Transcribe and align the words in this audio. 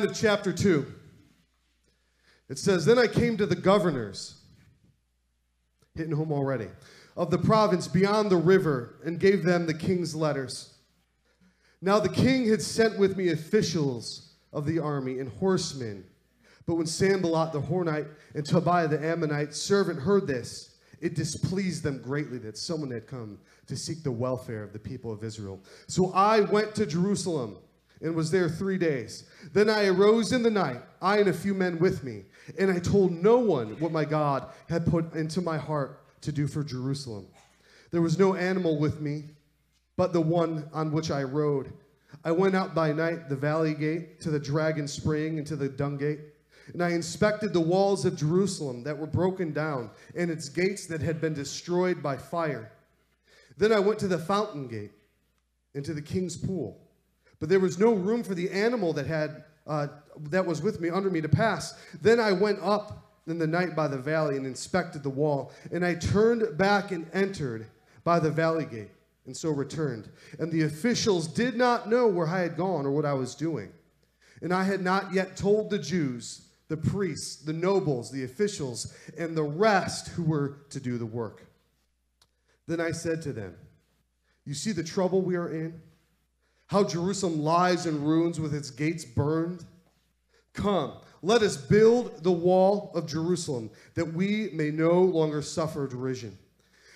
9 0.00 0.10
of 0.10 0.14
chapter 0.14 0.52
2. 0.52 0.84
It 2.50 2.58
says, 2.58 2.84
Then 2.84 2.98
I 2.98 3.06
came 3.06 3.38
to 3.38 3.46
the 3.46 3.56
governors, 3.56 4.42
hitting 5.94 6.14
home 6.14 6.32
already, 6.32 6.68
of 7.16 7.30
the 7.30 7.38
province 7.38 7.88
beyond 7.88 8.30
the 8.30 8.36
river, 8.36 8.96
and 9.06 9.18
gave 9.18 9.42
them 9.42 9.64
the 9.64 9.72
king's 9.72 10.14
letters. 10.14 10.74
Now 11.80 11.98
the 11.98 12.10
king 12.10 12.46
had 12.46 12.60
sent 12.60 12.98
with 12.98 13.16
me 13.16 13.30
officials 13.30 14.34
of 14.52 14.66
the 14.66 14.80
army 14.80 15.18
and 15.18 15.30
horsemen. 15.30 16.04
But 16.66 16.74
when 16.74 16.86
Sanballat 16.86 17.54
the 17.54 17.62
Horonite 17.62 18.08
and 18.34 18.44
Tobiah 18.44 18.88
the 18.88 19.02
Ammonite 19.02 19.54
servant 19.54 19.98
heard 19.98 20.26
this, 20.26 20.76
it 21.00 21.14
displeased 21.14 21.82
them 21.82 22.02
greatly 22.02 22.36
that 22.40 22.58
someone 22.58 22.90
had 22.90 23.06
come 23.06 23.38
to 23.66 23.78
seek 23.78 24.02
the 24.02 24.12
welfare 24.12 24.62
of 24.62 24.74
the 24.74 24.78
people 24.78 25.10
of 25.10 25.24
Israel. 25.24 25.58
So 25.86 26.12
I 26.12 26.40
went 26.40 26.74
to 26.74 26.84
Jerusalem 26.84 27.56
and 28.02 28.14
was 28.14 28.30
there 28.30 28.48
three 28.48 28.78
days. 28.78 29.24
Then 29.52 29.70
I 29.70 29.86
arose 29.86 30.32
in 30.32 30.42
the 30.42 30.50
night, 30.50 30.82
I 31.00 31.18
and 31.18 31.28
a 31.28 31.32
few 31.32 31.54
men 31.54 31.78
with 31.78 32.04
me, 32.04 32.24
and 32.58 32.70
I 32.70 32.78
told 32.78 33.12
no 33.12 33.38
one 33.38 33.78
what 33.80 33.92
my 33.92 34.04
God 34.04 34.48
had 34.68 34.86
put 34.86 35.14
into 35.14 35.40
my 35.40 35.56
heart 35.56 36.02
to 36.22 36.32
do 36.32 36.46
for 36.46 36.62
Jerusalem. 36.62 37.26
There 37.90 38.02
was 38.02 38.18
no 38.18 38.34
animal 38.34 38.78
with 38.78 39.00
me, 39.00 39.24
but 39.96 40.12
the 40.12 40.20
one 40.20 40.68
on 40.72 40.92
which 40.92 41.10
I 41.10 41.22
rode. 41.22 41.72
I 42.24 42.32
went 42.32 42.56
out 42.56 42.74
by 42.74 42.92
night 42.92 43.28
the 43.28 43.36
valley 43.36 43.74
gate 43.74 44.20
to 44.22 44.30
the 44.30 44.38
dragon 44.38 44.88
spring 44.88 45.38
and 45.38 45.46
to 45.46 45.56
the 45.56 45.68
dung 45.68 45.96
gate. 45.96 46.20
And 46.72 46.82
I 46.82 46.90
inspected 46.90 47.52
the 47.52 47.60
walls 47.60 48.04
of 48.04 48.16
Jerusalem 48.16 48.82
that 48.82 48.98
were 48.98 49.06
broken 49.06 49.52
down 49.52 49.90
and 50.16 50.30
its 50.30 50.48
gates 50.48 50.86
that 50.86 51.00
had 51.00 51.20
been 51.20 51.34
destroyed 51.34 52.02
by 52.02 52.16
fire. 52.16 52.72
Then 53.56 53.72
I 53.72 53.78
went 53.78 54.00
to 54.00 54.08
the 54.08 54.18
fountain 54.18 54.66
gate 54.66 54.92
and 55.74 55.84
to 55.84 55.94
the 55.94 56.02
king's 56.02 56.36
pool. 56.36 56.85
But 57.38 57.48
there 57.48 57.60
was 57.60 57.78
no 57.78 57.92
room 57.92 58.22
for 58.22 58.34
the 58.34 58.50
animal 58.50 58.92
that 58.94 59.06
had 59.06 59.44
uh, 59.66 59.88
that 60.30 60.46
was 60.46 60.62
with 60.62 60.80
me 60.80 60.90
under 60.90 61.10
me 61.10 61.20
to 61.20 61.28
pass. 61.28 61.78
Then 62.00 62.20
I 62.20 62.32
went 62.32 62.60
up 62.62 63.20
in 63.26 63.38
the 63.38 63.46
night 63.46 63.74
by 63.74 63.88
the 63.88 63.98
valley 63.98 64.36
and 64.36 64.46
inspected 64.46 65.02
the 65.02 65.10
wall, 65.10 65.52
and 65.72 65.84
I 65.84 65.94
turned 65.94 66.56
back 66.56 66.92
and 66.92 67.06
entered 67.12 67.66
by 68.04 68.20
the 68.20 68.30
valley 68.30 68.64
gate, 68.64 68.90
and 69.26 69.36
so 69.36 69.50
returned. 69.50 70.08
And 70.38 70.52
the 70.52 70.62
officials 70.62 71.26
did 71.26 71.56
not 71.56 71.90
know 71.90 72.06
where 72.06 72.28
I 72.28 72.40
had 72.40 72.56
gone 72.56 72.86
or 72.86 72.92
what 72.92 73.04
I 73.04 73.14
was 73.14 73.34
doing. 73.34 73.72
And 74.40 74.54
I 74.54 74.62
had 74.62 74.80
not 74.80 75.12
yet 75.12 75.36
told 75.36 75.70
the 75.70 75.78
Jews, 75.78 76.42
the 76.68 76.76
priests, 76.76 77.36
the 77.36 77.52
nobles, 77.52 78.12
the 78.12 78.24
officials, 78.24 78.94
and 79.18 79.36
the 79.36 79.42
rest 79.42 80.08
who 80.08 80.22
were 80.22 80.58
to 80.70 80.78
do 80.78 80.98
the 80.98 81.06
work. 81.06 81.42
Then 82.68 82.80
I 82.80 82.92
said 82.92 83.22
to 83.22 83.32
them, 83.32 83.56
You 84.44 84.54
see 84.54 84.72
the 84.72 84.84
trouble 84.84 85.22
we 85.22 85.36
are 85.36 85.48
in? 85.48 85.80
How 86.66 86.84
Jerusalem 86.84 87.40
lies 87.40 87.86
in 87.86 88.02
ruins 88.02 88.40
with 88.40 88.54
its 88.54 88.70
gates 88.70 89.04
burned? 89.04 89.64
Come, 90.52 90.94
let 91.22 91.42
us 91.42 91.56
build 91.56 92.22
the 92.24 92.32
wall 92.32 92.90
of 92.94 93.06
Jerusalem 93.06 93.70
that 93.94 94.12
we 94.12 94.50
may 94.52 94.70
no 94.70 95.02
longer 95.02 95.42
suffer 95.42 95.86
derision. 95.86 96.36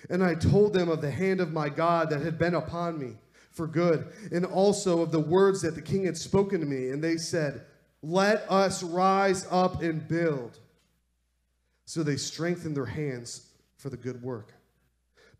And 0.09 0.23
I 0.23 0.35
told 0.35 0.73
them 0.73 0.89
of 0.89 1.01
the 1.01 1.11
hand 1.11 1.39
of 1.39 1.53
my 1.53 1.69
God 1.69 2.09
that 2.09 2.21
had 2.21 2.37
been 2.37 2.55
upon 2.55 2.99
me 2.99 3.17
for 3.51 3.67
good, 3.67 4.07
and 4.31 4.45
also 4.45 5.01
of 5.01 5.11
the 5.11 5.19
words 5.19 5.61
that 5.61 5.75
the 5.75 5.81
king 5.81 6.05
had 6.05 6.17
spoken 6.17 6.61
to 6.61 6.65
me. 6.65 6.89
And 6.89 7.03
they 7.03 7.17
said, 7.17 7.65
Let 8.01 8.49
us 8.49 8.81
rise 8.81 9.45
up 9.51 9.81
and 9.81 10.07
build. 10.07 10.57
So 11.85 12.03
they 12.03 12.15
strengthened 12.15 12.77
their 12.77 12.85
hands 12.85 13.47
for 13.77 13.89
the 13.89 13.97
good 13.97 14.21
work. 14.23 14.53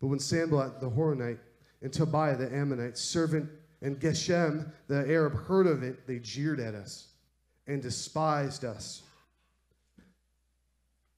But 0.00 0.08
when 0.08 0.18
Sanballat 0.18 0.80
the 0.80 0.90
Horonite 0.90 1.38
and 1.80 1.92
Tobiah 1.92 2.36
the 2.36 2.54
Ammonite, 2.54 2.98
servant, 2.98 3.48
and 3.82 3.98
Geshem 3.98 4.70
the 4.86 5.06
Arab 5.10 5.34
heard 5.34 5.66
of 5.66 5.82
it, 5.82 6.06
they 6.06 6.20
jeered 6.20 6.60
at 6.60 6.74
us 6.74 7.08
and 7.66 7.82
despised 7.82 8.64
us. 8.64 9.02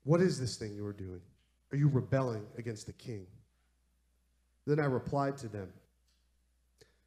What 0.03 0.21
is 0.21 0.41
this 0.41 0.57
thing 0.57 0.75
you 0.75 0.85
are 0.87 0.93
doing? 0.93 1.21
Are 1.73 1.77
you 1.77 1.89
rebelling 1.89 2.45
against 2.59 2.87
the 2.87 2.93
king? 2.95 3.27
Then 4.67 4.81
I 4.81 4.87
replied 4.87 5.37
to 5.39 5.49
them, 5.49 5.69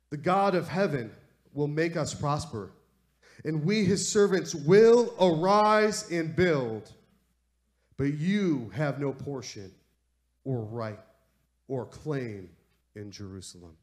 The 0.09 0.17
God 0.17 0.55
of 0.55 0.67
heaven 0.67 1.11
will 1.53 1.67
make 1.67 1.97
us 1.97 2.13
prosper, 2.13 2.71
and 3.43 3.63
we, 3.65 3.83
his 3.83 4.07
servants, 4.07 4.53
will 4.53 5.13
arise 5.19 6.09
and 6.11 6.35
build. 6.35 6.91
But 7.97 8.13
you 8.13 8.71
have 8.75 8.99
no 8.99 9.11
portion 9.11 9.71
or 10.43 10.61
right 10.61 10.99
or 11.67 11.85
claim 11.85 12.49
in 12.95 13.11
Jerusalem. 13.11 13.75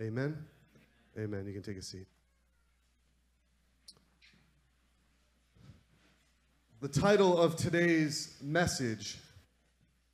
Amen. 0.00 0.36
Amen. 1.18 1.44
You 1.46 1.52
can 1.52 1.62
take 1.62 1.76
a 1.76 1.82
seat. 1.82 2.06
The 6.80 6.88
title 6.88 7.38
of 7.38 7.56
today's 7.56 8.36
message 8.42 9.18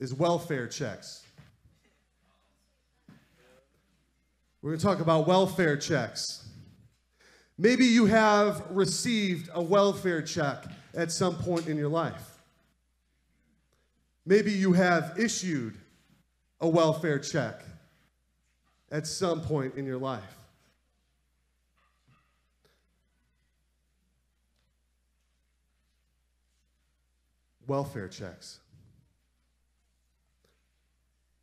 is 0.00 0.12
Welfare 0.12 0.66
Checks. 0.66 1.24
We're 4.60 4.70
going 4.70 4.80
to 4.80 4.84
talk 4.84 5.00
about 5.00 5.28
welfare 5.28 5.76
checks. 5.76 6.48
Maybe 7.56 7.84
you 7.84 8.06
have 8.06 8.64
received 8.70 9.48
a 9.54 9.62
welfare 9.62 10.20
check 10.20 10.64
at 10.94 11.12
some 11.12 11.36
point 11.36 11.68
in 11.68 11.76
your 11.76 11.88
life. 11.88 12.40
Maybe 14.26 14.50
you 14.50 14.72
have 14.72 15.14
issued 15.16 15.78
a 16.60 16.68
welfare 16.68 17.20
check 17.20 17.62
at 18.90 19.06
some 19.06 19.42
point 19.42 19.76
in 19.76 19.86
your 19.86 19.98
life. 19.98 20.37
Welfare 27.68 28.08
checks. 28.08 28.60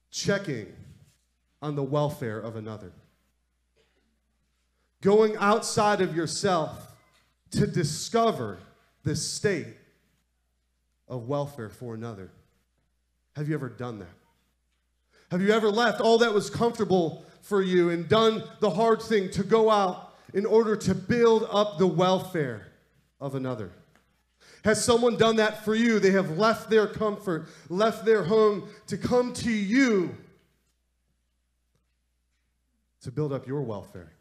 Checking 0.09 0.73
on 1.61 1.75
the 1.75 1.83
welfare 1.83 2.39
of 2.39 2.55
another. 2.55 2.91
Going 5.01 5.37
outside 5.37 6.01
of 6.01 6.15
yourself 6.15 6.91
to 7.51 7.67
discover 7.67 8.57
the 9.03 9.15
state 9.15 9.67
of 11.07 11.27
welfare 11.27 11.69
for 11.69 11.93
another. 11.93 12.31
Have 13.35 13.47
you 13.47 13.53
ever 13.53 13.69
done 13.69 13.99
that? 13.99 14.07
Have 15.29 15.43
you 15.43 15.51
ever 15.51 15.69
left 15.69 16.01
all 16.01 16.17
that 16.17 16.33
was 16.33 16.49
comfortable 16.49 17.23
for 17.41 17.61
you 17.61 17.91
and 17.91 18.09
done 18.09 18.43
the 18.61 18.69
hard 18.71 19.01
thing 19.01 19.29
to 19.31 19.43
go 19.43 19.69
out 19.69 20.15
in 20.33 20.45
order 20.45 20.75
to 20.75 20.95
build 20.95 21.47
up 21.51 21.77
the 21.77 21.85
welfare 21.85 22.67
of 23.21 23.35
another? 23.35 23.71
Has 24.65 24.83
someone 24.83 25.15
done 25.15 25.35
that 25.35 25.63
for 25.63 25.75
you? 25.75 25.99
They 25.99 26.09
have 26.09 26.39
left 26.39 26.71
their 26.71 26.87
comfort, 26.87 27.47
left 27.69 28.03
their 28.03 28.23
home 28.23 28.67
to 28.87 28.97
come 28.97 29.31
to 29.33 29.51
you 29.51 30.17
to 33.01 33.11
build 33.11 33.31
up 33.31 33.45
your 33.45 33.61
welfare. 33.61 34.11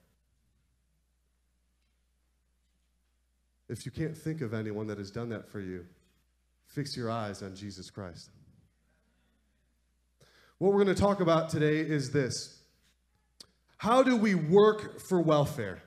If 3.71 3.87
you 3.87 3.91
can't 3.91 4.15
think 4.15 4.43
of 4.43 4.53
anyone 4.53 4.87
that 4.89 4.99
has 4.99 5.11
done 5.11 5.31
that 5.31 5.49
for 5.49 5.61
you, 5.61 5.87
fix 6.67 6.95
your 6.95 7.11
eyes 7.11 7.43
on 7.43 7.57
Jesus 7.57 7.89
Christ. 7.89 8.29
What 10.59 10.75
we're 10.75 10.85
going 10.85 10.95
to 10.95 11.03
talk 11.03 11.21
about 11.21 11.49
today 11.49 11.79
is 11.79 12.11
this 12.11 12.61
How 13.79 14.03
do 14.03 14.15
we 14.15 14.35
work 14.35 15.01
for 15.01 15.23
welfare? 15.23 15.81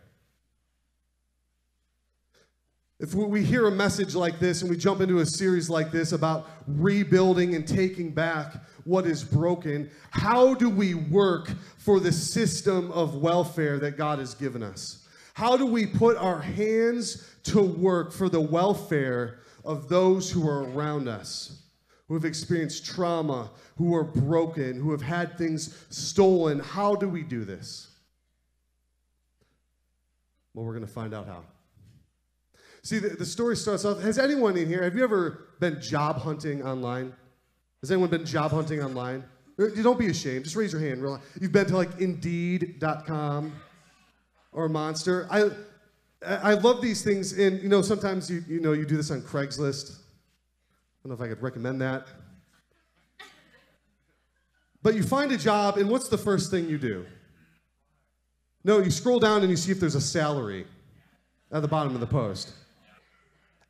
If 3.00 3.14
we 3.14 3.44
hear 3.44 3.68
a 3.68 3.72
message 3.72 4.16
like 4.16 4.40
this 4.40 4.62
and 4.62 4.72
we 4.72 4.76
jump 4.76 5.02
into 5.02 5.20
a 5.20 5.26
series 5.26 5.70
like 5.70 5.92
this 5.92 6.14
about 6.14 6.50
rebuilding 6.66 7.54
and 7.54 7.68
taking 7.68 8.12
back 8.12 8.56
what 8.86 9.06
is 9.06 9.24
broken, 9.24 9.92
how 10.10 10.56
do 10.56 10.68
we 10.68 10.96
work 10.96 11.52
for 11.78 12.00
the 12.00 12.12
system 12.12 12.92
of 12.92 13.16
welfare 13.16 13.78
that 13.80 13.98
God 13.98 14.18
has 14.18 14.34
given 14.34 14.64
us? 14.64 15.08
How 15.36 15.56
do 15.56 15.68
we 15.68 15.86
put 15.86 16.18
our 16.18 16.40
hands 16.40 17.30
to 17.44 17.62
work 17.62 18.12
for 18.12 18.30
the 18.30 18.42
welfare 18.42 19.42
of 19.64 19.90
those 19.90 20.32
who 20.32 20.50
are 20.50 20.64
around 20.64 21.08
us, 21.08 21.62
who 22.08 22.16
have 22.16 22.26
experienced 22.26 22.84
trauma, 22.84 23.52
who 23.78 23.94
are 23.94 24.06
broken, 24.06 24.80
who 24.80 24.90
have 24.90 25.04
had 25.04 25.38
things 25.38 25.86
stolen? 25.92 26.58
How 26.58 26.96
do 26.96 27.08
we 27.08 27.22
do 27.22 27.46
this? 27.46 27.90
Well, 30.56 30.66
we're 30.66 30.74
going 30.74 30.88
to 30.88 30.92
find 30.92 31.14
out 31.14 31.28
how. 31.28 31.44
See, 32.88 33.00
the, 33.00 33.10
the 33.10 33.26
story 33.26 33.58
starts 33.58 33.84
off. 33.84 34.00
Has 34.00 34.18
anyone 34.18 34.56
in 34.56 34.66
here, 34.66 34.82
have 34.82 34.96
you 34.96 35.04
ever 35.04 35.50
been 35.60 35.82
job 35.82 36.22
hunting 36.22 36.64
online? 36.64 37.14
Has 37.82 37.92
anyone 37.92 38.10
been 38.10 38.26
job 38.26 38.52
hunting 38.52 38.82
online? 38.82 39.26
Uh, 39.60 39.66
don't 39.84 40.00
be 40.00 40.08
ashamed. 40.08 40.46
Just 40.46 40.56
raise 40.56 40.72
your 40.72 40.80
hand. 40.80 41.06
You've 41.42 41.52
been 41.52 41.66
to 41.66 41.76
like 41.76 42.00
Indeed.com 42.00 43.54
or 44.54 44.70
Monster. 44.70 45.28
I 45.30 45.50
I 46.26 46.54
love 46.54 46.82
these 46.82 47.04
things, 47.04 47.34
and 47.38 47.62
you 47.62 47.68
know 47.68 47.82
sometimes 47.82 48.32
you 48.32 48.42
you 48.48 48.62
know 48.62 48.72
you 48.72 48.86
do 48.86 48.96
this 48.96 49.12
on 49.12 49.22
Craigslist. 49.22 49.92
I 49.92 51.04
don't 51.04 51.10
know 51.10 51.14
if 51.16 51.20
I 51.20 51.28
could 51.28 51.44
recommend 51.44 51.82
that. 51.82 52.08
But 54.82 54.96
you 54.96 55.04
find 55.04 55.30
a 55.34 55.38
job, 55.38 55.76
and 55.76 55.90
what's 55.90 56.08
the 56.08 56.18
first 56.18 56.52
thing 56.52 56.70
you 56.70 56.78
do? 56.78 57.06
No, 58.64 58.80
you 58.80 58.92
scroll 58.92 59.20
down 59.20 59.42
and 59.42 59.50
you 59.50 59.58
see 59.58 59.74
if 59.74 59.80
there's 59.82 59.96
a 59.96 60.00
salary 60.00 60.66
at 61.52 61.62
the 61.62 61.68
bottom 61.68 61.94
of 61.94 62.00
the 62.00 62.08
post. 62.08 62.54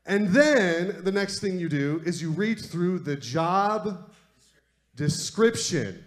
And 0.07 0.30
then 0.30 1.04
the 1.04 1.12
next 1.12 1.42
thing 1.42 1.59
you 1.59 1.68
do 1.68 2.01
is 2.06 2.21
you 2.21 2.31
read 2.31 2.59
through 2.62 3.00
the 3.00 3.18
job 3.18 4.09
description. 4.95 6.01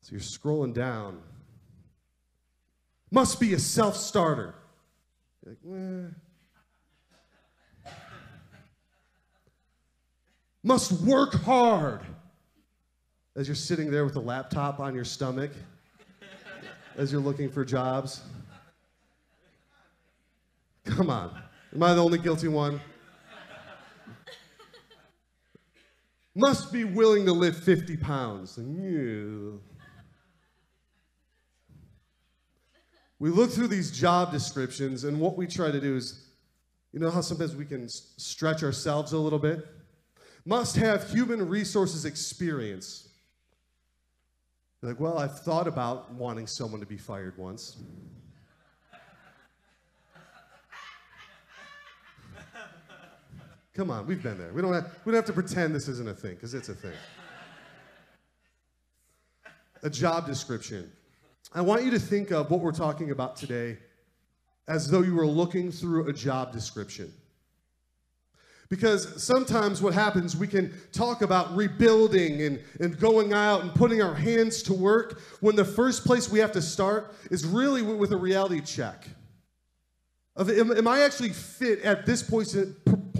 So 0.00 0.12
you're 0.12 0.20
scrolling 0.20 0.72
down. 0.72 1.20
Must 3.10 3.38
be 3.38 3.52
a 3.52 3.58
self 3.58 3.96
starter. 3.96 4.54
Like, 5.44 5.58
eh. 5.70 6.06
Must 10.62 10.92
work 11.02 11.34
hard. 11.34 12.00
As 13.36 13.46
you're 13.46 13.54
sitting 13.54 13.90
there 13.90 14.06
with 14.06 14.16
a 14.16 14.20
laptop 14.20 14.80
on 14.80 14.94
your 14.94 15.04
stomach, 15.04 15.50
as 16.96 17.12
you're 17.12 17.20
looking 17.20 17.50
for 17.50 17.64
jobs. 17.64 18.22
Come 20.90 21.10
on. 21.10 21.42
Am 21.74 21.82
I 21.82 21.94
the 21.94 22.02
only 22.02 22.18
guilty 22.18 22.48
one? 22.48 22.80
Must 26.34 26.72
be 26.72 26.84
willing 26.84 27.26
to 27.26 27.32
lift 27.32 27.62
50 27.62 27.96
pounds. 27.96 28.56
And, 28.56 29.60
We 33.18 33.28
look 33.28 33.50
through 33.50 33.68
these 33.68 33.90
job 33.90 34.32
descriptions, 34.32 35.04
and 35.04 35.20
what 35.20 35.36
we 35.36 35.46
try 35.46 35.70
to 35.70 35.80
do 35.80 35.94
is 35.94 36.30
you 36.92 36.98
know 36.98 37.10
how 37.10 37.20
sometimes 37.20 37.54
we 37.54 37.66
can 37.66 37.88
stretch 37.88 38.62
ourselves 38.62 39.12
a 39.12 39.18
little 39.18 39.38
bit? 39.38 39.66
Must 40.44 40.74
have 40.76 41.08
human 41.10 41.48
resources 41.48 42.04
experience. 42.04 43.08
Like, 44.82 44.98
well, 44.98 45.18
I've 45.18 45.38
thought 45.40 45.68
about 45.68 46.12
wanting 46.14 46.46
someone 46.46 46.80
to 46.80 46.86
be 46.86 46.96
fired 46.96 47.36
once. 47.36 47.76
Come 53.74 53.90
on, 53.90 54.06
we've 54.06 54.22
been 54.22 54.36
there. 54.36 54.52
We 54.52 54.62
don't 54.62 54.72
have, 54.72 54.92
we 55.04 55.12
don't 55.12 55.18
have 55.18 55.26
to 55.26 55.32
pretend 55.32 55.74
this 55.74 55.88
isn't 55.88 56.08
a 56.08 56.14
thing, 56.14 56.34
because 56.34 56.54
it's 56.54 56.68
a 56.68 56.74
thing. 56.74 56.92
A 59.82 59.90
job 59.90 60.26
description. 60.26 60.90
I 61.54 61.60
want 61.60 61.84
you 61.84 61.90
to 61.92 61.98
think 61.98 62.30
of 62.30 62.50
what 62.50 62.60
we're 62.60 62.72
talking 62.72 63.10
about 63.10 63.36
today 63.36 63.78
as 64.68 64.88
though 64.88 65.02
you 65.02 65.14
were 65.14 65.26
looking 65.26 65.72
through 65.72 66.08
a 66.08 66.12
job 66.12 66.52
description. 66.52 67.12
Because 68.68 69.20
sometimes 69.20 69.82
what 69.82 69.94
happens, 69.94 70.36
we 70.36 70.46
can 70.46 70.72
talk 70.92 71.22
about 71.22 71.56
rebuilding 71.56 72.42
and, 72.42 72.60
and 72.78 72.98
going 73.00 73.32
out 73.32 73.62
and 73.62 73.74
putting 73.74 74.00
our 74.00 74.14
hands 74.14 74.62
to 74.64 74.72
work 74.72 75.20
when 75.40 75.56
the 75.56 75.64
first 75.64 76.04
place 76.04 76.30
we 76.30 76.38
have 76.38 76.52
to 76.52 76.62
start 76.62 77.12
is 77.32 77.44
really 77.44 77.82
with 77.82 78.12
a 78.12 78.16
reality 78.16 78.60
check. 78.60 79.08
Of 80.36 80.50
am, 80.50 80.70
am 80.70 80.86
I 80.86 81.00
actually 81.00 81.30
fit 81.30 81.80
at 81.80 82.06
this 82.06 82.22
point, 82.22 82.54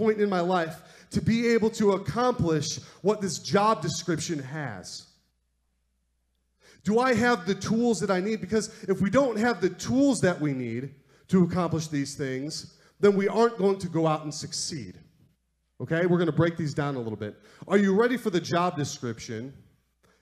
point 0.01 0.19
in 0.19 0.29
my 0.29 0.39
life 0.39 0.81
to 1.11 1.21
be 1.21 1.47
able 1.49 1.69
to 1.69 1.91
accomplish 1.91 2.79
what 3.03 3.21
this 3.21 3.37
job 3.37 3.83
description 3.83 4.39
has? 4.39 5.05
Do 6.83 6.99
I 6.99 7.13
have 7.13 7.45
the 7.45 7.53
tools 7.53 7.99
that 7.99 8.09
I 8.09 8.19
need? 8.19 8.41
Because 8.41 8.83
if 8.89 8.99
we 8.99 9.11
don't 9.11 9.37
have 9.37 9.61
the 9.61 9.69
tools 9.69 10.19
that 10.21 10.41
we 10.41 10.53
need 10.53 10.95
to 11.27 11.43
accomplish 11.43 11.87
these 11.87 12.15
things, 12.15 12.77
then 12.99 13.15
we 13.15 13.27
aren't 13.27 13.57
going 13.59 13.77
to 13.77 13.87
go 13.87 14.07
out 14.07 14.23
and 14.23 14.33
succeed. 14.33 14.97
Okay, 15.79 16.07
we're 16.07 16.17
going 16.17 16.25
to 16.25 16.31
break 16.31 16.57
these 16.57 16.73
down 16.73 16.95
a 16.95 16.99
little 16.99 17.17
bit. 17.17 17.35
Are 17.67 17.77
you 17.77 17.93
ready 17.95 18.17
for 18.17 18.31
the 18.31 18.41
job 18.41 18.75
description 18.75 19.53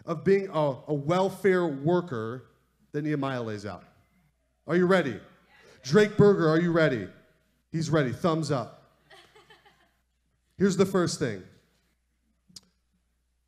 of 0.05 0.25
being 0.25 0.49
a, 0.51 0.75
a 0.87 0.93
welfare 0.93 1.67
worker 1.67 2.49
that 2.91 3.03
Nehemiah 3.03 3.41
lays 3.41 3.65
out? 3.65 3.85
Are 4.67 4.75
you 4.75 4.87
ready? 4.87 5.17
Drake 5.83 6.17
Berger, 6.17 6.49
are 6.49 6.59
you 6.59 6.73
ready? 6.73 7.07
He's 7.71 7.89
ready. 7.89 8.11
Thumbs 8.11 8.51
up. 8.51 8.78
Here's 10.59 10.75
the 10.75 10.85
first 10.85 11.17
thing 11.19 11.41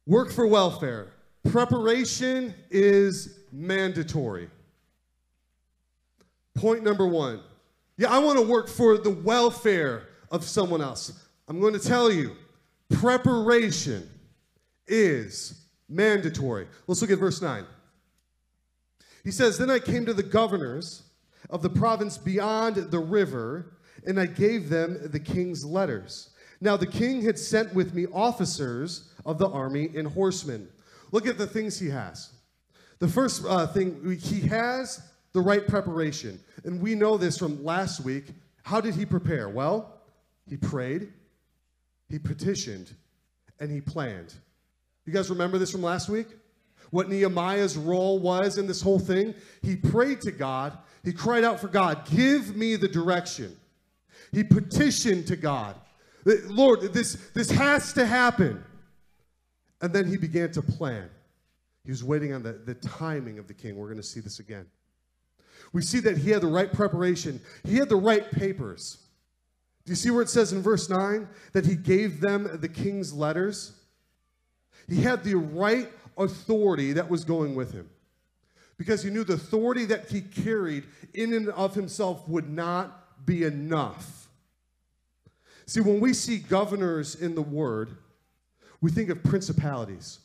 work 0.07 0.31
for 0.31 0.47
welfare. 0.47 1.13
Preparation 1.43 2.53
is 2.69 3.39
mandatory. 3.51 4.49
Point 6.55 6.83
number 6.83 7.05
one. 7.05 7.41
Yeah, 7.97 8.11
I 8.11 8.19
want 8.19 8.39
to 8.39 8.45
work 8.45 8.69
for 8.69 8.97
the 8.97 9.09
welfare 9.09 10.07
of 10.31 10.43
someone 10.43 10.81
else. 10.81 11.11
I'm 11.47 11.59
going 11.59 11.73
to 11.73 11.79
tell 11.79 12.11
you, 12.11 12.35
preparation 12.89 14.09
is 14.87 15.65
mandatory. 15.89 16.67
Let's 16.87 17.01
look 17.01 17.11
at 17.11 17.19
verse 17.19 17.41
9. 17.41 17.65
He 19.23 19.31
says, 19.31 19.57
Then 19.57 19.69
I 19.69 19.79
came 19.79 20.05
to 20.05 20.13
the 20.13 20.23
governors 20.23 21.03
of 21.49 21.61
the 21.61 21.69
province 21.69 22.17
beyond 22.17 22.75
the 22.75 22.99
river, 22.99 23.73
and 24.05 24.19
I 24.19 24.27
gave 24.27 24.69
them 24.69 24.99
the 25.11 25.19
king's 25.19 25.65
letters. 25.65 26.30
Now 26.61 26.77
the 26.77 26.85
king 26.85 27.23
had 27.23 27.39
sent 27.39 27.73
with 27.73 27.93
me 27.93 28.05
officers 28.13 29.09
of 29.25 29.39
the 29.39 29.49
army 29.49 29.89
and 29.95 30.07
horsemen. 30.07 30.69
Look 31.11 31.27
at 31.27 31.37
the 31.37 31.47
things 31.47 31.79
he 31.79 31.89
has. 31.89 32.31
The 32.99 33.07
first 33.07 33.43
uh, 33.45 33.65
thing, 33.67 34.17
he 34.21 34.41
has 34.41 35.01
the 35.33 35.41
right 35.41 35.67
preparation. 35.67 36.39
And 36.63 36.79
we 36.79 36.93
know 36.93 37.17
this 37.17 37.37
from 37.37 37.63
last 37.65 38.05
week. 38.05 38.25
How 38.63 38.79
did 38.79 38.93
he 38.93 39.05
prepare? 39.05 39.49
Well, 39.49 40.01
he 40.47 40.55
prayed, 40.55 41.11
he 42.09 42.19
petitioned, 42.19 42.93
and 43.59 43.71
he 43.71 43.81
planned. 43.81 44.35
You 45.05 45.13
guys 45.13 45.29
remember 45.29 45.57
this 45.57 45.71
from 45.71 45.81
last 45.81 46.09
week? 46.09 46.27
What 46.91 47.09
Nehemiah's 47.09 47.77
role 47.77 48.19
was 48.19 48.57
in 48.57 48.67
this 48.67 48.81
whole 48.81 48.99
thing? 48.99 49.33
He 49.63 49.75
prayed 49.75 50.21
to 50.21 50.31
God, 50.31 50.77
he 51.03 51.13
cried 51.13 51.43
out 51.43 51.59
for 51.59 51.69
God, 51.69 52.05
give 52.05 52.55
me 52.55 52.75
the 52.75 52.87
direction. 52.87 53.57
He 54.31 54.43
petitioned 54.43 55.25
to 55.27 55.35
God, 55.35 55.75
Lord, 56.25 56.93
this, 56.93 57.13
this 57.33 57.49
has 57.51 57.93
to 57.93 58.05
happen. 58.05 58.63
And 59.81 59.93
then 59.93 60.07
he 60.07 60.17
began 60.17 60.51
to 60.51 60.61
plan. 60.61 61.09
He 61.83 61.91
was 61.91 62.03
waiting 62.03 62.33
on 62.33 62.43
the, 62.43 62.53
the 62.53 62.75
timing 62.75 63.39
of 63.39 63.47
the 63.47 63.53
king. 63.53 63.75
We're 63.75 63.87
going 63.87 63.97
to 63.97 64.03
see 64.03 64.19
this 64.19 64.39
again. 64.39 64.67
We 65.73 65.81
see 65.81 65.99
that 66.01 66.17
he 66.17 66.29
had 66.29 66.41
the 66.41 66.47
right 66.47 66.71
preparation, 66.71 67.39
he 67.63 67.77
had 67.77 67.89
the 67.89 67.95
right 67.95 68.29
papers. 68.31 68.97
Do 69.85 69.91
you 69.91 69.95
see 69.95 70.11
where 70.11 70.21
it 70.21 70.29
says 70.29 70.53
in 70.53 70.61
verse 70.61 70.89
9 70.89 71.27
that 71.53 71.65
he 71.65 71.75
gave 71.75 72.21
them 72.21 72.59
the 72.61 72.69
king's 72.69 73.13
letters? 73.13 73.73
He 74.87 75.01
had 75.01 75.23
the 75.23 75.35
right 75.35 75.89
authority 76.17 76.93
that 76.93 77.09
was 77.09 77.25
going 77.25 77.55
with 77.55 77.71
him 77.71 77.89
because 78.77 79.01
he 79.01 79.09
knew 79.09 79.23
the 79.23 79.33
authority 79.33 79.85
that 79.85 80.09
he 80.09 80.21
carried 80.21 80.83
in 81.13 81.33
and 81.33 81.49
of 81.49 81.73
himself 81.73 82.27
would 82.27 82.49
not 82.49 83.25
be 83.25 83.43
enough. 83.43 84.20
See, 85.65 85.81
when 85.81 85.99
we 85.99 86.13
see 86.13 86.37
governors 86.37 87.15
in 87.15 87.35
the 87.35 87.41
word, 87.41 87.91
we 88.81 88.91
think 88.91 89.09
of 89.09 89.23
principalities, 89.23 90.19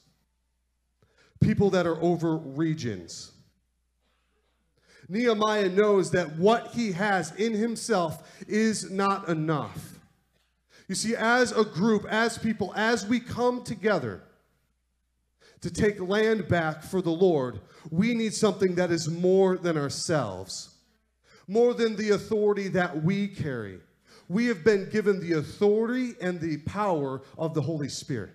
people 1.40 1.71
that 1.71 1.87
are 1.87 2.00
over 2.00 2.37
regions. 2.37 3.33
Nehemiah 5.09 5.69
knows 5.69 6.11
that 6.12 6.37
what 6.37 6.69
he 6.69 6.93
has 6.93 7.33
in 7.37 7.52
himself 7.52 8.28
is 8.49 8.90
not 8.90 9.28
enough. 9.28 9.99
You 10.88 10.95
see, 10.95 11.14
as 11.14 11.52
a 11.52 11.64
group, 11.64 12.07
as 12.07 12.38
people, 12.38 12.73
as 12.75 13.07
we 13.07 13.21
come 13.21 13.62
together 13.62 14.23
to 15.61 15.71
take 15.71 16.00
land 16.00 16.49
back 16.49 16.83
for 16.83 17.02
the 17.02 17.11
Lord, 17.11 17.61
we 17.90 18.14
need 18.14 18.35
something 18.35 18.76
that 18.76 18.90
is 18.90 19.09
more 19.09 19.57
than 19.57 19.76
ourselves, 19.76 20.75
more 21.49 21.75
than 21.75 21.97
the 21.97 22.11
authority 22.11 22.69
that 22.69 23.02
we 23.02 23.28
carry. 23.28 23.81
We 24.28 24.47
have 24.47 24.64
been 24.64 24.88
given 24.90 25.21
the 25.21 25.35
authority 25.35 26.14
and 26.21 26.40
the 26.40 26.59
power 26.59 27.23
of 27.38 27.54
the 27.54 27.62
Holy 27.62 27.88
Spirit. 27.88 28.30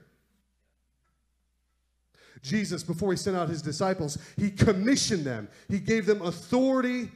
Jesus, 2.41 2.81
before 2.81 3.12
he 3.12 3.17
sent 3.17 3.38
out 3.38 3.50
his 3.50 3.62
disciples, 3.62 4.17
he 4.38 4.50
commissioned 4.50 5.25
them. 5.25 5.48
He 5.67 5.79
gave 5.79 6.05
them 6.05 6.21
authority 6.21 7.12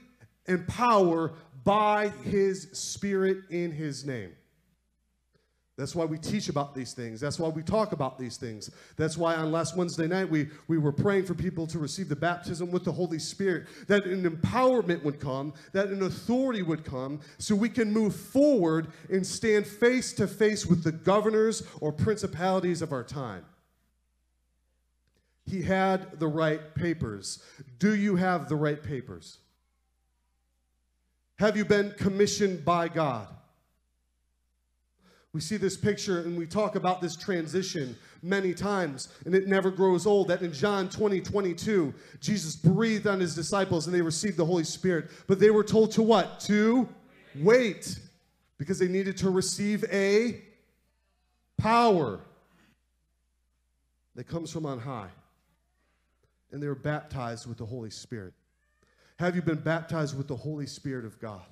and 0.48 0.68
power 0.68 1.34
by 1.64 2.10
his 2.24 2.70
Spirit 2.74 3.40
in 3.50 3.72
his 3.72 4.06
name. 4.06 4.34
That's 5.78 5.94
why 5.94 6.06
we 6.06 6.18
teach 6.18 6.48
about 6.48 6.74
these 6.74 6.94
things. 6.94 7.20
That's 7.20 7.38
why 7.38 7.50
we 7.50 7.62
talk 7.62 7.92
about 7.92 8.18
these 8.18 8.38
things. 8.38 8.72
That's 8.96 9.18
why 9.18 9.36
on 9.36 9.52
last 9.52 9.76
Wednesday 9.76 10.08
night 10.08 10.30
we, 10.30 10.48
we 10.70 10.78
were 10.78 10.94
praying 10.94 11.26
for 11.26 11.34
people 11.34 11.68
to 11.68 11.80
receive 11.80 12.08
the 12.08 12.16
baptism 12.16 12.72
with 12.72 12.86
the 12.86 12.94
Holy 12.94 13.20
Spirit, 13.20 13.66
that 13.88 14.06
an 14.06 14.24
empowerment 14.24 15.04
would 15.04 15.20
come, 15.20 15.54
that 15.74 15.90
an 15.90 16.04
authority 16.04 16.62
would 16.62 16.86
come, 16.86 17.20
so 17.40 17.54
we 17.54 17.68
can 17.68 17.92
move 17.92 18.16
forward 18.16 18.88
and 19.10 19.28
stand 19.28 19.68
face 19.68 20.14
to 20.14 20.28
face 20.28 20.66
with 20.66 20.82
the 20.82 20.94
governors 20.94 21.62
or 21.82 21.92
principalities 21.92 22.82
of 22.82 22.94
our 22.94 23.04
time. 23.04 23.44
He 25.46 25.62
had 25.62 26.20
the 26.20 26.28
right 26.28 26.74
papers. 26.74 27.44
Do 27.80 27.96
you 27.96 28.16
have 28.16 28.48
the 28.48 28.56
right 28.56 28.82
papers? 28.82 29.40
Have 31.38 31.58
you 31.58 31.66
been 31.66 31.94
commissioned 31.98 32.64
by 32.64 32.88
God? 32.88 33.28
We 35.36 35.42
see 35.42 35.58
this 35.58 35.76
picture 35.76 36.22
and 36.22 36.38
we 36.38 36.46
talk 36.46 36.78
about 36.78 37.02
this 37.02 37.18
transition 37.18 37.98
many 38.24 38.54
times, 38.54 39.10
and 39.26 39.36
it 39.36 39.50
never 39.50 39.70
grows 39.70 40.06
old. 40.06 40.30
That 40.30 40.42
in 40.42 40.54
John 40.54 40.88
20, 40.88 41.20
22, 41.20 41.94
Jesus 42.22 42.56
breathed 42.56 43.06
on 43.06 43.20
his 43.20 43.36
disciples 43.36 43.86
and 43.86 43.94
they 43.94 44.02
received 44.02 44.38
the 44.38 44.46
Holy 44.46 44.64
Spirit. 44.64 45.12
But 45.28 45.42
they 45.42 45.50
were 45.50 45.66
told 45.66 45.92
to 45.92 46.04
what? 46.04 46.40
To 46.46 46.88
wait. 47.36 48.00
Because 48.58 48.80
they 48.80 48.88
needed 48.88 49.18
to 49.18 49.30
receive 49.30 49.84
a 49.92 50.42
power 51.58 52.22
that 54.16 54.30
comes 54.30 54.50
from 54.52 54.66
on 54.66 54.80
high. 54.80 55.10
And 56.54 56.64
they 56.64 56.68
were 56.70 56.76
baptized 56.76 57.46
with 57.46 57.58
the 57.58 57.66
Holy 57.66 57.90
Spirit. 57.90 58.32
Have 59.20 59.36
you 59.36 59.42
been 59.42 59.60
baptized 59.60 60.18
with 60.18 60.30
the 60.30 60.38
Holy 60.38 60.66
Spirit 60.66 61.04
of 61.04 61.20
God? 61.20 61.44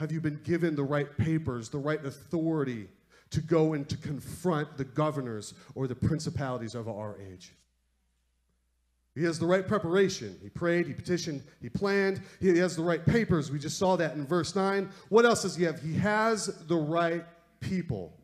Have 0.00 0.10
you 0.10 0.20
been 0.22 0.40
given 0.44 0.74
the 0.76 0.82
right 0.82 1.14
papers, 1.18 1.68
the 1.68 1.76
right 1.76 2.02
authority 2.02 2.88
to 3.28 3.42
go 3.42 3.74
and 3.74 3.86
to 3.90 3.98
confront 3.98 4.78
the 4.78 4.84
governors 4.84 5.52
or 5.74 5.86
the 5.86 5.94
principalities 5.94 6.74
of 6.74 6.88
our 6.88 7.18
age? 7.20 7.52
He 9.14 9.24
has 9.24 9.38
the 9.38 9.44
right 9.44 9.68
preparation. 9.68 10.38
He 10.42 10.48
prayed, 10.48 10.86
he 10.86 10.94
petitioned, 10.94 11.42
he 11.60 11.68
planned. 11.68 12.22
He 12.40 12.56
has 12.56 12.76
the 12.76 12.82
right 12.82 13.04
papers. 13.04 13.50
We 13.50 13.58
just 13.58 13.76
saw 13.76 13.96
that 13.96 14.14
in 14.14 14.26
verse 14.26 14.56
9. 14.56 14.88
What 15.10 15.26
else 15.26 15.42
does 15.42 15.54
he 15.54 15.64
have? 15.64 15.82
He 15.82 15.92
has 15.96 16.46
the 16.46 16.78
right 16.78 17.26
people. 17.60 18.16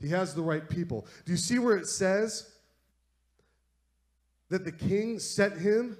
He 0.00 0.06
has 0.10 0.36
the 0.36 0.42
right 0.42 0.68
people. 0.68 1.04
Do 1.24 1.32
you 1.32 1.38
see 1.38 1.58
where 1.58 1.76
it 1.76 1.88
says 1.88 2.48
that 4.50 4.64
the 4.64 4.70
king 4.70 5.18
sent 5.18 5.58
him 5.58 5.98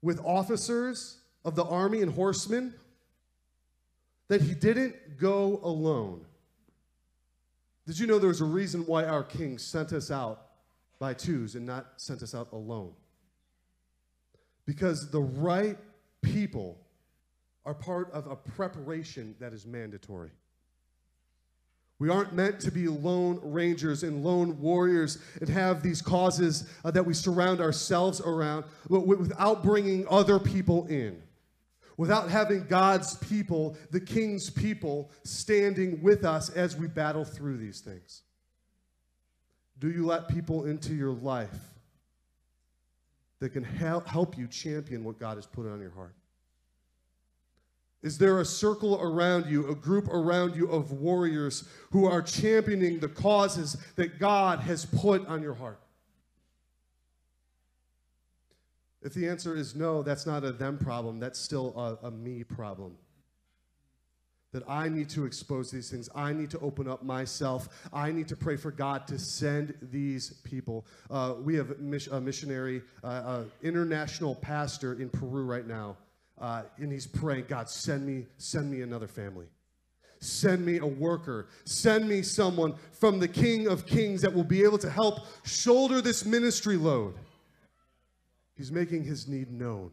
with 0.00 0.18
officers 0.24 1.18
of 1.44 1.56
the 1.56 1.64
army 1.64 2.00
and 2.00 2.10
horsemen? 2.10 2.72
That 4.28 4.42
he 4.42 4.54
didn't 4.54 5.18
go 5.18 5.60
alone. 5.62 6.24
Did 7.86 7.98
you 7.98 8.06
know 8.06 8.18
there 8.18 8.28
was 8.28 8.40
a 8.40 8.46
reason 8.46 8.84
why 8.86 9.04
our 9.04 9.22
king 9.22 9.58
sent 9.58 9.92
us 9.92 10.10
out 10.10 10.48
by 10.98 11.14
twos 11.14 11.54
and 11.54 11.64
not 11.64 11.86
sent 11.96 12.22
us 12.22 12.34
out 12.34 12.48
alone? 12.52 12.92
Because 14.66 15.10
the 15.10 15.20
right 15.20 15.78
people 16.22 16.78
are 17.64 17.74
part 17.74 18.10
of 18.12 18.26
a 18.26 18.36
preparation 18.36 19.36
that 19.38 19.52
is 19.52 19.66
mandatory. 19.66 20.30
We 21.98 22.10
aren't 22.10 22.34
meant 22.34 22.60
to 22.60 22.70
be 22.70 22.88
lone 22.88 23.40
rangers 23.42 24.02
and 24.02 24.22
lone 24.22 24.60
warriors 24.60 25.18
and 25.40 25.48
have 25.48 25.82
these 25.82 26.02
causes 26.02 26.68
uh, 26.84 26.90
that 26.90 27.06
we 27.06 27.14
surround 27.14 27.60
ourselves 27.60 28.20
around 28.20 28.64
without 28.88 29.62
bringing 29.62 30.06
other 30.08 30.38
people 30.38 30.86
in, 30.88 31.22
without 31.96 32.28
having 32.28 32.66
God's 32.66 33.14
people, 33.14 33.76
the 33.90 34.00
king's 34.00 34.50
people, 34.50 35.10
standing 35.24 36.02
with 36.02 36.24
us 36.24 36.50
as 36.50 36.76
we 36.76 36.86
battle 36.86 37.24
through 37.24 37.56
these 37.56 37.80
things. 37.80 38.22
Do 39.78 39.90
you 39.90 40.06
let 40.06 40.28
people 40.28 40.64
into 40.64 40.94
your 40.94 41.12
life 41.12 41.54
that 43.40 43.50
can 43.50 43.62
help 43.62 44.38
you 44.38 44.46
champion 44.46 45.04
what 45.04 45.18
God 45.18 45.36
has 45.36 45.46
put 45.46 45.66
on 45.66 45.80
your 45.80 45.90
heart? 45.90 46.14
Is 48.02 48.18
there 48.18 48.40
a 48.40 48.44
circle 48.44 49.00
around 49.02 49.46
you, 49.46 49.68
a 49.68 49.74
group 49.74 50.06
around 50.08 50.54
you 50.54 50.68
of 50.68 50.92
warriors 50.92 51.68
who 51.90 52.06
are 52.06 52.22
championing 52.22 53.00
the 53.00 53.08
causes 53.08 53.76
that 53.96 54.18
God 54.18 54.60
has 54.60 54.86
put 54.86 55.26
on 55.26 55.42
your 55.42 55.54
heart? 55.54 55.80
If 59.06 59.14
the 59.14 59.28
answer 59.28 59.56
is 59.56 59.74
no, 59.74 60.02
that's 60.02 60.26
not 60.26 60.44
a 60.44 60.52
them 60.52 60.78
problem, 60.78 61.18
that's 61.18 61.38
still 61.38 61.72
a, 61.76 62.08
a 62.08 62.10
me 62.10 62.44
problem. 62.44 62.96
That 64.52 64.68
I 64.68 64.88
need 64.88 65.08
to 65.10 65.24
expose 65.24 65.70
these 65.70 65.90
things. 65.90 66.08
I 66.14 66.32
need 66.32 66.50
to 66.50 66.58
open 66.60 66.88
up 66.88 67.02
myself. 67.02 67.68
I 67.92 68.12
need 68.12 68.28
to 68.28 68.36
pray 68.36 68.56
for 68.56 68.70
God 68.70 69.06
to 69.08 69.18
send 69.18 69.74
these 69.80 70.30
people. 70.44 70.86
Uh, 71.10 71.34
we 71.40 71.54
have 71.54 71.70
a 72.12 72.20
missionary, 72.20 72.82
uh, 73.02 73.44
international 73.62 74.34
pastor 74.34 74.94
in 75.00 75.08
Peru 75.08 75.44
right 75.44 75.66
now 75.66 75.96
uh, 76.38 76.62
and 76.78 76.92
he's 76.92 77.06
praying, 77.06 77.46
God, 77.48 77.68
send 77.68 78.06
me, 78.06 78.26
send 78.36 78.70
me 78.70 78.82
another 78.82 79.06
family. 79.06 79.46
Send 80.20 80.64
me 80.64 80.78
a 80.78 80.86
worker. 80.86 81.48
Send 81.64 82.08
me 82.08 82.22
someone 82.22 82.74
from 82.92 83.18
the 83.18 83.28
King 83.28 83.68
of 83.68 83.86
Kings 83.86 84.22
that 84.22 84.32
will 84.32 84.44
be 84.44 84.62
able 84.62 84.78
to 84.78 84.90
help 84.90 85.20
shoulder 85.44 86.00
this 86.00 86.24
ministry 86.24 86.76
load. 86.76 87.14
He's 88.56 88.72
making 88.72 89.04
his 89.04 89.28
need 89.28 89.50
known. 89.50 89.90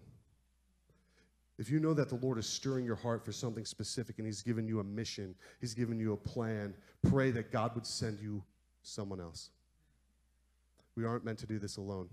If 1.60 1.70
you 1.70 1.80
know 1.80 1.94
that 1.94 2.10
the 2.10 2.16
Lord 2.16 2.38
is 2.38 2.48
stirring 2.48 2.84
your 2.86 2.96
heart 2.96 3.24
for 3.24 3.32
something 3.32 3.64
specific 3.66 4.18
and 4.18 4.26
He's 4.26 4.42
given 4.42 4.68
you 4.68 4.80
a 4.80 4.84
mission, 4.84 5.36
He's 5.62 5.74
given 5.74 6.00
you 6.00 6.14
a 6.14 6.18
plan, 6.18 6.74
pray 7.04 7.32
that 7.32 7.52
God 7.52 7.76
would 7.76 7.86
send 7.86 8.20
you 8.20 8.44
someone 8.82 9.22
else. 9.22 9.50
We 10.96 11.06
aren't 11.06 11.26
meant 11.26 11.40
to 11.40 11.48
do 11.48 11.60
this 11.60 11.78
alone. 11.78 12.10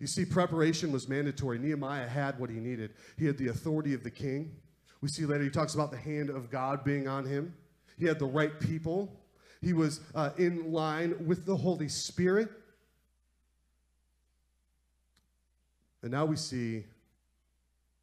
You 0.00 0.06
see, 0.06 0.24
preparation 0.24 0.92
was 0.92 1.08
mandatory. 1.08 1.58
Nehemiah 1.58 2.08
had 2.08 2.38
what 2.38 2.50
he 2.50 2.56
needed. 2.56 2.92
He 3.16 3.26
had 3.26 3.36
the 3.38 3.48
authority 3.48 3.94
of 3.94 4.04
the 4.04 4.10
king. 4.10 4.52
We 5.00 5.08
see 5.08 5.24
later 5.24 5.44
he 5.44 5.50
talks 5.50 5.74
about 5.74 5.90
the 5.90 5.96
hand 5.96 6.30
of 6.30 6.50
God 6.50 6.84
being 6.84 7.08
on 7.08 7.24
him. 7.24 7.54
He 7.98 8.06
had 8.06 8.18
the 8.18 8.26
right 8.26 8.58
people. 8.60 9.12
He 9.60 9.72
was 9.72 10.00
uh, 10.14 10.30
in 10.38 10.72
line 10.72 11.26
with 11.26 11.46
the 11.46 11.56
Holy 11.56 11.88
Spirit. 11.88 12.48
And 16.02 16.10
now 16.10 16.24
we 16.24 16.36
see 16.36 16.84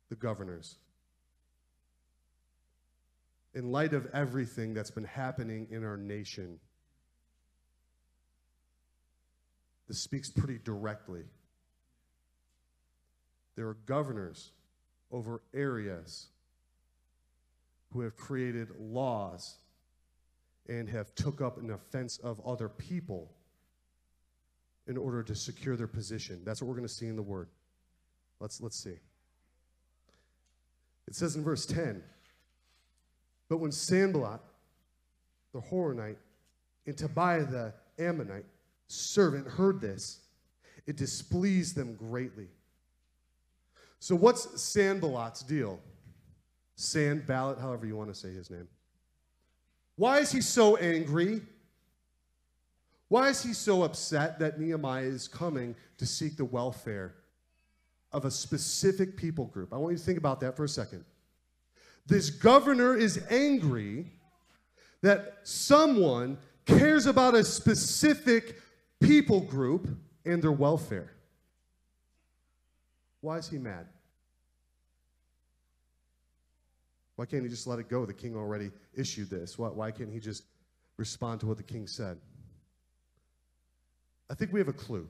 the 0.10 0.16
governors. 0.16 0.76
In 3.54 3.72
light 3.72 3.94
of 3.94 4.08
everything 4.14 4.74
that's 4.74 4.92
been 4.92 5.06
happening 5.06 5.68
in 5.72 5.84
our 5.84 5.96
nation, 5.96 6.60
this 9.88 10.00
speaks 10.00 10.30
pretty 10.30 10.60
directly 10.64 11.24
there 13.56 13.68
are 13.68 13.78
governors 13.86 14.52
over 15.12 15.42
areas 15.54 16.28
who 17.92 18.02
have 18.02 18.16
created 18.18 18.68
laws 18.80 19.58
and 20.68 20.90
have 20.90 21.14
took 21.16 21.42
up 21.42 21.58
an 21.58 21.72
offense 21.72 22.18
of 22.18 22.42
other 22.46 22.68
people 22.68 23.32
in 24.88 24.98
order 24.98 25.24
to 25.24 25.36
secure 25.36 25.76
their 25.76 25.88
position. 25.88 26.42
That's 26.44 26.62
what 26.62 26.68
we're 26.68 26.76
going 26.76 26.88
to 26.88 26.94
see 26.94 27.08
in 27.08 27.16
the 27.16 27.24
word. 27.24 27.48
Let's 28.40 28.62
let's 28.62 28.78
see. 28.78 28.98
It 31.08 31.16
says 31.16 31.36
in 31.36 31.44
verse 31.44 31.66
10, 31.66 32.02
but 33.48 33.58
when 33.58 33.72
Sanballat, 33.72 34.42
the 35.54 35.62
Horonite, 35.62 36.18
and 36.88 36.98
Tobiah 36.98 37.46
the 37.46 37.74
Ammonite 38.00 38.46
servant 38.88 39.48
heard 39.48 39.82
this, 39.82 40.22
it 40.88 40.98
displeased 40.98 41.76
them 41.76 41.96
greatly. 41.96 42.48
So, 44.00 44.16
what's 44.16 44.62
Sanballat's 44.62 45.42
deal? 45.42 45.80
Sanballat, 46.76 47.60
however 47.60 47.86
you 47.86 47.96
want 47.96 48.10
to 48.10 48.16
say 48.16 48.34
his 48.34 48.50
name. 48.50 48.68
Why 49.96 50.20
is 50.20 50.32
he 50.32 50.42
so 50.42 50.76
angry? 50.76 51.42
Why 53.08 53.30
is 53.30 53.42
he 53.42 53.54
so 53.54 53.84
upset 53.84 54.40
that 54.40 54.60
Nehemiah 54.60 55.04
is 55.04 55.28
coming 55.28 55.76
to 55.98 56.06
seek 56.06 56.36
the 56.36 56.46
welfare 56.46 57.16
of 58.16 58.24
a 58.24 58.32
specific 58.32 59.18
people 59.18 59.46
group? 59.46 59.74
I 59.74 59.78
want 59.78 59.92
you 59.92 59.98
to 59.98 60.04
think 60.04 60.18
about 60.18 60.40
that 60.40 60.56
for 60.56 60.64
a 60.64 60.70
second. 60.70 61.04
This 62.08 62.30
governor 62.30 62.96
is 62.96 63.22
angry 63.30 64.06
that 65.02 65.40
someone 65.44 66.38
cares 66.66 67.08
about 67.08 67.36
a 67.36 67.44
specific 67.44 68.62
people 69.02 69.42
group 69.42 69.90
and 70.26 70.42
their 70.42 70.54
welfare. 70.54 71.12
Why 73.20 73.38
is 73.38 73.50
he 73.50 73.58
mad? 73.58 73.88
Why 77.18 77.26
can't 77.26 77.44
he 77.44 77.50
just 77.50 77.68
let 77.68 77.80
it 77.80 77.90
go? 77.90 78.06
The 78.06 78.14
king 78.14 78.36
already 78.36 78.72
issued 78.94 79.30
this. 79.30 79.58
Why, 79.58 79.68
why 79.68 79.92
can't 79.92 80.12
he 80.12 80.20
just 80.20 80.44
respond 80.98 81.42
to 81.42 81.48
what 81.48 81.58
the 81.58 81.64
king 81.64 81.86
said? 81.86 82.18
I 84.30 84.36
think 84.36 84.54
we 84.54 84.60
have 84.60 84.70
a 84.70 84.74
clue. 84.74 85.08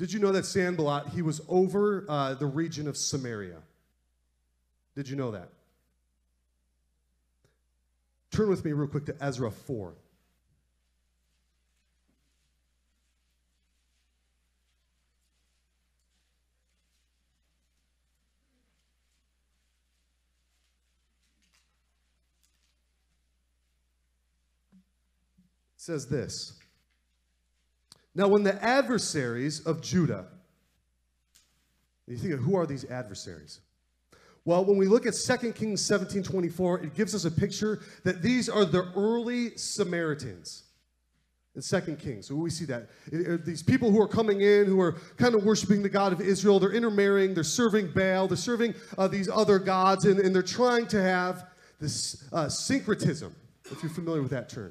Did 0.00 0.14
you 0.14 0.18
know 0.18 0.32
that 0.32 0.46
Sanballat, 0.46 1.08
he 1.08 1.20
was 1.20 1.42
over 1.46 2.06
uh, 2.08 2.32
the 2.32 2.46
region 2.46 2.88
of 2.88 2.96
Samaria? 2.96 3.58
Did 4.96 5.10
you 5.10 5.14
know 5.14 5.32
that? 5.32 5.50
Turn 8.30 8.48
with 8.48 8.64
me 8.64 8.72
real 8.72 8.88
quick 8.88 9.04
to 9.04 9.16
Ezra 9.20 9.50
4. 9.50 9.92
says 25.76 26.06
this 26.06 26.58
Now, 28.14 28.28
when 28.28 28.42
the 28.42 28.62
adversaries 28.62 29.60
of 29.60 29.80
Judah, 29.80 30.26
you 32.06 32.16
think 32.16 32.34
of 32.34 32.40
who 32.40 32.56
are 32.56 32.66
these 32.66 32.84
adversaries? 32.90 33.60
Well, 34.44 34.64
when 34.64 34.78
we 34.78 34.86
look 34.86 35.06
at 35.06 35.14
2 35.14 35.52
Kings 35.52 35.80
17 35.82 36.22
24, 36.22 36.80
it 36.80 36.94
gives 36.94 37.14
us 37.14 37.24
a 37.24 37.30
picture 37.30 37.80
that 38.04 38.22
these 38.22 38.48
are 38.48 38.64
the 38.64 38.90
early 38.96 39.56
Samaritans. 39.56 40.64
In 41.56 41.62
Second 41.62 41.98
Kings, 41.98 42.28
So 42.28 42.36
we 42.36 42.48
see 42.48 42.64
that. 42.66 42.88
It- 43.10 43.26
it- 43.26 43.44
these 43.44 43.62
people 43.62 43.90
who 43.90 44.00
are 44.00 44.06
coming 44.06 44.40
in, 44.40 44.66
who 44.66 44.80
are 44.80 44.92
kind 45.16 45.34
of 45.34 45.42
worshiping 45.44 45.82
the 45.82 45.88
God 45.88 46.12
of 46.12 46.20
Israel, 46.20 46.60
they're 46.60 46.70
intermarrying, 46.72 47.34
they're 47.34 47.42
serving 47.42 47.90
Baal, 47.90 48.28
they're 48.28 48.36
serving 48.36 48.74
uh, 48.96 49.08
these 49.08 49.28
other 49.28 49.58
gods, 49.58 50.04
and, 50.04 50.20
and 50.20 50.32
they're 50.32 50.42
trying 50.44 50.86
to 50.86 51.02
have 51.02 51.48
this 51.80 52.22
uh, 52.32 52.48
syncretism, 52.48 53.34
if 53.70 53.82
you're 53.82 53.90
familiar 53.90 54.22
with 54.22 54.30
that 54.30 54.48
term. 54.48 54.70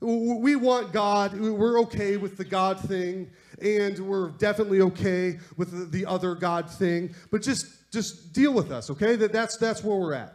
We 0.00 0.56
want 0.56 0.92
God, 0.92 1.38
we're 1.38 1.80
okay 1.80 2.16
with 2.16 2.36
the 2.36 2.44
God 2.44 2.78
thing, 2.80 3.30
and 3.60 3.98
we're 3.98 4.30
definitely 4.30 4.80
okay 4.82 5.38
with 5.56 5.70
the, 5.70 5.84
the 5.86 6.06
other 6.06 6.34
God 6.34 6.70
thing, 6.70 7.14
but 7.30 7.42
just, 7.42 7.90
just 7.92 8.32
deal 8.32 8.52
with 8.52 8.70
us, 8.70 8.90
okay? 8.90 9.16
That, 9.16 9.32
that's, 9.32 9.56
that's 9.56 9.82
where 9.82 9.98
we're 9.98 10.14
at. 10.14 10.34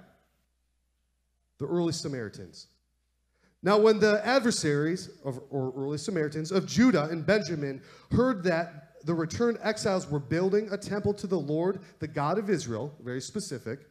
The 1.59 1.67
early 1.67 1.93
Samaritans. 1.93 2.67
Now, 3.63 3.77
when 3.77 3.99
the 3.99 4.25
adversaries, 4.25 5.09
of, 5.23 5.39
or 5.51 5.71
early 5.77 5.99
Samaritans, 5.99 6.51
of 6.51 6.65
Judah 6.65 7.07
and 7.11 7.23
Benjamin 7.25 7.81
heard 8.11 8.43
that 8.45 9.05
the 9.05 9.13
returned 9.13 9.59
exiles 9.61 10.09
were 10.09 10.19
building 10.19 10.69
a 10.71 10.77
temple 10.77 11.13
to 11.15 11.27
the 11.27 11.39
Lord, 11.39 11.79
the 11.99 12.07
God 12.07 12.37
of 12.39 12.49
Israel, 12.49 12.93
very 13.03 13.21
specific, 13.21 13.81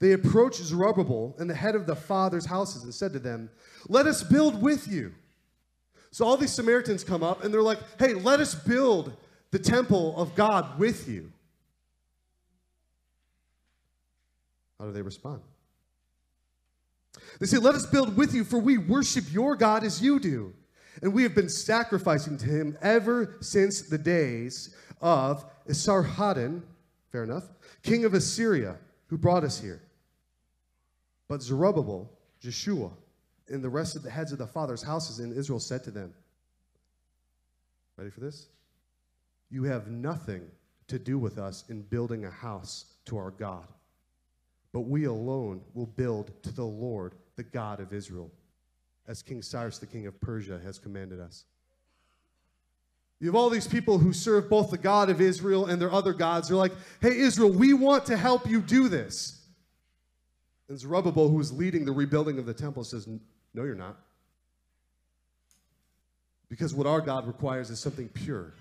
they 0.00 0.12
approached 0.12 0.62
Zerubbabel 0.62 1.36
and 1.38 1.48
the 1.48 1.54
head 1.54 1.76
of 1.76 1.86
the 1.86 1.94
fathers' 1.94 2.46
houses 2.46 2.84
and 2.84 2.92
said 2.92 3.12
to 3.12 3.18
them, 3.18 3.50
Let 3.88 4.06
us 4.06 4.22
build 4.22 4.60
with 4.60 4.88
you. 4.88 5.12
So 6.10 6.24
all 6.24 6.36
these 6.36 6.52
Samaritans 6.52 7.04
come 7.04 7.22
up 7.22 7.44
and 7.44 7.52
they're 7.52 7.62
like, 7.62 7.78
Hey, 7.98 8.14
let 8.14 8.40
us 8.40 8.54
build 8.54 9.12
the 9.50 9.58
temple 9.58 10.16
of 10.16 10.34
God 10.34 10.78
with 10.78 11.06
you. 11.06 11.30
How 14.78 14.86
do 14.86 14.92
they 14.92 15.02
respond? 15.02 15.42
They 17.38 17.46
say, 17.46 17.58
Let 17.58 17.74
us 17.74 17.84
build 17.84 18.16
with 18.16 18.34
you, 18.34 18.42
for 18.42 18.58
we 18.58 18.78
worship 18.78 19.30
your 19.30 19.54
God 19.54 19.84
as 19.84 20.00
you 20.00 20.18
do. 20.18 20.54
And 21.02 21.12
we 21.12 21.22
have 21.24 21.34
been 21.34 21.48
sacrificing 21.50 22.38
to 22.38 22.46
him 22.46 22.78
ever 22.80 23.36
since 23.40 23.82
the 23.82 23.98
days 23.98 24.74
of 25.02 25.44
Esarhaddon, 25.68 26.62
fair 27.12 27.24
enough, 27.24 27.44
king 27.82 28.06
of 28.06 28.14
Assyria, 28.14 28.76
who 29.08 29.18
brought 29.18 29.44
us 29.44 29.60
here. 29.60 29.82
But 31.30 31.42
Zerubbabel, 31.42 32.10
Jeshua, 32.40 32.90
and 33.48 33.62
the 33.62 33.68
rest 33.68 33.94
of 33.94 34.02
the 34.02 34.10
heads 34.10 34.32
of 34.32 34.38
the 34.38 34.48
fathers' 34.48 34.82
houses 34.82 35.20
in 35.20 35.32
Israel 35.32 35.60
said 35.60 35.84
to 35.84 35.92
them, 35.92 36.12
Ready 37.96 38.10
for 38.10 38.18
this? 38.18 38.48
You 39.48 39.62
have 39.62 39.86
nothing 39.86 40.42
to 40.88 40.98
do 40.98 41.20
with 41.20 41.38
us 41.38 41.62
in 41.68 41.82
building 41.82 42.24
a 42.24 42.30
house 42.30 42.86
to 43.04 43.16
our 43.16 43.30
God, 43.30 43.68
but 44.72 44.80
we 44.80 45.04
alone 45.04 45.60
will 45.72 45.86
build 45.86 46.32
to 46.42 46.50
the 46.50 46.64
Lord, 46.64 47.14
the 47.36 47.44
God 47.44 47.78
of 47.78 47.92
Israel, 47.92 48.28
as 49.06 49.22
King 49.22 49.40
Cyrus, 49.40 49.78
the 49.78 49.86
king 49.86 50.08
of 50.08 50.20
Persia, 50.20 50.60
has 50.64 50.80
commanded 50.80 51.20
us. 51.20 51.44
You 53.20 53.28
have 53.28 53.36
all 53.36 53.50
these 53.50 53.68
people 53.68 53.98
who 53.98 54.12
serve 54.12 54.50
both 54.50 54.72
the 54.72 54.78
God 54.78 55.08
of 55.08 55.20
Israel 55.20 55.66
and 55.66 55.80
their 55.80 55.92
other 55.92 56.12
gods. 56.12 56.48
They're 56.48 56.56
like, 56.56 56.72
hey, 57.00 57.16
Israel, 57.18 57.52
we 57.52 57.72
want 57.72 58.04
to 58.06 58.16
help 58.16 58.48
you 58.48 58.60
do 58.60 58.88
this. 58.88 59.39
And 60.70 60.78
Zerubbabel, 60.78 61.28
who 61.28 61.40
is 61.40 61.52
leading 61.52 61.84
the 61.84 61.90
rebuilding 61.90 62.38
of 62.38 62.46
the 62.46 62.54
temple, 62.54 62.84
says, 62.84 63.08
No, 63.08 63.64
you're 63.64 63.74
not. 63.74 63.96
Because 66.48 66.72
what 66.72 66.86
our 66.86 67.00
God 67.00 67.26
requires 67.26 67.70
is 67.70 67.80
something 67.80 68.08
pure. 68.08 68.54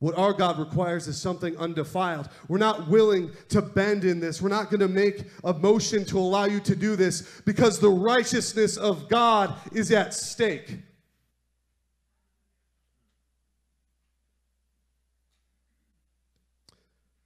What 0.00 0.18
our 0.18 0.32
God 0.32 0.58
requires 0.58 1.06
is 1.06 1.20
something 1.20 1.56
undefiled. 1.58 2.28
We're 2.48 2.58
not 2.58 2.88
willing 2.88 3.30
to 3.50 3.62
bend 3.62 4.04
in 4.04 4.18
this. 4.18 4.42
We're 4.42 4.48
not 4.48 4.68
going 4.68 4.80
to 4.80 4.88
make 4.88 5.26
a 5.44 5.52
motion 5.52 6.04
to 6.06 6.18
allow 6.18 6.46
you 6.46 6.58
to 6.60 6.74
do 6.74 6.96
this 6.96 7.40
because 7.44 7.78
the 7.78 7.90
righteousness 7.90 8.76
of 8.76 9.08
God 9.08 9.54
is 9.72 9.92
at 9.92 10.12
stake. 10.12 10.76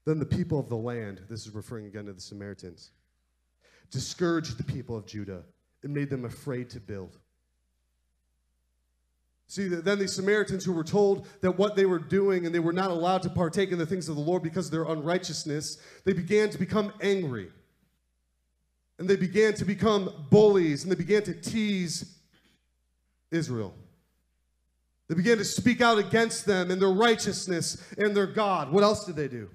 Then 0.04 0.18
the 0.18 0.26
people 0.26 0.58
of 0.58 0.68
the 0.68 0.76
land, 0.76 1.22
this 1.30 1.46
is 1.46 1.54
referring 1.54 1.86
again 1.86 2.06
to 2.06 2.12
the 2.12 2.20
Samaritans, 2.20 2.90
discouraged 3.92 4.58
the 4.58 4.64
people 4.64 4.96
of 4.96 5.06
Judah 5.06 5.44
and 5.84 5.94
made 5.94 6.10
them 6.10 6.24
afraid 6.24 6.70
to 6.70 6.80
build. 6.80 7.18
See, 9.46 9.68
then 9.68 9.98
the 9.98 10.08
Samaritans 10.08 10.64
who 10.64 10.72
were 10.72 10.82
told 10.82 11.28
that 11.42 11.58
what 11.58 11.76
they 11.76 11.84
were 11.84 11.98
doing 11.98 12.46
and 12.46 12.54
they 12.54 12.58
were 12.58 12.72
not 12.72 12.90
allowed 12.90 13.22
to 13.24 13.30
partake 13.30 13.70
in 13.70 13.78
the 13.78 13.84
things 13.84 14.08
of 14.08 14.16
the 14.16 14.22
Lord 14.22 14.42
because 14.42 14.66
of 14.66 14.72
their 14.72 14.84
unrighteousness, 14.84 15.76
they 16.04 16.14
began 16.14 16.48
to 16.48 16.58
become 16.58 16.90
angry. 17.02 17.50
And 18.98 19.06
they 19.06 19.16
began 19.16 19.52
to 19.54 19.66
become 19.66 20.26
bullies 20.30 20.84
and 20.84 20.90
they 20.90 20.96
began 20.96 21.22
to 21.24 21.34
tease 21.34 22.16
Israel. 23.30 23.74
They 25.08 25.16
began 25.16 25.36
to 25.36 25.44
speak 25.44 25.82
out 25.82 25.98
against 25.98 26.46
them 26.46 26.70
and 26.70 26.80
their 26.80 26.88
righteousness 26.88 27.84
and 27.98 28.16
their 28.16 28.26
God. 28.26 28.72
What 28.72 28.82
else 28.82 29.04
did 29.04 29.16
they 29.16 29.28
do? 29.28 29.50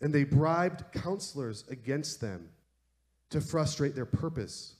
And 0.00 0.14
they 0.14 0.24
bribed 0.24 0.92
counselors 0.92 1.64
against 1.68 2.20
them 2.20 2.48
to 3.30 3.40
frustrate 3.40 3.94
their 3.94 4.06
purpose 4.06 4.74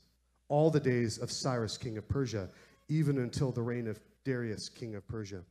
all 0.48 0.70
the 0.70 0.80
days 0.80 1.18
of 1.18 1.30
Cyrus, 1.30 1.76
king 1.76 1.98
of 1.98 2.08
Persia, 2.08 2.48
even 2.88 3.18
until 3.18 3.52
the 3.52 3.62
reign 3.62 3.86
of 3.86 4.00
Darius, 4.24 4.68
king 4.68 4.94
of 4.94 5.06
Persia. 5.06 5.42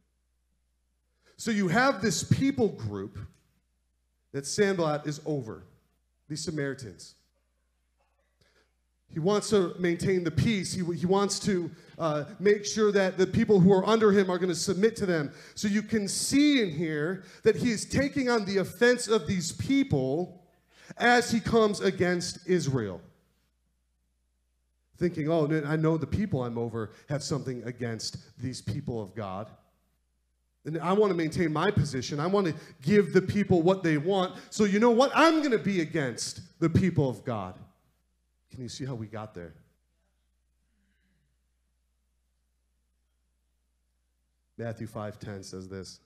So 1.37 1.51
you 1.51 1.69
have 1.69 2.01
this 2.01 2.23
people 2.23 2.69
group 2.69 3.17
that 4.33 4.45
Sanballat 4.45 5.07
is 5.07 5.21
over, 5.25 5.63
these 6.27 6.43
Samaritans. 6.43 7.15
He 9.11 9.19
wants 9.19 9.49
to 9.49 9.73
maintain 9.79 10.23
the 10.23 10.31
peace. 10.31 10.71
He, 10.71 10.83
he 10.95 11.05
wants 11.05 11.39
to 11.41 11.71
uh, 11.97 12.25
make 12.39 12.63
sure 12.63 12.91
that 12.91 13.17
the 13.17 13.25
people 13.25 13.59
who 13.59 13.73
are 13.73 13.85
under 13.87 14.11
him 14.11 14.29
are 14.29 14.37
going 14.37 14.49
to 14.49 14.55
submit 14.55 14.95
to 14.97 15.05
them. 15.05 15.31
So 15.55 15.67
you 15.67 15.81
can 15.81 16.07
see 16.07 16.61
in 16.61 16.69
here 16.69 17.23
that 17.43 17.55
he 17.55 17.71
is 17.71 17.85
taking 17.85 18.29
on 18.29 18.45
the 18.45 18.57
offense 18.57 19.07
of 19.07 19.25
these 19.27 19.51
people 19.51 20.45
as 20.97 21.31
he 21.31 21.39
comes 21.39 21.81
against 21.81 22.47
Israel. 22.47 23.01
Thinking, 24.97 25.29
oh, 25.29 25.63
I 25.65 25.75
know 25.75 25.97
the 25.97 26.07
people 26.07 26.43
I'm 26.43 26.57
over 26.57 26.91
have 27.07 27.23
something 27.23 27.63
against 27.63 28.17
these 28.39 28.61
people 28.61 29.01
of 29.01 29.15
God. 29.15 29.47
And 30.65 30.77
I 30.79 30.93
want 30.93 31.09
to 31.09 31.15
maintain 31.15 31.51
my 31.53 31.71
position. 31.71 32.19
I 32.19 32.27
want 32.27 32.47
to 32.47 32.53
give 32.81 33.13
the 33.13 33.21
people 33.21 33.61
what 33.61 33.81
they 33.81 33.97
want. 33.97 34.35
So, 34.49 34.65
you 34.65 34.79
know 34.79 34.91
what? 34.91 35.11
I'm 35.15 35.39
going 35.39 35.51
to 35.51 35.57
be 35.57 35.81
against 35.81 36.41
the 36.59 36.69
people 36.69 37.09
of 37.09 37.23
God. 37.23 37.55
Can 38.49 38.61
you 38.61 38.69
see 38.69 38.85
how 38.85 38.95
we 38.95 39.07
got 39.07 39.33
there? 39.33 39.53
Matthew 44.57 44.87
5:10 44.87 45.43
says 45.43 45.69
this. 45.69 46.01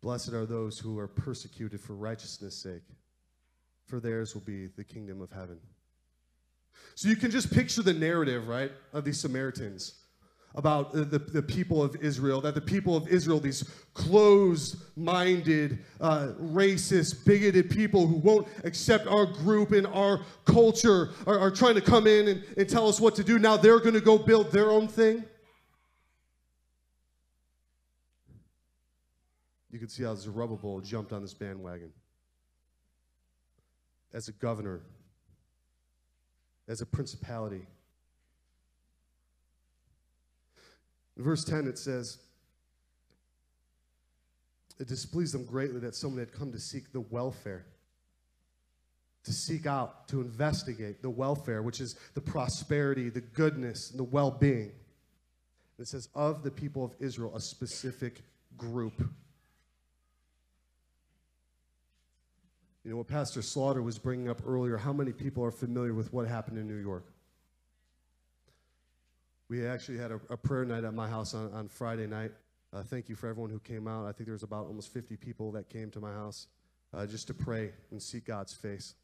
Blessed 0.00 0.32
are 0.32 0.46
those 0.46 0.78
who 0.78 0.98
are 0.98 1.08
persecuted 1.08 1.80
for 1.80 1.94
righteousness' 1.94 2.56
sake, 2.56 2.84
for 3.86 3.98
theirs 3.98 4.34
will 4.34 4.42
be 4.42 4.66
the 4.66 4.84
kingdom 4.84 5.20
of 5.20 5.32
heaven. 5.32 5.60
So 6.94 7.08
you 7.08 7.16
can 7.16 7.30
just 7.30 7.52
picture 7.52 7.82
the 7.82 7.94
narrative, 7.94 8.46
right, 8.46 8.70
of 8.92 9.04
these 9.04 9.18
Samaritans 9.18 10.03
about 10.54 10.92
the, 10.92 11.04
the, 11.04 11.42
people 11.42 11.82
of 11.82 11.96
Israel, 11.96 12.40
that 12.40 12.54
the 12.54 12.60
people 12.60 12.96
of 12.96 13.08
Israel, 13.08 13.40
these 13.40 13.68
closed 13.92 14.76
minded, 14.96 15.80
uh, 16.00 16.28
racist, 16.40 17.24
bigoted 17.24 17.68
people 17.68 18.06
who 18.06 18.16
won't 18.16 18.46
accept 18.62 19.06
our 19.08 19.26
group 19.26 19.72
and 19.72 19.86
our 19.88 20.20
culture, 20.44 21.10
are, 21.26 21.38
are 21.38 21.50
trying 21.50 21.74
to 21.74 21.80
come 21.80 22.06
in 22.06 22.28
and, 22.28 22.44
and 22.56 22.68
tell 22.68 22.88
us 22.88 23.00
what 23.00 23.16
to 23.16 23.24
do. 23.24 23.38
Now 23.38 23.56
they're 23.56 23.80
going 23.80 23.94
to 23.94 24.00
go 24.00 24.16
build 24.16 24.52
their 24.52 24.70
own 24.70 24.86
thing. 24.86 25.24
You 29.72 29.80
can 29.80 29.88
see 29.88 30.04
how 30.04 30.14
Zerubbabel 30.14 30.80
jumped 30.82 31.12
on 31.12 31.20
this 31.20 31.34
bandwagon. 31.34 31.92
As 34.12 34.28
a 34.28 34.32
governor, 34.32 34.82
as 36.68 36.80
a 36.80 36.86
principality. 36.86 37.66
In 41.16 41.22
verse 41.22 41.44
10, 41.44 41.66
it 41.66 41.78
says, 41.78 42.18
It 44.78 44.88
displeased 44.88 45.34
them 45.34 45.44
greatly 45.44 45.80
that 45.80 45.94
someone 45.94 46.18
had 46.18 46.32
come 46.32 46.52
to 46.52 46.60
seek 46.60 46.92
the 46.92 47.00
welfare, 47.00 47.66
to 49.24 49.32
seek 49.32 49.66
out, 49.66 50.08
to 50.08 50.20
investigate 50.20 51.02
the 51.02 51.10
welfare, 51.10 51.62
which 51.62 51.80
is 51.80 51.96
the 52.14 52.20
prosperity, 52.20 53.10
the 53.10 53.20
goodness, 53.20 53.90
and 53.90 53.98
the 53.98 54.04
well 54.04 54.30
being. 54.30 54.72
It 55.78 55.88
says, 55.88 56.08
Of 56.14 56.42
the 56.42 56.50
people 56.50 56.84
of 56.84 56.94
Israel, 56.98 57.34
a 57.36 57.40
specific 57.40 58.22
group. 58.56 59.08
You 62.84 62.90
know 62.90 62.98
what 62.98 63.08
Pastor 63.08 63.40
Slaughter 63.40 63.82
was 63.82 63.98
bringing 63.98 64.28
up 64.28 64.42
earlier, 64.46 64.76
how 64.76 64.92
many 64.92 65.12
people 65.12 65.42
are 65.42 65.50
familiar 65.50 65.94
with 65.94 66.12
what 66.12 66.28
happened 66.28 66.58
in 66.58 66.68
New 66.68 66.74
York? 66.74 67.13
We 69.54 69.68
actually 69.68 69.98
had 69.98 70.10
a, 70.10 70.20
a 70.30 70.36
prayer 70.36 70.64
night 70.64 70.82
at 70.82 70.94
my 70.94 71.08
house 71.08 71.32
on, 71.32 71.52
on 71.52 71.68
Friday 71.68 72.08
night. 72.08 72.32
Uh, 72.72 72.82
thank 72.82 73.08
you 73.08 73.14
for 73.14 73.28
everyone 73.28 73.50
who 73.50 73.60
came 73.60 73.86
out. 73.86 74.04
I 74.04 74.10
think 74.10 74.26
there 74.26 74.32
was 74.32 74.42
about 74.42 74.66
almost 74.66 74.92
50 74.92 75.16
people 75.16 75.52
that 75.52 75.68
came 75.68 75.92
to 75.92 76.00
my 76.00 76.10
house 76.10 76.48
uh, 76.92 77.06
just 77.06 77.28
to 77.28 77.34
pray 77.34 77.70
and 77.92 78.02
seek 78.02 78.24
God's 78.24 78.52
face. 78.52 78.94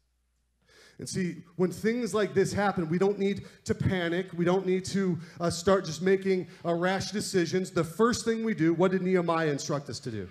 And 0.99 1.07
see, 1.07 1.43
when 1.55 1.71
things 1.71 2.13
like 2.13 2.33
this 2.33 2.51
happen, 2.51 2.89
we 2.89 2.97
don't 2.97 3.17
need 3.17 3.45
to 3.63 3.73
panic. 3.73 4.27
We 4.35 4.43
don't 4.43 4.65
need 4.65 4.83
to 4.87 5.17
uh, 5.39 5.49
start 5.49 5.85
just 5.85 6.01
making 6.01 6.47
uh, 6.65 6.73
rash 6.73 7.11
decisions. 7.11 7.71
The 7.71 7.85
first 7.85 8.25
thing 8.25 8.43
we 8.43 8.53
do, 8.53 8.73
what 8.73 8.91
did 8.91 9.03
Nehemiah 9.03 9.47
instruct 9.47 9.89
us 9.89 10.01
to 10.01 10.11
do? 10.11 10.27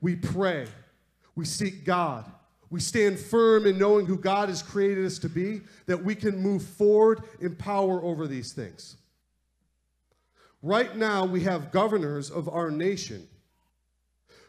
We 0.00 0.16
pray, 0.16 0.66
we 1.36 1.44
seek 1.44 1.84
God, 1.84 2.24
we 2.68 2.80
stand 2.80 3.20
firm 3.20 3.64
in 3.64 3.78
knowing 3.78 4.06
who 4.06 4.18
God 4.18 4.48
has 4.48 4.60
created 4.60 5.06
us 5.06 5.20
to 5.20 5.28
be, 5.28 5.60
that 5.86 6.02
we 6.02 6.16
can 6.16 6.36
move 6.36 6.64
forward 6.64 7.22
in 7.40 7.54
power 7.54 8.02
over 8.02 8.26
these 8.26 8.52
things. 8.52 8.96
Right 10.66 10.96
now, 10.96 11.24
we 11.24 11.42
have 11.42 11.70
governors 11.70 12.28
of 12.28 12.48
our 12.48 12.72
nation 12.72 13.28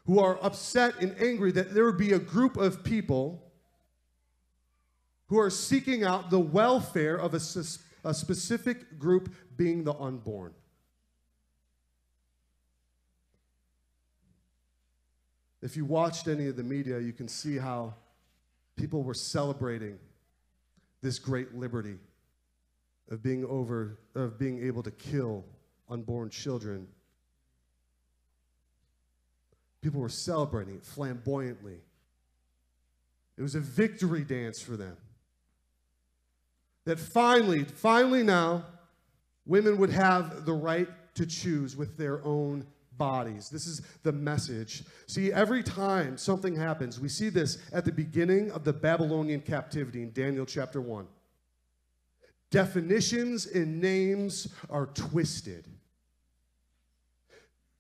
who 0.08 0.18
are 0.18 0.44
upset 0.44 1.00
and 1.00 1.16
angry 1.22 1.52
that 1.52 1.76
there 1.76 1.86
would 1.86 2.00
be 2.00 2.14
a 2.14 2.18
group 2.18 2.58
of 2.58 2.84
people 2.84 3.52
who 5.28 5.38
are 5.38 5.52
seeking 5.52 6.04
out 6.04 6.32
the 6.32 6.40
welfare 6.40 7.18
of 7.18 7.36
a, 7.36 7.40
a 8.04 8.16
specific 8.16 8.98
group, 8.98 9.32
being 9.58 9.84
the 9.84 9.94
unborn. 9.94 10.56
If 15.62 15.78
you 15.78 15.86
watched 15.86 16.28
any 16.28 16.48
of 16.48 16.56
the 16.56 16.64
media, 16.64 17.00
you 17.00 17.14
can 17.14 17.28
see 17.28 17.58
how 17.60 17.94
people 18.76 19.04
were 19.04 19.14
celebrating 19.14 20.00
this 21.04 21.20
great 21.20 21.54
liberty 21.54 22.00
of 23.12 23.22
being 23.22 23.46
over 23.46 24.00
of 24.16 24.40
being 24.40 24.66
able 24.66 24.82
to 24.82 24.90
kill 24.90 25.46
unborn 25.90 26.30
children. 26.30 26.88
People 29.82 30.02
were 30.02 30.10
celebrating 30.10 30.76
it 30.76 30.86
flamboyantly. 30.86 31.80
It 33.38 33.42
was 33.42 33.56
a 33.56 33.60
victory 33.60 34.24
dance 34.24 34.62
for 34.62 34.76
them 34.76 34.98
that 36.86 36.98
finally, 36.98 37.66
finally 37.66 38.24
now, 38.24 38.66
women 39.46 39.78
would 39.78 39.90
have 39.90 40.46
the 40.46 40.54
right 40.54 40.88
to 41.16 41.26
choose 41.26 41.76
with 41.76 41.98
their 41.98 42.24
own 42.24 42.66
bodies. 42.98 43.50
This 43.50 43.68
is 43.68 43.82
the 44.04 44.12
message. 44.14 44.84
See, 45.06 45.32
every 45.32 45.64
time 45.64 46.18
something 46.18 46.56
happens, 46.56 47.00
we 47.00 47.10
see 47.10 47.28
this 47.30 47.58
at 47.74 47.84
the 47.84 47.92
beginning 47.92 48.52
of 48.52 48.64
the 48.64 48.74
Babylonian 48.74 49.42
captivity 49.42 50.02
in 50.02 50.12
Daniel 50.14 50.46
chapter 50.46 50.80
1. 50.80 51.06
Definitions 52.52 53.46
and 53.48 53.82
names 53.82 54.48
are 54.70 54.86
twisted. 54.88 55.68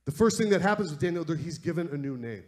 The 0.07 0.13
first 0.13 0.37
thing 0.37 0.49
that 0.51 0.61
happens 0.61 0.89
with 0.89 1.01
Daniel, 1.01 1.25
he's 1.35 1.57
given 1.57 1.89
a 1.89 1.97
new 1.97 2.15
name. 2.15 2.45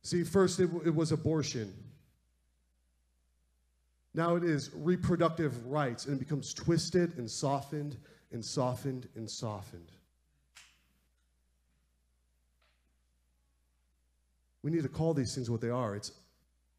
See, 0.00 0.24
first 0.24 0.58
it, 0.58 0.70
it 0.86 0.94
was 0.94 1.12
abortion. 1.12 1.70
Now 4.14 4.36
it 4.36 4.42
is 4.42 4.70
reproductive 4.74 5.66
rights, 5.66 6.06
and 6.06 6.16
it 6.16 6.18
becomes 6.18 6.54
twisted 6.54 7.18
and 7.18 7.30
softened 7.30 7.98
and 8.32 8.42
softened 8.42 9.06
and 9.16 9.30
softened. 9.30 9.92
We 14.62 14.70
need 14.70 14.84
to 14.84 14.88
call 14.88 15.12
these 15.12 15.34
things 15.34 15.50
what 15.50 15.60
they 15.60 15.68
are 15.68 15.94
it's 15.94 16.12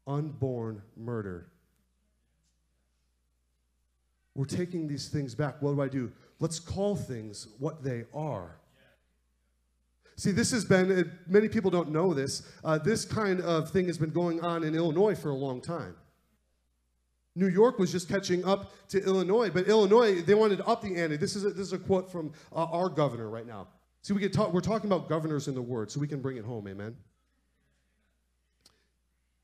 unborn 0.08 0.82
murder. 0.96 1.46
We're 4.34 4.44
taking 4.44 4.88
these 4.88 5.08
things 5.08 5.36
back. 5.36 5.62
What 5.62 5.76
do 5.76 5.82
I 5.82 5.88
do? 5.88 6.10
Let's 6.38 6.60
call 6.60 6.96
things 6.96 7.48
what 7.58 7.82
they 7.82 8.04
are. 8.14 8.56
See, 10.16 10.30
this 10.30 10.50
has 10.50 10.64
been, 10.64 11.12
many 11.26 11.48
people 11.48 11.70
don't 11.70 11.90
know 11.90 12.14
this, 12.14 12.42
uh, 12.64 12.78
this 12.78 13.04
kind 13.04 13.40
of 13.40 13.70
thing 13.70 13.86
has 13.86 13.98
been 13.98 14.10
going 14.10 14.40
on 14.42 14.64
in 14.64 14.74
Illinois 14.74 15.14
for 15.14 15.30
a 15.30 15.34
long 15.34 15.60
time. 15.60 15.94
New 17.34 17.48
York 17.48 17.78
was 17.78 17.92
just 17.92 18.08
catching 18.08 18.42
up 18.46 18.72
to 18.88 19.02
Illinois, 19.04 19.50
but 19.50 19.68
Illinois, 19.68 20.22
they 20.22 20.34
wanted 20.34 20.56
to 20.56 20.66
up 20.66 20.80
the 20.80 20.96
ante. 20.96 21.18
This 21.18 21.36
is 21.36 21.44
a, 21.44 21.50
this 21.50 21.66
is 21.66 21.74
a 21.74 21.78
quote 21.78 22.10
from 22.10 22.32
uh, 22.50 22.64
our 22.64 22.88
governor 22.88 23.28
right 23.28 23.46
now. 23.46 23.68
See, 24.00 24.14
we 24.14 24.20
get 24.20 24.32
talk, 24.32 24.54
we're 24.54 24.60
talking 24.62 24.90
about 24.90 25.06
governors 25.08 25.46
in 25.46 25.54
the 25.54 25.60
word, 25.60 25.90
so 25.90 26.00
we 26.00 26.08
can 26.08 26.22
bring 26.22 26.38
it 26.38 26.44
home, 26.44 26.66
amen? 26.66 26.96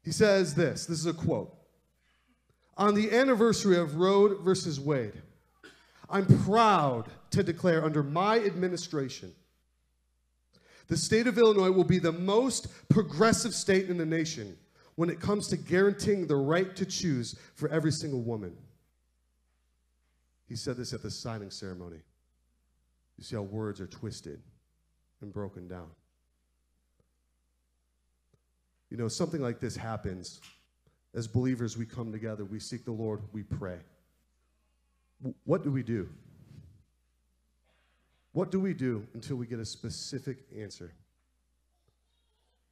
He 0.03 0.11
says 0.11 0.55
this 0.55 0.87
this 0.87 0.99
is 0.99 1.07
a 1.07 1.13
quote. 1.13 1.55
On 2.79 2.95
the 2.95 3.13
anniversary 3.13 3.77
of 3.77 3.97
Roe 3.97 4.39
versus 4.43 4.81
Wade, 4.81 5.21
I'm 6.11 6.27
proud 6.45 7.05
to 7.31 7.43
declare 7.43 7.85
under 7.85 8.03
my 8.03 8.39
administration, 8.39 9.33
the 10.89 10.97
state 10.97 11.27
of 11.27 11.39
Illinois 11.39 11.71
will 11.71 11.85
be 11.85 11.99
the 11.99 12.13
most 12.13 12.67
progressive 12.89 13.55
state 13.55 13.89
in 13.89 13.97
the 13.97 14.07
nation 14.07 14.57
when 14.97 15.09
it 15.09 15.21
comes 15.21 15.49
to 15.49 15.57
guaranteeing 15.57 16.27
the 16.27 16.37
right 16.37 16.77
to 16.77 16.85
choose 16.85 17.39
for 17.55 17.69
every 17.71 17.93
single 17.93 18.21
woman. 18.21 18.55
He 20.49 20.57
said 20.57 20.77
this 20.77 20.93
at 20.93 21.03
the 21.03 21.11
signing 21.11 21.51
ceremony. 21.51 22.01
You 23.17 23.25
see 23.25 23.37
how 23.37 23.43
words 23.43 23.81
are 23.81 23.87
twisted 23.87 24.43
and 25.23 25.33
broken 25.33 25.67
down. 25.69 25.89
You 28.91 28.99
know, 28.99 29.09
something 29.09 29.41
like 29.41 29.61
this 29.61 29.75
happens. 29.75 30.41
As 31.15 31.27
believers, 31.27 31.79
we 31.79 31.87
come 31.87 32.13
together, 32.13 32.45
we 32.45 32.59
seek 32.59 32.85
the 32.85 32.93
Lord, 32.93 33.23
we 33.33 33.43
pray. 33.43 33.79
What 35.45 35.63
do 35.63 35.71
we 35.71 35.83
do? 35.83 36.09
What 38.33 38.51
do 38.51 38.61
we 38.61 38.73
do 38.75 39.07
until 39.15 39.37
we 39.37 39.47
get 39.47 39.59
a 39.59 39.65
specific 39.65 40.39
answer? 40.59 40.93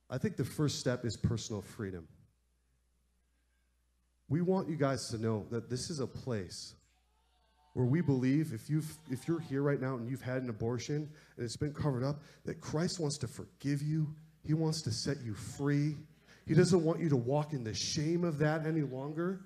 I 0.08 0.18
think 0.18 0.36
the 0.36 0.44
first 0.44 0.80
step 0.80 1.04
is 1.04 1.16
personal 1.16 1.62
freedom. 1.62 2.08
We 4.28 4.40
want 4.40 4.68
you 4.68 4.76
guys 4.76 5.08
to 5.08 5.18
know 5.18 5.46
that 5.50 5.68
this 5.68 5.90
is 5.90 6.00
a 6.00 6.06
place 6.06 6.74
where 7.74 7.86
we 7.86 8.00
believe 8.00 8.52
if 8.52 8.68
you've 8.68 8.92
if 9.10 9.28
you're 9.28 9.40
here 9.40 9.62
right 9.62 9.80
now 9.80 9.96
and 9.96 10.08
you've 10.08 10.22
had 10.22 10.42
an 10.42 10.50
abortion 10.50 11.08
and 11.36 11.44
it's 11.44 11.56
been 11.56 11.72
covered 11.72 12.02
up 12.02 12.22
that 12.44 12.60
Christ 12.60 12.98
wants 12.98 13.18
to 13.18 13.28
forgive 13.28 13.82
you. 13.82 14.14
He 14.44 14.54
wants 14.54 14.82
to 14.82 14.90
set 14.90 15.20
you 15.22 15.34
free. 15.34 15.96
He 16.46 16.54
doesn't 16.54 16.82
want 16.82 17.00
you 17.00 17.08
to 17.10 17.16
walk 17.16 17.52
in 17.52 17.62
the 17.62 17.74
shame 17.74 18.24
of 18.24 18.38
that 18.38 18.66
any 18.66 18.82
longer. 18.82 19.40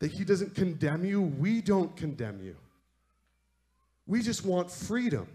That 0.00 0.10
he 0.10 0.24
doesn't 0.24 0.54
condemn 0.54 1.04
you, 1.04 1.22
we 1.22 1.60
don't 1.60 1.96
condemn 1.96 2.42
you. 2.42 2.56
We 4.06 4.22
just 4.22 4.44
want 4.44 4.70
freedom. 4.70 5.28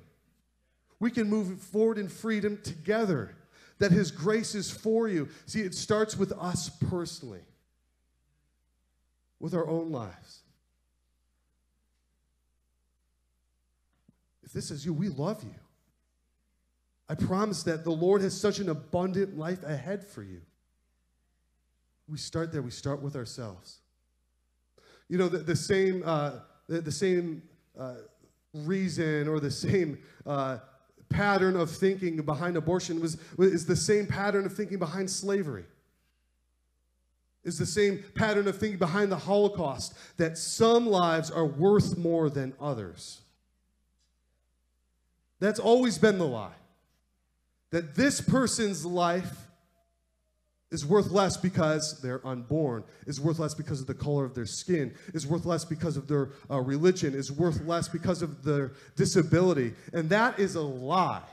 We 0.99 1.11
can 1.11 1.29
move 1.29 1.59
forward 1.59 1.97
in 1.97 2.09
freedom 2.09 2.59
together 2.63 3.35
that 3.79 3.91
His 3.91 4.11
grace 4.11 4.53
is 4.53 4.69
for 4.69 5.07
you. 5.07 5.29
See, 5.45 5.61
it 5.61 5.73
starts 5.73 6.15
with 6.17 6.31
us 6.33 6.69
personally, 6.89 7.41
with 9.39 9.53
our 9.53 9.67
own 9.67 9.91
lives. 9.91 10.41
If 14.43 14.51
this 14.51 14.69
is 14.69 14.85
you, 14.85 14.93
we 14.93 15.09
love 15.09 15.43
you. 15.43 15.55
I 17.07 17.15
promise 17.15 17.63
that 17.63 17.83
the 17.83 17.91
Lord 17.91 18.21
has 18.21 18.39
such 18.39 18.59
an 18.59 18.69
abundant 18.69 19.37
life 19.37 19.63
ahead 19.63 20.05
for 20.05 20.21
you. 20.21 20.41
We 22.07 22.17
start 22.17 22.51
there, 22.51 22.61
we 22.61 22.71
start 22.71 23.01
with 23.01 23.15
ourselves. 23.15 23.78
You 25.09 25.17
know, 25.17 25.27
the, 25.27 25.39
the 25.39 25.55
same, 25.55 26.03
uh, 26.05 26.33
the, 26.67 26.81
the, 26.81 26.91
same 26.91 27.41
uh, 27.77 27.95
reason 28.53 29.27
or 29.27 29.39
the 29.39 29.51
same 29.67 29.97
uh, 30.25 30.59
pattern 31.09 31.55
of 31.55 31.71
thinking 31.71 32.17
behind 32.17 32.55
abortion 32.55 33.01
was, 33.01 33.17
is 33.37 33.65
the 33.65 33.75
same 33.75 34.05
pattern 34.05 34.45
of 34.45 34.53
thinking 34.53 34.77
behind 34.79 35.09
slavery. 35.09 35.65
Is 37.43 37.57
the 37.57 37.65
same 37.65 38.03
pattern 38.15 38.47
of 38.47 38.57
thinking 38.57 38.77
behind 38.77 39.11
the 39.11 39.17
Holocaust 39.17 39.95
that 40.17 40.37
some 40.37 40.85
lives 40.85 41.31
are 41.31 41.45
worth 41.45 41.97
more 41.97 42.29
than 42.29 42.53
others. 42.59 43.21
That's 45.39 45.59
always 45.59 45.97
been 45.97 46.17
the 46.17 46.27
lie. 46.27 46.51
That 47.71 47.95
this 47.95 48.19
person's 48.19 48.85
life 48.85 49.48
is 50.71 50.85
worth 50.85 51.09
less 51.09 51.35
because 51.35 51.99
they're 52.01 52.25
unborn, 52.25 52.83
is 53.07 53.19
worth 53.19 53.39
less 53.39 53.55
because 53.55 53.81
of 53.81 53.87
the 53.87 53.93
color 53.93 54.23
of 54.23 54.35
their 54.35 54.45
skin, 54.45 54.93
is 55.13 55.25
worth 55.25 55.45
less 55.45 55.65
because 55.65 55.97
of 55.97 56.07
their 56.07 56.29
uh, 56.49 56.59
religion, 56.59 57.15
is 57.15 57.31
worth 57.31 57.61
less 57.61 57.87
because 57.87 58.21
of 58.21 58.43
their 58.43 58.73
disability. 58.95 59.73
And 59.93 60.09
that 60.09 60.37
is 60.37 60.55
a 60.55 60.61
lie. 60.61 61.23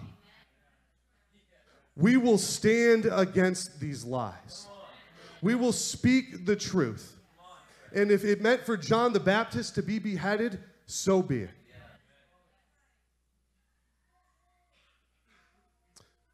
We 1.97 2.17
will 2.17 2.39
stand 2.39 3.07
against 3.11 3.79
these 3.79 4.05
lies. 4.05 4.67
We 5.43 5.55
will 5.55 5.73
speak 5.73 6.47
the 6.47 6.57
truth. 6.57 7.17
And 7.95 8.11
if 8.11 8.25
it 8.25 8.41
meant 8.41 8.63
for 8.63 8.77
John 8.77 9.13
the 9.13 9.21
Baptist 9.21 9.75
to 9.77 9.83
be 9.83 9.99
beheaded, 9.99 10.59
so 10.87 11.23
be 11.23 11.43
it. 11.43 11.51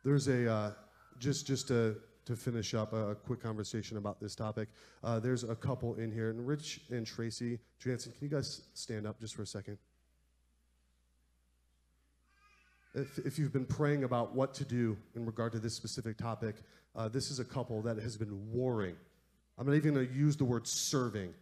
There's 0.04 0.26
a, 0.26 0.52
uh, 0.52 0.72
just, 1.20 1.46
just 1.46 1.70
a, 1.70 1.94
to 2.24 2.36
finish 2.36 2.74
up 2.74 2.92
a, 2.92 3.14
quick 3.14 3.42
conversation 3.42 3.96
about 3.96 4.20
this 4.20 4.34
topic. 4.34 4.68
Uh, 5.02 5.18
there's 5.18 5.44
a 5.44 5.54
couple 5.54 5.94
in 5.96 6.10
here, 6.10 6.30
and 6.30 6.46
Rich 6.46 6.80
and 6.90 7.06
Tracy 7.06 7.58
Jansen, 7.78 8.12
can 8.12 8.28
you 8.28 8.34
guys 8.34 8.62
stand 8.74 9.06
up 9.06 9.20
just 9.20 9.34
for 9.34 9.42
a 9.42 9.46
second? 9.46 9.78
If, 12.94 13.18
if 13.18 13.38
you've 13.38 13.52
been 13.52 13.66
praying 13.66 14.04
about 14.04 14.34
what 14.34 14.54
to 14.54 14.64
do 14.64 14.96
in 15.16 15.24
regard 15.24 15.52
to 15.52 15.58
this 15.58 15.74
specific 15.74 16.16
topic, 16.18 16.56
uh, 16.94 17.08
this 17.08 17.30
is 17.30 17.38
a 17.38 17.44
couple 17.44 17.80
that 17.82 17.96
has 17.98 18.16
been 18.16 18.52
warring 18.52 18.96
I'm 19.58 19.66
not 19.66 19.74
even 19.74 19.94
going 19.94 20.08
to 20.08 20.14
use 20.14 20.36
the 20.36 20.44
word 20.44 20.66
serving. 20.66 21.32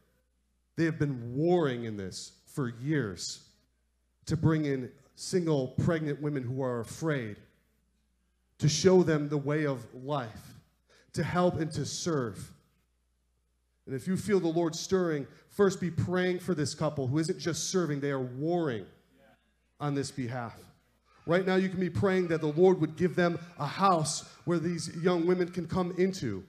They 0.77 0.85
have 0.85 0.99
been 0.99 1.35
warring 1.35 1.85
in 1.85 1.97
this 1.97 2.33
for 2.47 2.69
years 2.69 3.41
to 4.27 4.37
bring 4.37 4.65
in 4.65 4.91
single 5.15 5.69
pregnant 5.69 6.21
women 6.21 6.43
who 6.43 6.63
are 6.63 6.81
afraid, 6.81 7.37
to 8.59 8.69
show 8.69 9.03
them 9.03 9.29
the 9.29 9.39
way 9.39 9.65
of 9.65 9.87
life, 9.95 10.55
to 11.13 11.23
help 11.23 11.59
and 11.61 11.71
to 11.73 11.85
serve. 11.85 12.53
And 13.87 13.95
if 13.95 14.07
you 14.07 14.17
feel 14.17 14.39
the 14.39 14.49
Lord 14.49 14.75
stirring, 14.75 15.27
first 15.49 15.81
be 15.81 15.91
praying 15.91 16.39
for 16.39 16.55
this 16.55 16.75
couple 16.75 17.07
who 17.07 17.19
isn't 17.19 17.39
just 17.39 17.71
serving, 17.71 18.01
they 18.01 18.11
are 18.11 18.21
warring 18.21 18.87
on 19.81 19.95
this 19.95 20.11
behalf. 20.11 20.57
Right 21.27 21.47
now, 21.47 21.57
you 21.57 21.69
can 21.69 21.81
be 21.81 21.91
praying 21.91 22.29
that 22.29 22.41
the 22.41 22.53
Lord 22.53 22.81
would 22.81 22.97
give 22.97 23.15
them 23.15 23.39
a 23.59 23.67
house 23.67 24.29
where 24.45 24.59
these 24.59 24.97
young 25.03 25.27
women 25.27 25.49
can 25.49 25.67
come 25.67 25.95
into, 25.99 26.45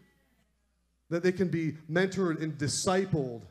that 1.10 1.24
they 1.24 1.32
can 1.32 1.50
be 1.50 1.74
mentored 1.89 2.41
and 2.41 2.58
discipled 2.58 3.41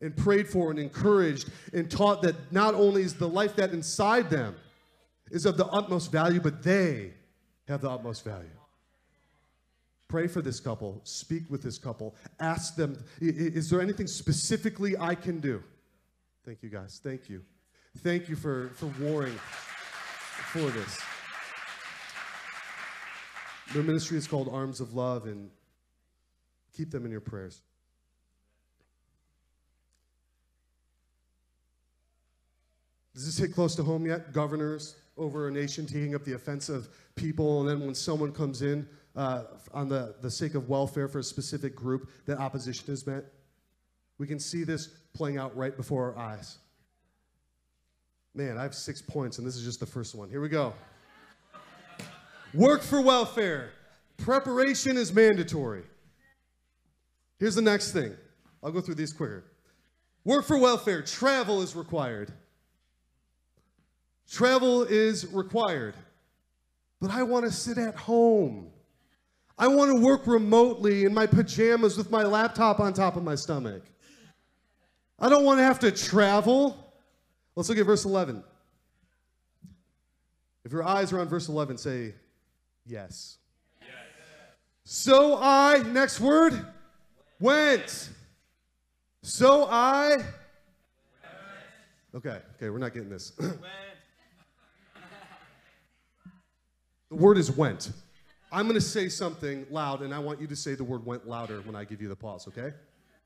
and 0.00 0.16
prayed 0.16 0.48
for 0.48 0.70
and 0.70 0.78
encouraged 0.78 1.50
and 1.72 1.90
taught 1.90 2.22
that 2.22 2.34
not 2.52 2.74
only 2.74 3.02
is 3.02 3.14
the 3.14 3.28
life 3.28 3.56
that 3.56 3.70
inside 3.70 4.30
them 4.30 4.54
is 5.30 5.46
of 5.46 5.56
the 5.56 5.66
utmost 5.66 6.10
value, 6.10 6.40
but 6.40 6.62
they 6.62 7.12
have 7.68 7.80
the 7.80 7.90
utmost 7.90 8.24
value. 8.24 8.48
Pray 10.12 10.26
for 10.26 10.42
this 10.42 10.60
couple, 10.60 11.00
speak 11.04 11.44
with 11.48 11.62
this 11.62 11.78
couple, 11.78 12.14
ask 12.38 12.76
them, 12.76 13.02
is 13.18 13.70
there 13.70 13.80
anything 13.80 14.06
specifically 14.06 14.94
I 15.00 15.14
can 15.14 15.40
do? 15.40 15.62
Thank 16.44 16.62
you, 16.62 16.68
guys. 16.68 17.00
Thank 17.02 17.30
you. 17.30 17.42
Thank 18.00 18.28
you 18.28 18.36
for, 18.36 18.68
for 18.74 18.92
warring 19.00 19.32
for 20.52 20.68
this. 20.68 21.00
Their 23.72 23.82
ministry 23.82 24.18
is 24.18 24.26
called 24.26 24.50
Arms 24.52 24.80
of 24.80 24.92
Love, 24.92 25.24
and 25.24 25.48
keep 26.76 26.90
them 26.90 27.06
in 27.06 27.10
your 27.10 27.22
prayers. 27.22 27.62
Does 33.14 33.24
this 33.24 33.38
hit 33.38 33.54
close 33.54 33.74
to 33.76 33.82
home 33.82 34.04
yet? 34.04 34.34
Governors 34.34 34.96
over 35.16 35.48
a 35.48 35.50
nation 35.50 35.86
taking 35.86 36.14
up 36.14 36.22
the 36.24 36.34
offense 36.34 36.68
of 36.68 36.90
people, 37.14 37.60
and 37.60 37.68
then 37.70 37.86
when 37.86 37.94
someone 37.94 38.30
comes 38.30 38.60
in 38.60 38.86
uh, 39.16 39.44
on 39.72 39.88
the, 39.88 40.14
the 40.22 40.30
sake 40.30 40.54
of 40.54 40.68
welfare 40.68 41.08
for 41.08 41.18
a 41.18 41.22
specific 41.22 41.74
group, 41.74 42.10
that 42.26 42.38
opposition 42.38 42.92
is 42.92 43.06
met. 43.06 43.24
We 44.18 44.26
can 44.26 44.38
see 44.38 44.64
this 44.64 44.88
playing 45.14 45.38
out 45.38 45.56
right 45.56 45.76
before 45.76 46.14
our 46.14 46.18
eyes. 46.18 46.58
Man, 48.34 48.56
I 48.56 48.62
have 48.62 48.74
six 48.74 49.02
points, 49.02 49.38
and 49.38 49.46
this 49.46 49.56
is 49.56 49.64
just 49.64 49.80
the 49.80 49.86
first 49.86 50.14
one. 50.14 50.30
Here 50.30 50.40
we 50.40 50.48
go. 50.48 50.72
Work 52.54 52.82
for 52.82 53.00
welfare. 53.00 53.72
Preparation 54.16 54.96
is 54.96 55.12
mandatory. 55.12 55.82
Here's 57.38 57.54
the 57.54 57.62
next 57.62 57.92
thing. 57.92 58.14
I'll 58.62 58.70
go 58.70 58.80
through 58.80 58.94
these 58.94 59.12
quicker. 59.12 59.44
Work 60.24 60.46
for 60.46 60.56
welfare. 60.56 61.02
Travel 61.02 61.62
is 61.62 61.74
required. 61.74 62.32
Travel 64.30 64.84
is 64.84 65.26
required. 65.26 65.94
But 67.00 67.10
I 67.10 67.24
want 67.24 67.44
to 67.44 67.50
sit 67.50 67.78
at 67.78 67.96
home. 67.96 68.70
I 69.62 69.68
want 69.68 69.92
to 69.92 69.94
work 69.94 70.26
remotely 70.26 71.04
in 71.04 71.14
my 71.14 71.24
pajamas 71.24 71.96
with 71.96 72.10
my 72.10 72.24
laptop 72.24 72.80
on 72.80 72.92
top 72.92 73.14
of 73.14 73.22
my 73.22 73.36
stomach. 73.36 73.84
I 75.20 75.28
don't 75.28 75.44
want 75.44 75.60
to 75.60 75.62
have 75.62 75.78
to 75.78 75.92
travel. 75.92 76.92
Let's 77.54 77.68
look 77.68 77.78
at 77.78 77.86
verse 77.86 78.04
11. 78.04 78.42
If 80.64 80.72
your 80.72 80.82
eyes 80.82 81.12
are 81.12 81.20
on 81.20 81.28
verse 81.28 81.48
11, 81.48 81.78
say 81.78 82.12
yes. 82.84 83.38
yes. 83.80 83.88
So 84.82 85.38
I, 85.40 85.84
next 85.86 86.18
word, 86.18 86.66
went. 87.38 88.10
So 89.22 89.68
I. 89.70 90.24
Okay, 92.16 92.40
okay, 92.56 92.68
we're 92.68 92.78
not 92.78 92.92
getting 92.92 93.10
this. 93.10 93.32
The 97.10 97.18
word 97.18 97.36
is 97.36 97.50
went. 97.50 97.92
I'm 98.52 98.66
going 98.66 98.74
to 98.74 98.80
say 98.82 99.08
something 99.08 99.66
loud, 99.70 100.02
and 100.02 100.12
I 100.12 100.18
want 100.18 100.38
you 100.38 100.46
to 100.46 100.56
say 100.56 100.74
the 100.74 100.84
word 100.84 101.06
went 101.06 101.26
louder 101.26 101.62
when 101.62 101.74
I 101.74 101.84
give 101.84 102.02
you 102.02 102.08
the 102.08 102.16
pause, 102.16 102.46
okay? 102.48 102.74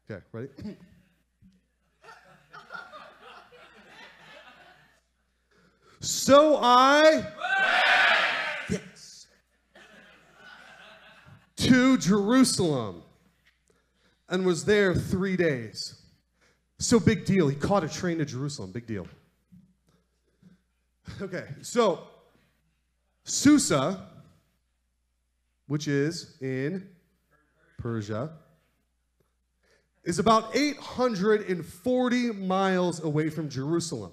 Okay, 0.08 0.22
ready? 0.30 0.48
so 6.00 6.60
I. 6.62 7.26
Yes. 8.70 9.26
To 11.56 11.98
Jerusalem 11.98 13.02
and 14.28 14.46
was 14.46 14.64
there 14.64 14.94
three 14.94 15.36
days. 15.36 16.00
So 16.78 17.00
big 17.00 17.24
deal. 17.24 17.48
He 17.48 17.56
caught 17.56 17.82
a 17.82 17.88
train 17.88 18.18
to 18.18 18.24
Jerusalem. 18.24 18.70
Big 18.70 18.86
deal. 18.86 19.08
Okay, 21.20 21.46
so 21.62 22.00
Susa, 23.24 24.08
which 25.66 25.88
is 25.88 26.36
in 26.40 26.88
Persia, 27.78 28.30
is 30.04 30.18
about 30.18 30.54
840 30.54 32.32
miles 32.32 33.02
away 33.02 33.28
from 33.28 33.48
Jerusalem. 33.48 34.12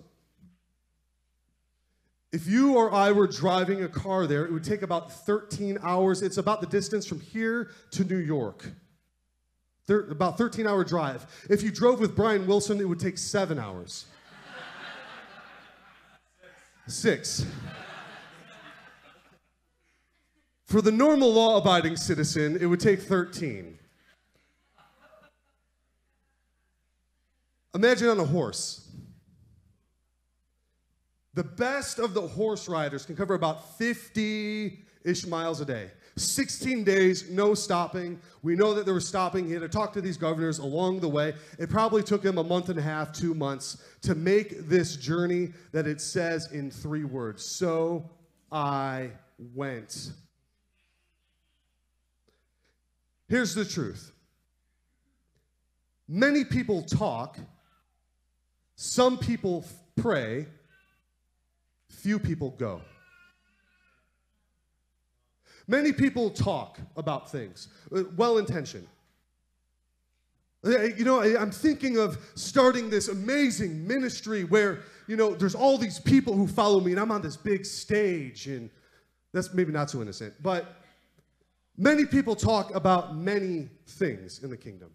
If 2.31 2.47
you 2.47 2.75
or 2.75 2.91
I 2.91 3.11
were 3.11 3.27
driving 3.27 3.83
a 3.83 3.87
car 3.87 4.25
there, 4.25 4.43
it 4.43 4.51
would 4.51 4.63
take 4.63 4.81
about 4.81 5.11
13 5.11 5.77
hours. 5.83 6.23
It's 6.23 6.37
about 6.37 6.61
the 6.61 6.67
distance 6.67 7.05
from 7.05 7.19
here 7.19 7.69
to 7.91 8.03
New 8.03 8.17
York. 8.17 8.71
Thir- 9.85 10.09
about 10.09 10.37
13 10.37 10.65
hour 10.65 10.83
drive. 10.83 11.27
If 11.47 11.61
you 11.61 11.69
drove 11.69 11.99
with 11.99 12.15
Brian 12.15 12.47
Wilson, 12.47 12.79
it 12.79 12.89
would 12.89 12.99
take 12.99 13.19
seven 13.19 13.59
hours. 13.59 14.05
Six. 16.87 17.45
For 20.73 20.81
the 20.81 20.91
normal 20.91 21.31
law 21.31 21.57
abiding 21.59 21.97
citizen, 21.97 22.57
it 22.59 22.65
would 22.65 22.79
take 22.79 22.99
13. 22.99 23.77
Imagine 27.75 28.07
on 28.07 28.19
a 28.19 28.25
horse. 28.25 28.89
The 31.35 31.43
best 31.43 31.99
of 31.99 32.15
the 32.15 32.23
horse 32.23 32.67
riders 32.67 33.05
can 33.05 33.15
cover 33.15 33.35
about 33.35 33.77
50 33.77 34.79
ish 35.05 35.27
miles 35.27 35.61
a 35.61 35.65
day. 35.65 35.91
16 36.15 36.83
days, 36.83 37.29
no 37.29 37.53
stopping. 37.53 38.19
We 38.41 38.55
know 38.55 38.73
that 38.73 38.87
they 38.87 38.93
were 38.93 38.99
stopping. 38.99 39.45
He 39.45 39.53
had 39.53 39.61
to 39.61 39.69
talk 39.69 39.93
to 39.93 40.01
these 40.01 40.17
governors 40.17 40.57
along 40.57 41.01
the 41.01 41.09
way. 41.09 41.35
It 41.59 41.69
probably 41.69 42.01
took 42.01 42.25
him 42.25 42.39
a 42.39 42.43
month 42.43 42.69
and 42.69 42.79
a 42.79 42.81
half, 42.81 43.13
two 43.13 43.35
months 43.35 43.83
to 44.01 44.15
make 44.15 44.67
this 44.67 44.95
journey 44.95 45.53
that 45.71 45.85
it 45.85 46.01
says 46.01 46.51
in 46.51 46.71
three 46.71 47.03
words 47.03 47.45
So 47.45 48.09
I 48.51 49.11
went. 49.37 50.13
Here's 53.27 53.55
the 53.55 53.65
truth 53.65 54.11
many 56.07 56.43
people 56.43 56.83
talk, 56.83 57.37
some 58.75 59.17
people 59.17 59.65
pray, 59.95 60.47
few 61.89 62.19
people 62.19 62.51
go. 62.51 62.81
Many 65.67 65.93
people 65.93 66.29
talk 66.29 66.77
about 66.97 67.31
things, 67.31 67.69
uh, 67.95 68.03
well 68.17 68.37
intentioned. 68.37 68.87
You 70.65 71.03
know, 71.03 71.21
I'm 71.21 71.51
thinking 71.51 71.97
of 71.97 72.17
starting 72.35 72.89
this 72.89 73.09
amazing 73.09 73.85
ministry 73.85 74.45
where, 74.45 74.79
you 75.07 75.17
know, 75.17 75.33
there's 75.33 75.55
all 75.55 75.77
these 75.77 75.99
people 75.99 76.35
who 76.35 76.47
follow 76.47 76.79
me 76.79 76.91
and 76.91 77.01
I'm 77.01 77.11
on 77.11 77.21
this 77.21 77.35
big 77.35 77.65
stage 77.65 78.47
and 78.47 78.69
that's 79.33 79.53
maybe 79.53 79.73
not 79.73 79.89
so 79.89 80.01
innocent, 80.01 80.33
but 80.41 80.82
Many 81.77 82.05
people 82.05 82.35
talk 82.35 82.73
about 82.75 83.15
many 83.15 83.69
things 83.87 84.43
in 84.43 84.49
the 84.49 84.57
kingdom. 84.57 84.91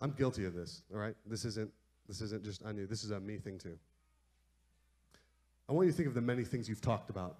I'm 0.00 0.12
guilty 0.12 0.44
of 0.44 0.54
this, 0.54 0.82
all 0.92 0.98
right? 0.98 1.14
This 1.26 1.44
isn't 1.44 1.70
this 2.08 2.20
isn't 2.20 2.42
just 2.42 2.64
on 2.64 2.76
you. 2.76 2.86
This 2.86 3.04
is 3.04 3.12
a 3.12 3.20
me 3.20 3.36
thing 3.36 3.58
too. 3.58 3.78
I 5.68 5.72
want 5.72 5.86
you 5.86 5.92
to 5.92 5.96
think 5.96 6.08
of 6.08 6.14
the 6.14 6.20
many 6.20 6.42
things 6.44 6.68
you've 6.68 6.80
talked 6.80 7.08
about. 7.08 7.36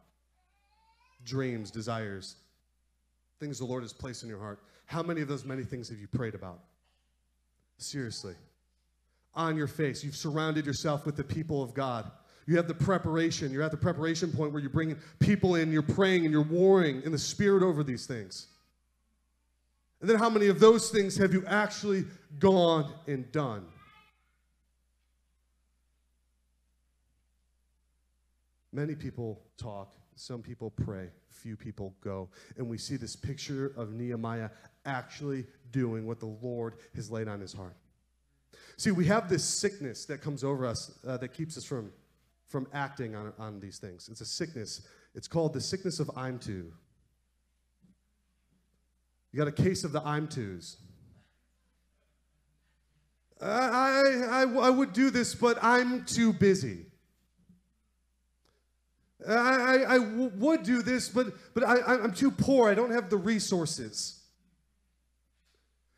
Dreams, 1.24 1.70
desires, 1.72 2.37
things 3.40 3.59
the 3.59 3.64
Lord 3.64 3.83
has 3.83 3.92
placed 3.92 4.22
in 4.22 4.29
your 4.29 4.38
heart. 4.38 4.61
How 4.87 5.03
many 5.03 5.20
of 5.20 5.29
those 5.29 5.44
many 5.44 5.64
things 5.64 5.88
have 5.88 5.98
you 5.98 6.07
prayed 6.07 6.35
about? 6.35 6.61
Seriously. 7.79 8.35
On 9.35 9.57
your 9.57 9.66
face, 9.66 10.05
you've 10.05 10.16
surrounded 10.16 10.66
yourself 10.66 11.05
with 11.05 11.16
the 11.16 11.24
people 11.24 11.62
of 11.62 11.74
God. 11.74 12.11
You 12.46 12.57
have 12.57 12.68
the 12.68 12.74
preparation. 12.74 13.53
You're 13.53 13.62
at 13.62 13.70
the 13.70 13.76
preparation 13.76 14.33
point 14.33 14.53
where 14.53 14.61
you're 14.61 14.70
bringing 14.70 14.96
people 15.18 15.55
in, 15.55 15.72
you're 15.72 15.83
praying, 15.83 16.24
and 16.24 16.33
you're 16.33 16.42
warring 16.42 17.03
in 17.03 17.12
the 17.12 17.18
spirit 17.18 17.62
over 17.62 17.83
these 17.85 18.07
things. 18.07 18.46
And 20.00 20.09
then 20.09 20.18
how 20.18 20.31
many 20.31 20.46
of 20.46 20.61
those 20.61 20.90
things 20.90 21.16
have 21.16 21.33
you 21.33 21.44
actually 21.46 22.05
gone 22.38 22.92
and 23.07 23.31
done? 23.33 23.66
Many 28.72 28.94
people 28.94 29.42
talk, 29.59 29.92
some 30.14 30.42
people 30.42 30.70
pray, 30.70 31.09
few 31.29 31.57
people 31.57 31.94
go. 32.03 32.29
And 32.57 32.68
we 32.68 32.79
see 32.79 32.96
this 32.96 33.16
picture 33.16 33.72
of 33.76 33.92
Nehemiah 33.92 34.50
actually 34.87 35.44
doing 35.72 36.07
what 36.07 36.20
the 36.20 36.26
Lord 36.26 36.74
has 36.94 37.11
laid 37.11 37.29
on 37.29 37.40
his 37.40 37.53
heart. 37.53 37.76
See, 38.76 38.92
we 38.92 39.07
have 39.07 39.29
this 39.29 39.44
sickness 39.44 40.07
that 40.07 40.22
comes 40.22 40.44
over 40.44 40.64
us 40.64 40.98
uh, 41.07 41.16
that 41.18 41.35
keeps 41.35 41.59
us 41.59 41.64
from, 41.64 41.92
from 42.50 42.66
acting 42.74 43.14
on, 43.14 43.32
on 43.38 43.60
these 43.60 43.78
things. 43.78 44.08
It's 44.10 44.20
a 44.20 44.26
sickness. 44.26 44.82
It's 45.14 45.28
called 45.28 45.54
the 45.54 45.60
sickness 45.60 46.00
of 46.00 46.10
I'm 46.16 46.38
too. 46.38 46.72
You 49.32 49.38
got 49.38 49.46
a 49.46 49.52
case 49.52 49.84
of 49.84 49.92
the 49.92 50.02
I'm 50.04 50.26
twos. 50.26 50.76
I, 53.40 53.46
I, 54.28 54.42
I, 54.42 54.70
would 54.70 54.92
do 54.92 55.10
this, 55.10 55.34
but 55.34 55.58
I'm 55.62 56.04
too 56.04 56.32
busy. 56.32 56.86
I, 59.26 59.32
I, 59.32 59.76
I 59.94 59.98
would 59.98 60.62
do 60.62 60.82
this, 60.82 61.08
but, 61.08 61.28
but 61.54 61.64
I, 61.64 61.78
I'm 61.86 62.12
too 62.12 62.32
poor. 62.32 62.68
I 62.68 62.74
don't 62.74 62.90
have 62.90 63.08
the 63.08 63.16
resources. 63.16 64.20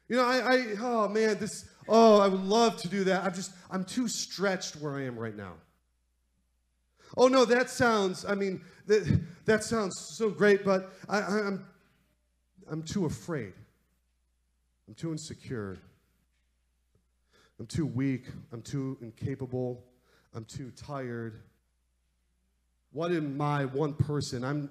You 0.09 0.17
know, 0.17 0.25
I, 0.25 0.55
I, 0.55 0.67
oh 0.81 1.09
man, 1.09 1.39
this, 1.39 1.65
oh, 1.89 2.21
I 2.21 2.29
would 2.29 2.45
love 2.45 2.77
to 2.83 2.89
do 2.89 3.05
that. 3.05 3.25
I'm 3.25 3.35
just, 3.35 3.53
I'm 3.71 3.85
too 3.85 4.07
stretched 4.07 4.77
where 4.77 4.95
I 4.95 5.05
am 5.05 5.19
right 5.19 5.35
now. 5.35 5.55
Oh 7.17 7.29
no, 7.29 7.45
that 7.45 7.71
sounds, 7.71 8.25
I 8.25 8.35
mean, 8.35 8.63
that, 8.87 9.21
that 9.45 9.65
sounds 9.65 10.15
so 10.17 10.31
great, 10.31 10.65
but 10.65 10.93
I, 11.09 11.21
I'm, 11.21 11.67
I'm 12.71 12.83
too 12.83 13.05
afraid. 13.05 13.53
I'm 14.89 14.95
too 14.95 15.13
insecure. 15.13 15.79
I'm 17.59 17.67
too 17.67 17.87
weak. 17.87 18.27
I'm 18.53 18.63
too 18.63 18.99
incapable. 19.01 19.85
I'm 20.35 20.45
too 20.45 20.71
tired. 20.71 21.43
What 22.93 23.13
am 23.13 23.41
I, 23.41 23.67
one 23.67 23.95
person? 23.95 24.45
I'm, 24.45 24.71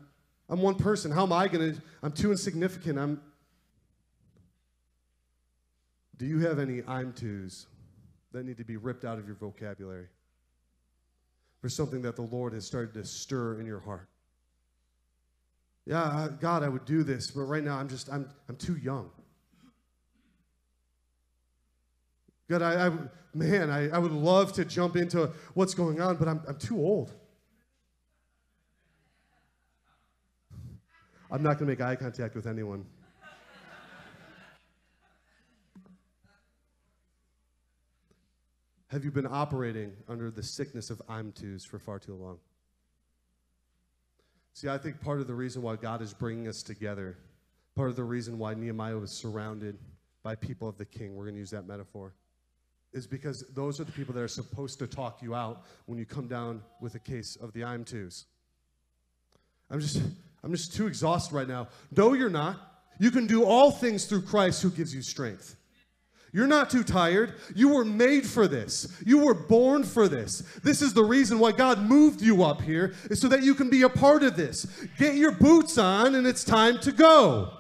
I'm 0.50 0.62
one 0.62 0.76
person. 0.76 1.12
How 1.12 1.24
am 1.24 1.32
I 1.32 1.48
going 1.48 1.74
to? 1.76 1.82
I'm 2.04 2.12
too 2.12 2.32
insignificant. 2.32 3.00
I'm. 3.00 3.22
Do 6.18 6.26
you 6.26 6.40
have 6.40 6.60
any 6.60 6.84
I'm 6.88 7.14
twos 7.14 7.68
that 8.34 8.46
need 8.46 8.58
to 8.58 8.66
be 8.66 8.78
ripped 8.78 9.06
out 9.06 9.18
of 9.18 9.26
your 9.26 9.36
vocabulary 9.36 10.08
for 11.62 11.70
something 11.70 12.02
that 12.02 12.16
the 12.16 12.24
Lord 12.24 12.54
has 12.54 12.66
started 12.66 12.94
to 12.96 13.06
stir 13.06 13.60
in 13.60 13.66
your 13.66 13.80
heart? 13.80 14.10
Yeah, 15.86 16.30
God, 16.40 16.64
I 16.64 16.70
would 16.70 16.86
do 16.86 17.04
this, 17.04 17.32
but 17.32 17.42
right 17.42 17.64
now 17.64 17.78
I'm 17.78 17.90
just, 17.90 18.12
I'm, 18.12 18.30
I'm 18.50 18.56
too 18.56 18.76
young. 18.78 19.10
God, 22.50 22.62
I, 22.62 22.88
I 22.88 22.92
man, 23.34 23.70
I, 23.70 23.90
I 23.90 23.98
would 23.98 24.12
love 24.12 24.54
to 24.54 24.66
jump 24.66 24.96
into 24.96 25.32
what's 25.54 25.74
going 25.74 26.02
on, 26.02 26.18
but 26.18 26.28
I'm, 26.28 26.42
I'm 26.48 26.58
too 26.58 26.78
old. 26.78 27.14
I'm 31.32 31.42
not 31.42 31.58
going 31.58 31.60
to 31.60 31.66
make 31.66 31.82
eye 31.82 31.96
contact 31.96 32.36
with 32.36 32.46
anyone. 32.46 32.86
Have 38.92 39.06
you 39.06 39.12
been 39.12 39.28
operating 39.28 39.94
under 40.10 40.30
the 40.30 40.44
sickness 40.44 40.90
of 40.90 41.02
I'm 41.08 41.32
twos 41.32 41.64
for 41.64 41.80
far 41.80 41.98
too 41.98 42.14
long? 42.14 42.40
See, 44.54 44.68
I 44.68 44.78
think 44.78 45.00
part 45.00 45.22
of 45.22 45.28
the 45.28 45.34
reason 45.34 45.62
why 45.62 45.78
God 45.78 46.02
is 46.02 46.14
bringing 46.14 46.50
us 46.50 46.62
together, 46.62 47.16
part 47.74 47.90
of 47.90 47.96
the 47.96 48.04
reason 48.04 48.38
why 48.38 48.54
Nehemiah 48.54 48.98
was 48.98 49.12
surrounded 49.12 49.78
by 50.24 50.36
people 50.36 50.68
of 50.68 50.78
the 50.78 50.84
king, 50.84 51.16
we're 51.16 51.24
going 51.24 51.36
to 51.36 51.40
use 51.40 51.52
that 51.52 51.66
metaphor, 51.66 52.14
is 52.92 53.08
because 53.08 53.46
those 53.54 53.80
are 53.80 53.86
the 53.86 53.94
people 53.94 54.14
that 54.14 54.20
are 54.20 54.28
supposed 54.28 54.78
to 54.80 54.88
talk 54.88 55.22
you 55.22 55.34
out 55.34 55.64
when 55.86 55.98
you 55.98 56.06
come 56.06 56.28
down 56.28 56.62
with 56.82 56.96
a 56.96 57.00
case 57.00 57.38
of 57.38 57.54
the 57.54 57.64
I'm 57.64 57.86
twos. 57.86 58.26
I'm 59.70 59.80
just, 59.80 60.02
I'm 60.44 60.52
just 60.52 60.76
too 60.76 60.88
exhausted 60.88 61.34
right 61.34 61.48
now. 61.48 61.70
No, 61.96 62.12
you're 62.12 62.30
not. 62.30 62.60
You 63.00 63.10
can 63.10 63.26
do 63.26 63.46
all 63.46 63.72
things 63.72 64.04
through 64.04 64.24
Christ 64.24 64.62
who 64.62 64.70
gives 64.70 64.94
you 64.94 65.02
strength. 65.02 65.56
You're 66.34 66.48
not 66.48 66.70
too 66.70 66.84
tired. 66.84 67.34
You 67.54 67.70
were 67.70 67.84
made 67.84 68.26
for 68.26 68.48
this. 68.48 68.88
You 69.06 69.20
were 69.20 69.34
born 69.34 69.84
for 69.84 70.08
this. 70.08 70.40
This 70.64 70.82
is 70.82 70.94
the 70.94 71.04
reason 71.04 71.40
why 71.40 71.52
God 71.52 71.80
moved 71.80 72.22
you 72.22 72.44
up 72.44 72.62
here, 72.62 72.94
is 73.10 73.20
so 73.20 73.28
that 73.28 73.44
you 73.44 73.54
can 73.54 73.70
be 73.70 73.82
a 73.82 73.90
part 73.90 74.24
of 74.24 74.38
this. 74.38 74.66
Get 74.98 75.16
your 75.16 75.32
boots 75.32 75.78
on, 75.78 76.16
and 76.16 76.26
it's 76.26 76.44
time 76.44 76.80
to 76.80 76.92
go. 76.92 77.52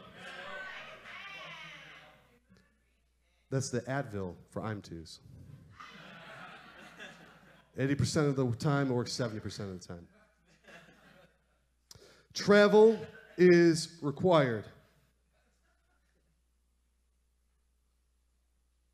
That's 3.50 3.70
the 3.70 3.82
Advil 3.82 4.36
for 4.50 4.64
I'm 4.64 4.82
twos. 4.82 5.20
80% 7.78 8.30
of 8.30 8.36
the 8.36 8.50
time, 8.58 8.90
works 8.90 9.12
70% 9.12 9.46
of 9.60 9.82
the 9.82 9.88
time. 9.88 10.08
Travel 12.34 12.98
is 13.38 13.98
required. 14.02 14.66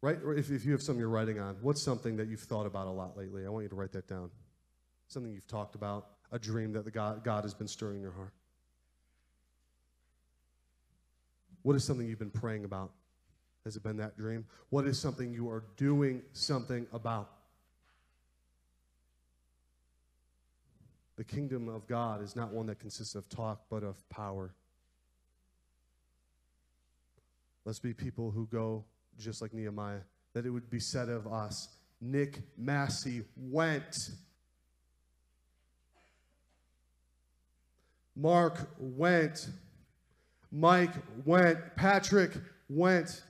Right? 0.02 0.18
Or 0.24 0.36
if, 0.36 0.52
if 0.52 0.66
you 0.66 0.72
have 0.74 0.82
something 0.82 1.00
you're 1.00 1.10
writing 1.10 1.40
on, 1.40 1.58
what's 1.62 1.82
something 1.82 2.18
that 2.18 2.28
you've 2.28 2.42
thought 2.42 2.66
about 2.66 2.88
a 2.88 2.92
lot 2.92 3.18
lately? 3.18 3.46
I 3.46 3.50
want 3.50 3.64
you 3.64 3.70
to 3.70 3.76
write 3.76 3.92
that 3.94 4.08
down. 4.08 4.30
Something 5.08 5.32
you've 5.32 5.48
talked 5.48 5.76
about, 5.76 6.08
a 6.32 6.38
dream 6.38 6.74
that 6.74 6.86
the 6.86 6.92
God, 6.92 7.24
God 7.24 7.44
has 7.44 7.54
been 7.54 7.68
stirring 7.68 7.98
in 7.98 8.02
your 8.02 8.12
heart. 8.12 8.34
What 11.64 11.76
is 11.76 11.84
something 11.84 12.08
you've 12.08 12.20
been 12.20 12.30
praying 12.30 12.64
about? 12.64 12.92
Has 13.66 13.76
it 13.76 13.84
been 13.84 13.98
that 13.98 14.16
dream? 14.16 14.46
What 14.70 14.86
is 14.86 15.00
something 15.00 15.34
you 15.34 15.50
are 15.50 15.66
doing 15.76 16.22
something 16.32 16.88
about? 16.94 17.30
The 21.18 21.24
kingdom 21.24 21.68
of 21.68 21.88
God 21.88 22.22
is 22.22 22.36
not 22.36 22.54
one 22.54 22.68
that 22.68 22.80
consists 22.80 23.16
of 23.16 23.28
talk, 23.28 23.64
but 23.70 23.84
of 23.84 24.08
power. 24.10 24.54
Let's 27.66 27.80
be 27.80 27.94
people 27.94 28.32
who 28.32 28.48
go 28.48 28.86
just 29.18 29.42
like 29.42 29.54
Nehemiah, 29.54 30.02
that 30.34 30.46
it 30.46 30.50
would 30.50 30.70
be 30.70 30.80
said 30.80 31.10
of 31.10 31.28
us 31.28 31.70
Nick 32.00 32.42
Masi 32.60 33.24
went. 33.36 34.12
Mark 38.16 38.70
went. 38.80 39.50
Mike 40.52 40.94
went. 41.26 41.60
Patrick 41.76 42.32
went. 42.70 43.24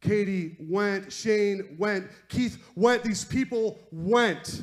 Katie 0.00 0.56
went. 0.60 1.12
Shane 1.12 1.76
went. 1.78 2.08
Keith 2.28 2.62
went. 2.74 3.02
These 3.02 3.24
people 3.24 3.78
went. 3.90 4.62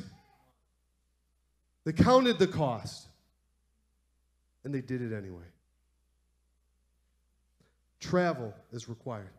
They 1.86 1.94
counted 1.94 2.38
the 2.38 2.48
cost. 2.48 3.08
And 4.64 4.74
they 4.74 4.82
did 4.82 5.02
it 5.02 5.16
anyway. 5.16 5.46
Travel 8.00 8.54
is 8.72 8.88
required. 8.88 9.32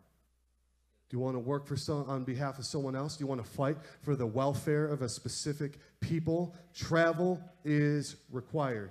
Do 1.13 1.19
you 1.19 1.23
want 1.25 1.35
to 1.35 1.41
work 1.41 1.67
for 1.67 1.77
some, 1.77 2.09
on 2.09 2.23
behalf 2.23 2.57
of 2.57 2.65
someone 2.65 2.95
else? 2.95 3.17
Do 3.17 3.23
you 3.23 3.27
want 3.27 3.45
to 3.45 3.47
fight 3.47 3.77
for 4.01 4.15
the 4.15 4.25
welfare 4.25 4.87
of 4.87 5.03
a 5.03 5.07
specific 5.07 5.77
people? 5.99 6.55
Travel 6.73 7.39
is 7.63 8.15
required. 8.31 8.89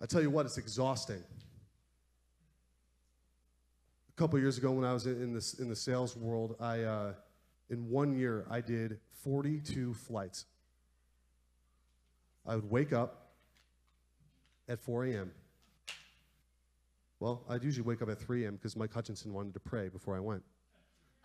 I 0.00 0.06
tell 0.06 0.22
you 0.22 0.30
what, 0.30 0.46
it's 0.46 0.56
exhausting. 0.56 1.20
A 4.08 4.12
couple 4.16 4.38
years 4.38 4.56
ago, 4.56 4.70
when 4.70 4.84
I 4.84 4.92
was 4.92 5.06
in, 5.06 5.34
this, 5.34 5.54
in 5.54 5.68
the 5.68 5.74
sales 5.74 6.16
world, 6.16 6.54
I, 6.60 6.82
uh, 6.82 7.14
in 7.68 7.90
one 7.90 8.16
year, 8.16 8.46
I 8.48 8.60
did 8.60 9.00
42 9.24 9.94
flights. 9.94 10.44
I 12.46 12.54
would 12.54 12.70
wake 12.70 12.92
up 12.92 13.32
at 14.68 14.78
4 14.78 15.06
a.m. 15.06 15.32
Well, 17.20 17.44
I'd 17.48 17.64
usually 17.64 17.86
wake 17.86 18.00
up 18.00 18.08
at 18.08 18.18
3 18.20 18.44
a.m. 18.44 18.54
because 18.54 18.76
Mike 18.76 18.92
Hutchinson 18.92 19.32
wanted 19.32 19.54
to 19.54 19.60
pray 19.60 19.88
before 19.88 20.16
I 20.16 20.20
went. 20.20 20.42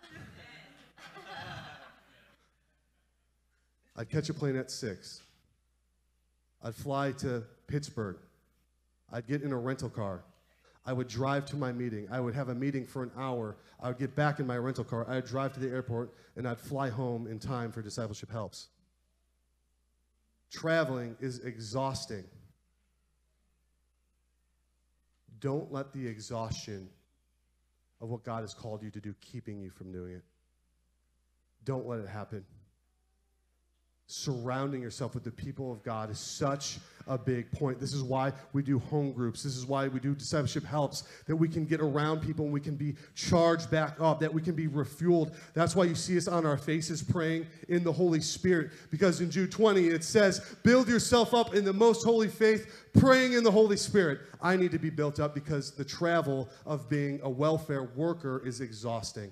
I'd 3.95 4.09
catch 4.09 4.29
a 4.29 4.33
plane 4.33 4.55
at 4.55 4.71
6. 4.71 5.21
I'd 6.63 6.73
fly 6.73 7.11
to 7.13 7.43
Pittsburgh. 7.67 8.17
I'd 9.11 9.27
get 9.27 9.43
in 9.43 9.51
a 9.51 9.57
rental 9.57 9.89
car. 9.89 10.23
I 10.85 10.93
would 10.93 11.07
drive 11.07 11.45
to 11.47 11.55
my 11.55 11.71
meeting. 11.71 12.07
I 12.11 12.19
would 12.19 12.33
have 12.33 12.49
a 12.49 12.55
meeting 12.55 12.85
for 12.85 13.03
an 13.03 13.11
hour. 13.15 13.55
I 13.79 13.87
would 13.89 13.99
get 13.99 14.15
back 14.15 14.39
in 14.39 14.47
my 14.47 14.57
rental 14.57 14.83
car. 14.83 15.05
I'd 15.07 15.25
drive 15.25 15.53
to 15.53 15.59
the 15.59 15.69
airport 15.69 16.13
and 16.35 16.47
I'd 16.47 16.59
fly 16.59 16.89
home 16.89 17.27
in 17.27 17.39
time 17.39 17.71
for 17.71 17.81
Discipleship 17.81 18.31
Helps. 18.31 18.67
Traveling 20.51 21.15
is 21.19 21.39
exhausting. 21.39 22.25
Don't 25.43 25.73
let 25.73 25.91
the 25.91 26.07
exhaustion 26.07 26.87
of 27.99 28.07
what 28.07 28.23
God 28.23 28.43
has 28.43 28.53
called 28.53 28.81
you 28.81 28.89
to 28.91 29.01
do 29.01 29.13
keeping 29.19 29.59
you 29.59 29.69
from 29.69 29.91
doing 29.91 30.13
it. 30.13 30.23
Don't 31.65 31.85
let 31.85 31.99
it 31.99 32.07
happen. 32.07 32.45
Surrounding 34.07 34.81
yourself 34.81 35.13
with 35.13 35.23
the 35.23 35.31
people 35.31 35.71
of 35.71 35.81
God 35.83 36.09
is 36.09 36.19
such 36.19 36.77
a 37.07 37.17
big 37.17 37.51
point. 37.51 37.79
This 37.79 37.93
is 37.93 38.03
why 38.03 38.31
we 38.53 38.61
do 38.61 38.79
home 38.79 39.11
groups. 39.11 39.43
This 39.43 39.55
is 39.55 39.65
why 39.65 39.87
we 39.87 39.99
do 39.99 40.13
discipleship 40.13 40.63
helps, 40.63 41.03
that 41.25 41.35
we 41.35 41.47
can 41.47 41.65
get 41.65 41.81
around 41.81 42.21
people 42.21 42.45
and 42.45 42.53
we 42.53 42.61
can 42.61 42.75
be 42.75 42.95
charged 43.15 43.69
back 43.71 43.99
up, 43.99 44.19
that 44.19 44.33
we 44.33 44.41
can 44.41 44.55
be 44.55 44.67
refueled. 44.67 45.35
That's 45.53 45.75
why 45.75 45.85
you 45.85 45.95
see 45.95 46.17
us 46.17 46.27
on 46.27 46.45
our 46.45 46.57
faces 46.57 47.01
praying 47.01 47.47
in 47.69 47.83
the 47.83 47.91
Holy 47.91 48.21
Spirit. 48.21 48.71
Because 48.89 49.21
in 49.21 49.29
Jude 49.31 49.51
20, 49.51 49.87
it 49.87 50.03
says, 50.03 50.55
Build 50.63 50.87
yourself 50.87 51.33
up 51.33 51.55
in 51.55 51.65
the 51.65 51.73
most 51.73 52.03
holy 52.03 52.29
faith, 52.29 52.89
praying 52.93 53.33
in 53.33 53.43
the 53.43 53.51
Holy 53.51 53.77
Spirit. 53.77 54.21
I 54.41 54.55
need 54.55 54.71
to 54.71 54.79
be 54.79 54.89
built 54.89 55.19
up 55.19 55.33
because 55.33 55.71
the 55.71 55.85
travel 55.85 56.49
of 56.65 56.89
being 56.89 57.19
a 57.23 57.29
welfare 57.29 57.83
worker 57.83 58.41
is 58.45 58.61
exhausting. 58.61 59.31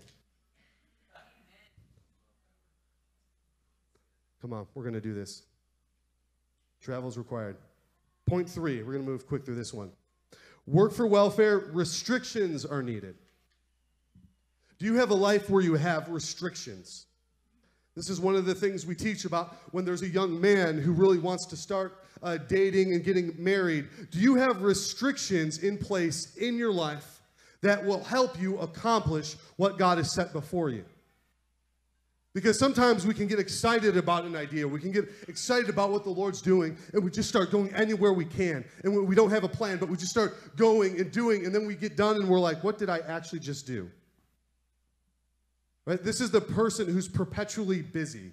Come 4.42 4.54
on, 4.54 4.66
we're 4.74 4.84
going 4.84 4.96
to 4.96 5.02
do 5.02 5.14
this. 5.14 5.44
Travel 6.82 7.08
is 7.10 7.18
required. 7.18 7.58
Point 8.26 8.50
three, 8.50 8.82
we're 8.82 8.94
going 8.94 9.06
to 9.06 9.12
move 9.12 9.28
quick 9.28 9.46
through 9.46 9.56
this 9.56 9.74
one. 9.74 9.92
Work 10.66 10.94
for 10.94 11.06
welfare, 11.06 11.60
restrictions 11.74 12.66
are 12.66 12.82
needed. 12.82 13.16
Do 14.80 14.86
you 14.86 14.96
have 14.96 15.12
a 15.12 15.16
life 15.16 15.50
where 15.50 15.62
you 15.62 15.76
have 15.76 16.10
restrictions? 16.10 17.06
This 17.96 18.10
is 18.10 18.20
one 18.20 18.36
of 18.36 18.46
the 18.46 18.56
things 18.56 18.86
we 18.86 18.96
teach 18.96 19.26
about 19.26 19.56
when 19.72 19.86
there's 19.86 20.02
a 20.02 20.10
young 20.10 20.40
man 20.40 20.80
who 20.80 20.92
really 20.92 21.20
wants 21.20 21.46
to 21.48 21.58
start 21.58 22.04
uh, 22.24 22.38
dating 22.38 22.94
and 22.94 23.04
getting 23.04 23.34
married. 23.38 23.90
Do 24.12 24.20
you 24.20 24.36
have 24.36 24.62
restrictions 24.62 25.60
in 25.60 25.78
place 25.78 26.36
in 26.38 26.58
your 26.58 26.72
life 26.72 27.22
that 27.62 27.86
will 27.86 28.04
help 28.04 28.40
you 28.40 28.58
accomplish 28.60 29.36
what 29.58 29.78
God 29.78 29.98
has 29.98 30.14
set 30.14 30.34
before 30.34 30.70
you? 30.70 30.86
Because 32.34 32.58
sometimes 32.58 33.06
we 33.06 33.14
can 33.14 33.28
get 33.28 33.40
excited 33.40 33.98
about 33.98 34.24
an 34.24 34.38
idea, 34.38 34.66
we 34.66 34.80
can 34.80 34.92
get 34.92 35.10
excited 35.28 35.70
about 35.70 35.92
what 35.92 36.06
the 36.06 36.10
Lord's 36.10 36.42
doing, 36.42 36.78
and 36.94 37.04
we 37.04 37.12
just 37.12 37.28
start 37.28 37.52
going 37.52 37.74
anywhere 37.74 38.14
we 38.14 38.24
can. 38.24 38.64
And 38.84 39.06
we 39.06 39.16
don't 39.16 39.32
have 39.32 39.44
a 39.44 39.50
plan, 39.50 39.78
but 39.78 39.90
we 39.90 39.98
just 39.98 40.12
start 40.12 40.56
going 40.56 40.98
and 41.00 41.12
doing, 41.12 41.46
and 41.46 41.54
then 41.54 41.68
we 41.68 41.76
get 41.76 41.98
done 41.98 42.16
and 42.16 42.30
we're 42.30 42.40
like, 42.40 42.64
what 42.64 42.78
did 42.78 42.90
I 42.90 43.00
actually 43.00 43.40
just 43.40 43.68
do? 43.68 43.90
Right? 45.86 46.02
This 46.02 46.22
is 46.22 46.32
the 46.32 46.40
person 46.40 46.88
who's 46.88 47.10
perpetually 47.10 47.82
busy. 47.82 48.32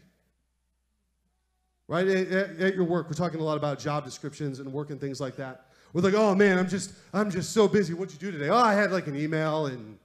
Right? 1.88 2.06
At, 2.06 2.28
at, 2.28 2.60
at 2.60 2.74
your 2.76 2.84
work, 2.84 3.06
we're 3.06 3.14
talking 3.14 3.40
a 3.40 3.44
lot 3.44 3.56
about 3.56 3.80
job 3.80 4.04
descriptions 4.04 4.60
and 4.60 4.72
work 4.72 4.90
and 4.90 5.00
things 5.00 5.20
like 5.20 5.34
that. 5.36 5.66
We're 5.92 6.02
like, 6.02 6.14
oh 6.14 6.34
man, 6.34 6.58
I'm 6.58 6.68
just 6.68 6.92
I'm 7.14 7.30
just 7.30 7.52
so 7.52 7.66
busy. 7.66 7.94
What'd 7.94 8.12
you 8.12 8.30
do 8.30 8.36
today? 8.36 8.50
Oh, 8.50 8.58
I 8.58 8.74
had 8.74 8.92
like 8.92 9.06
an 9.06 9.16
email 9.16 9.66
and 9.66 9.98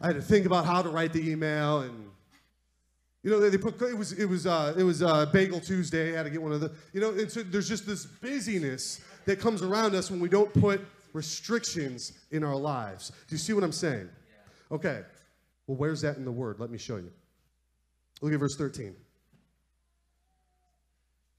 I 0.00 0.08
had 0.08 0.16
to 0.16 0.22
think 0.22 0.46
about 0.46 0.66
how 0.66 0.82
to 0.82 0.88
write 0.88 1.12
the 1.12 1.30
email 1.30 1.82
and 1.82 2.10
you 3.26 3.32
know, 3.32 3.40
they 3.50 3.58
put 3.58 3.82
it 3.82 3.98
was 3.98 4.12
it 4.12 4.26
was 4.26 4.46
uh, 4.46 4.72
it 4.78 4.84
was 4.84 5.02
uh, 5.02 5.26
Bagel 5.26 5.58
Tuesday. 5.58 6.12
I 6.12 6.18
had 6.18 6.22
to 6.22 6.30
get 6.30 6.40
one 6.40 6.52
of 6.52 6.60
the. 6.60 6.70
You 6.92 7.00
know, 7.00 7.10
and 7.10 7.28
so 7.28 7.42
there's 7.42 7.68
just 7.68 7.84
this 7.84 8.06
busyness 8.06 9.00
that 9.24 9.40
comes 9.40 9.62
around 9.62 9.96
us 9.96 10.12
when 10.12 10.20
we 10.20 10.28
don't 10.28 10.54
put 10.54 10.80
restrictions 11.12 12.12
in 12.30 12.44
our 12.44 12.54
lives. 12.54 13.08
Do 13.08 13.34
you 13.34 13.38
see 13.38 13.52
what 13.52 13.64
I'm 13.64 13.72
saying? 13.72 14.08
Okay. 14.70 15.00
Well, 15.66 15.76
where's 15.76 16.02
that 16.02 16.18
in 16.18 16.24
the 16.24 16.30
Word? 16.30 16.60
Let 16.60 16.70
me 16.70 16.78
show 16.78 16.98
you. 16.98 17.10
Look 18.20 18.32
at 18.32 18.38
verse 18.38 18.54
13. 18.54 18.94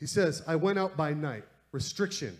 He 0.01 0.07
says, 0.07 0.43
"I 0.45 0.57
went 0.57 0.77
out 0.77 0.97
by 0.97 1.13
night." 1.13 1.45
Restriction. 1.71 2.37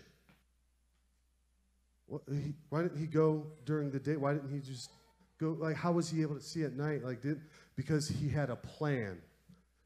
why 2.68 2.82
didn't 2.82 2.98
he 2.98 3.06
go 3.06 3.46
during 3.64 3.90
the 3.90 3.98
day? 3.98 4.16
Why 4.16 4.34
didn't 4.34 4.52
he 4.52 4.60
just 4.60 4.90
go? 5.40 5.56
Like, 5.58 5.76
how 5.76 5.92
was 5.92 6.10
he 6.10 6.20
able 6.20 6.34
to 6.34 6.42
see 6.42 6.64
at 6.64 6.74
night? 6.74 7.02
Like, 7.02 7.22
did 7.22 7.40
because 7.76 8.08
he 8.08 8.28
had 8.28 8.50
a 8.50 8.56
plan 8.56 9.22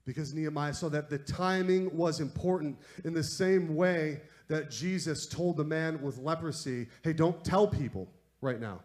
because 0.05 0.35
Nehemiah 0.35 0.75
saw 0.75 0.89
that 0.89 1.09
the 1.09 1.19
timing 1.19 1.97
was 1.97 2.21
important 2.21 2.77
in 3.05 3.13
the 3.13 3.23
same 3.23 3.77
way 3.77 4.21
that 4.49 4.71
Jesus 4.71 5.27
told 5.27 5.57
the 5.57 5.65
man 5.65 6.03
with 6.03 6.19
leprosy, 6.19 6.89
hey, 7.03 7.13
don't 7.13 7.45
tell 7.45 7.67
people 7.67 8.09
right 8.41 8.61
now. 8.61 8.81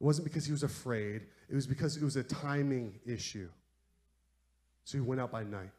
It 0.00 0.04
wasn't 0.04 0.24
because 0.24 0.44
he 0.44 0.52
was 0.52 0.62
afraid, 0.62 1.22
it 1.48 1.54
was 1.54 1.66
because 1.66 1.96
it 1.96 2.02
was 2.02 2.16
a 2.16 2.24
timing 2.24 2.98
issue. 3.06 3.48
So 4.84 4.98
he 4.98 5.02
went 5.02 5.20
out 5.20 5.30
by 5.30 5.44
night. 5.44 5.70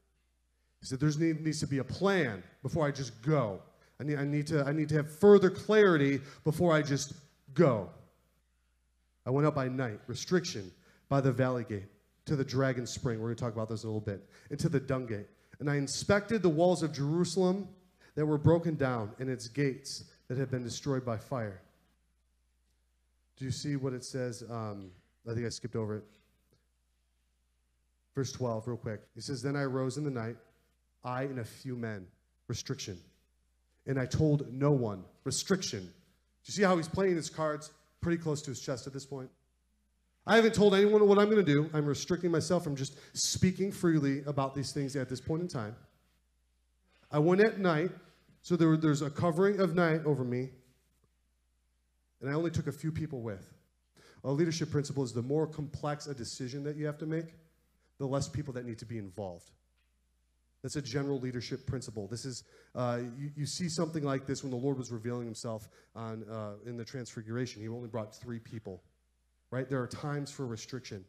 He 0.79 0.85
said, 0.85 0.99
There 0.99 1.09
needs 1.17 1.59
to 1.59 1.67
be 1.67 1.79
a 1.79 1.83
plan 1.83 2.43
before 2.61 2.87
I 2.87 2.91
just 2.91 3.21
go. 3.21 3.61
I 3.99 4.03
need, 4.03 4.17
I, 4.17 4.23
need 4.25 4.47
to, 4.47 4.63
I 4.63 4.71
need 4.71 4.89
to 4.89 4.95
have 4.95 5.19
further 5.19 5.49
clarity 5.49 6.19
before 6.43 6.73
I 6.73 6.81
just 6.81 7.13
go. 7.53 7.89
I 9.25 9.29
went 9.29 9.47
out 9.47 9.55
by 9.55 9.67
night, 9.67 9.99
restriction 10.07 10.71
by 11.09 11.19
the 11.21 11.31
valley 11.31 11.65
gate 11.67 11.87
to 12.27 12.35
the 12.35 12.45
dragon 12.45 12.85
spring. 12.85 13.19
We're 13.19 13.27
going 13.27 13.35
to 13.35 13.43
talk 13.43 13.53
about 13.53 13.69
this 13.69 13.83
in 13.83 13.89
a 13.89 13.91
little 13.91 14.01
bit. 14.01 14.27
And 14.49 14.59
to 14.59 14.69
the 14.69 14.79
dung 14.79 15.05
gate. 15.05 15.27
And 15.59 15.69
I 15.69 15.75
inspected 15.75 16.41
the 16.41 16.49
walls 16.49 16.83
of 16.83 16.93
Jerusalem 16.93 17.67
that 18.15 18.25
were 18.25 18.37
broken 18.37 18.75
down 18.75 19.11
and 19.19 19.29
its 19.29 19.47
gates 19.47 20.03
that 20.27 20.37
had 20.37 20.51
been 20.51 20.63
destroyed 20.63 21.05
by 21.05 21.17
fire. 21.17 21.61
Do 23.37 23.45
you 23.45 23.51
see 23.51 23.75
what 23.75 23.93
it 23.93 24.03
says? 24.03 24.43
Um, 24.49 24.91
I 25.29 25.33
think 25.33 25.45
I 25.45 25.49
skipped 25.49 25.75
over 25.75 25.97
it. 25.97 26.03
Verse 28.15 28.31
12, 28.31 28.67
real 28.67 28.77
quick. 28.77 29.01
He 29.13 29.21
says, 29.21 29.41
Then 29.41 29.55
I 29.55 29.63
rose 29.65 29.97
in 29.97 30.03
the 30.03 30.11
night, 30.11 30.37
I 31.03 31.23
and 31.23 31.39
a 31.39 31.45
few 31.45 31.75
men. 31.75 32.07
Restriction. 32.47 32.97
And 33.85 33.99
I 33.99 34.05
told 34.05 34.51
no 34.51 34.71
one. 34.71 35.03
Restriction. 35.23 35.81
Do 35.81 35.91
you 36.45 36.53
see 36.53 36.63
how 36.63 36.77
he's 36.77 36.87
playing 36.87 37.15
his 37.15 37.29
cards 37.29 37.71
pretty 38.01 38.17
close 38.17 38.41
to 38.43 38.51
his 38.51 38.59
chest 38.59 38.87
at 38.87 38.93
this 38.93 39.05
point? 39.05 39.29
I 40.27 40.35
haven't 40.35 40.53
told 40.53 40.75
anyone 40.75 41.07
what 41.07 41.17
I'm 41.17 41.29
going 41.29 41.43
to 41.43 41.53
do. 41.53 41.69
I'm 41.73 41.85
restricting 41.85 42.31
myself 42.31 42.61
from 42.61 42.75
just 42.75 42.97
speaking 43.17 43.71
freely 43.71 44.23
about 44.25 44.53
these 44.53 44.73
things 44.73 44.93
at 44.97 45.07
this 45.07 45.21
point 45.21 45.41
in 45.41 45.47
time. 45.47 45.73
I 47.09 47.17
went 47.17 47.39
at 47.39 47.59
night, 47.59 47.91
so 48.41 48.57
there, 48.57 48.75
there's 48.75 49.01
a 49.01 49.09
covering 49.09 49.61
of 49.61 49.73
night 49.73 50.01
over 50.05 50.25
me, 50.25 50.49
and 52.19 52.29
I 52.29 52.33
only 52.33 52.51
took 52.51 52.67
a 52.67 52.73
few 52.73 52.91
people 52.91 53.21
with. 53.21 53.53
A 54.25 54.29
leadership 54.29 54.69
principle 54.69 55.01
is 55.01 55.13
the 55.13 55.21
more 55.21 55.47
complex 55.47 56.07
a 56.07 56.13
decision 56.13 56.61
that 56.65 56.75
you 56.75 56.85
have 56.85 56.97
to 56.97 57.05
make, 57.05 57.35
the 57.97 58.05
less 58.05 58.27
people 58.27 58.53
that 58.55 58.65
need 58.65 58.79
to 58.79 58.85
be 58.85 58.97
involved. 58.97 59.51
That's 60.61 60.75
a 60.75 60.81
general 60.81 61.21
leadership 61.21 61.65
principle. 61.65 62.07
This 62.07 62.25
is 62.25 62.43
uh, 62.75 62.99
you, 63.17 63.31
you, 63.37 63.45
see 63.45 63.69
something 63.69 64.03
like 64.03 64.25
this 64.25 64.43
when 64.43 64.51
the 64.51 64.57
Lord 64.57 64.77
was 64.77 64.91
revealing 64.91 65.23
Himself 65.23 65.69
on 65.95 66.25
uh, 66.29 66.55
in 66.65 66.75
the 66.75 66.83
Transfiguration. 66.83 67.61
He 67.61 67.69
only 67.69 67.87
brought 67.87 68.13
three 68.13 68.39
people 68.39 68.83
right? 69.51 69.69
There 69.69 69.81
are 69.81 69.87
times 69.87 70.31
for 70.31 70.45
restriction. 70.45 71.05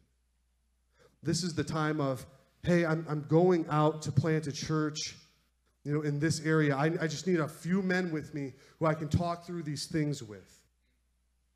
This 1.21 1.43
is 1.43 1.53
the 1.53 1.63
time 1.63 1.99
of, 1.99 2.25
hey, 2.63 2.85
I'm, 2.85 3.05
I'm 3.09 3.25
going 3.27 3.65
out 3.69 4.01
to 4.03 4.11
plant 4.11 4.47
a 4.47 4.51
church, 4.51 5.15
you 5.83 5.93
know, 5.93 6.01
in 6.01 6.19
this 6.19 6.45
area. 6.45 6.75
I, 6.75 6.85
I 6.85 7.07
just 7.07 7.27
need 7.27 7.39
a 7.39 7.47
few 7.47 7.81
men 7.81 8.11
with 8.11 8.33
me 8.33 8.53
who 8.79 8.85
I 8.85 8.93
can 8.93 9.09
talk 9.09 9.45
through 9.45 9.63
these 9.63 9.87
things 9.87 10.23
with. 10.23 10.59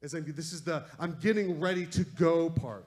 As 0.02 0.14
I, 0.14 0.20
this 0.20 0.52
is 0.52 0.64
the 0.64 0.84
I'm 1.00 1.18
getting 1.22 1.60
ready 1.60 1.86
to 1.88 2.04
go 2.04 2.50
part. 2.50 2.86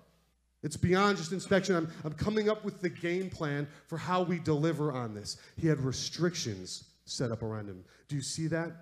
It's 0.62 0.76
beyond 0.76 1.16
just 1.16 1.32
inspection. 1.32 1.76
I'm, 1.76 1.88
I'm 2.04 2.12
coming 2.12 2.50
up 2.50 2.64
with 2.64 2.80
the 2.80 2.88
game 2.88 3.30
plan 3.30 3.68
for 3.86 3.96
how 3.96 4.22
we 4.22 4.38
deliver 4.38 4.92
on 4.92 5.14
this. 5.14 5.36
He 5.56 5.66
had 5.68 5.80
restrictions 5.80 6.84
set 7.04 7.30
up 7.30 7.42
around 7.42 7.68
him. 7.68 7.84
Do 8.08 8.16
you 8.16 8.22
see 8.22 8.48
that? 8.48 8.72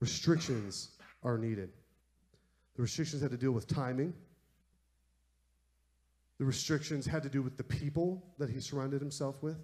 Restrictions 0.00 0.90
are 1.22 1.36
needed. 1.36 1.70
The 2.76 2.82
restrictions 2.82 3.22
had 3.22 3.30
to 3.30 3.36
deal 3.36 3.52
with 3.52 3.66
timing. 3.66 4.14
The 6.38 6.44
restrictions 6.44 7.06
had 7.06 7.22
to 7.22 7.28
do 7.28 7.42
with 7.42 7.56
the 7.56 7.64
people 7.64 8.24
that 8.38 8.50
he 8.50 8.60
surrounded 8.60 9.00
himself 9.00 9.42
with. 9.42 9.58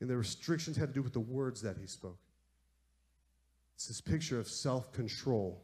And 0.00 0.08
the 0.08 0.16
restrictions 0.16 0.76
had 0.76 0.88
to 0.88 0.94
do 0.94 1.02
with 1.02 1.12
the 1.12 1.20
words 1.20 1.60
that 1.62 1.76
he 1.76 1.86
spoke. 1.86 2.18
It's 3.74 3.86
this 3.86 4.00
picture 4.00 4.38
of 4.38 4.48
self 4.48 4.92
control, 4.92 5.62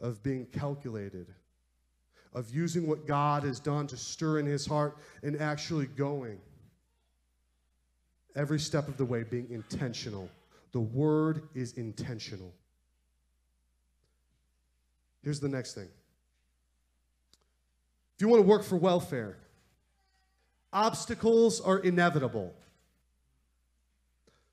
of 0.00 0.22
being 0.22 0.46
calculated, 0.46 1.28
of 2.34 2.50
using 2.50 2.86
what 2.86 3.06
God 3.06 3.44
has 3.44 3.60
done 3.60 3.86
to 3.88 3.96
stir 3.96 4.38
in 4.38 4.46
his 4.46 4.66
heart 4.66 4.98
and 5.22 5.40
actually 5.40 5.86
going. 5.86 6.40
Every 8.34 8.58
step 8.58 8.88
of 8.88 8.96
the 8.96 9.04
way 9.04 9.22
being 9.22 9.46
intentional. 9.50 10.28
The 10.72 10.80
word 10.80 11.48
is 11.54 11.74
intentional. 11.74 12.52
Here's 15.22 15.40
the 15.40 15.48
next 15.48 15.74
thing. 15.74 15.88
If 18.16 18.20
you 18.20 18.28
want 18.28 18.42
to 18.42 18.46
work 18.46 18.64
for 18.64 18.76
welfare, 18.76 19.36
obstacles 20.72 21.60
are 21.60 21.78
inevitable. 21.78 22.54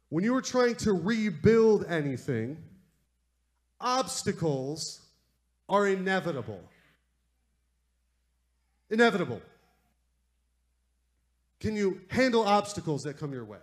When 0.10 0.24
you 0.24 0.36
are 0.36 0.42
trying 0.42 0.76
to 0.78 0.94
rebuild 0.94 1.86
anything, 1.86 2.58
obstacles 3.80 5.02
are 5.68 5.88
inevitable. 5.88 6.62
Inevitable. 8.90 9.42
Can 11.60 11.76
you 11.76 12.02
handle 12.10 12.44
obstacles 12.44 13.04
that 13.04 13.18
come 13.18 13.34
your 13.34 13.46
way? 13.46 13.60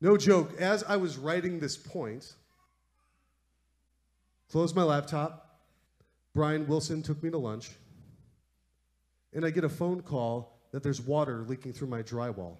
No 0.00 0.16
joke, 0.16 0.58
as 0.60 0.84
I 0.84 0.96
was 0.96 1.16
writing 1.16 1.58
this 1.58 1.76
point, 1.76 2.34
Closed 4.54 4.76
my 4.76 4.84
laptop. 4.84 5.58
Brian 6.32 6.68
Wilson 6.68 7.02
took 7.02 7.20
me 7.24 7.28
to 7.28 7.38
lunch. 7.38 7.70
And 9.32 9.44
I 9.44 9.50
get 9.50 9.64
a 9.64 9.68
phone 9.68 10.00
call 10.00 10.60
that 10.70 10.84
there's 10.84 11.00
water 11.00 11.44
leaking 11.48 11.72
through 11.72 11.88
my 11.88 12.04
drywall. 12.04 12.58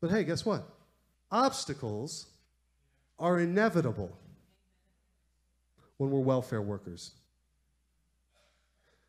But 0.00 0.12
hey, 0.12 0.22
guess 0.22 0.46
what? 0.46 0.62
Obstacles 1.28 2.28
are 3.18 3.40
inevitable 3.40 4.16
when 5.96 6.12
we're 6.12 6.20
welfare 6.20 6.62
workers. 6.62 7.10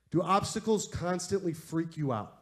Do 0.09 0.23
obstacles 0.23 0.87
constantly 0.87 1.53
freak 1.53 1.95
you 1.95 2.11
out? 2.11 2.40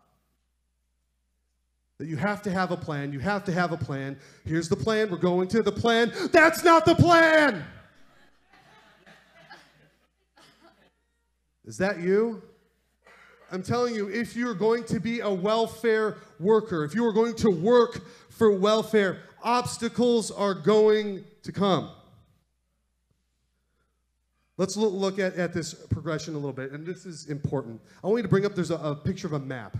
That 1.99 2.07
you 2.07 2.15
have 2.15 2.41
to 2.43 2.51
have 2.51 2.71
a 2.71 2.77
plan, 2.77 3.11
you 3.11 3.19
have 3.19 3.43
to 3.43 3.51
have 3.51 3.73
a 3.73 3.77
plan. 3.77 4.17
Here's 4.45 4.69
the 4.69 4.75
plan, 4.77 5.11
we're 5.11 5.17
going 5.17 5.49
to 5.49 5.61
the 5.61 5.71
plan. 5.71 6.13
That's 6.31 6.63
not 6.63 6.85
the 6.85 6.95
plan! 6.95 7.65
Is 11.65 11.77
that 11.77 11.99
you? 11.99 12.41
I'm 13.51 13.61
telling 13.61 13.93
you, 13.95 14.07
if 14.09 14.35
you're 14.35 14.53
going 14.53 14.85
to 14.85 14.99
be 15.01 15.19
a 15.19 15.29
welfare 15.29 16.17
worker, 16.39 16.85
if 16.85 16.95
you 16.95 17.05
are 17.05 17.11
going 17.11 17.35
to 17.35 17.49
work 17.49 18.01
for 18.29 18.49
welfare, 18.49 19.19
obstacles 19.43 20.31
are 20.31 20.53
going 20.53 21.25
to 21.43 21.51
come. 21.51 21.91
Let's 24.57 24.77
look 24.77 25.19
at, 25.19 25.35
at 25.35 25.53
this 25.53 25.73
progression 25.73 26.33
a 26.33 26.37
little 26.37 26.53
bit, 26.53 26.71
and 26.71 26.85
this 26.85 27.05
is 27.05 27.27
important. 27.27 27.81
I 28.03 28.07
want 28.07 28.19
you 28.19 28.23
to 28.23 28.29
bring 28.29 28.45
up 28.45 28.55
there's 28.55 28.71
a, 28.71 28.75
a 28.75 28.95
picture 28.95 29.27
of 29.27 29.33
a 29.33 29.39
map. 29.39 29.77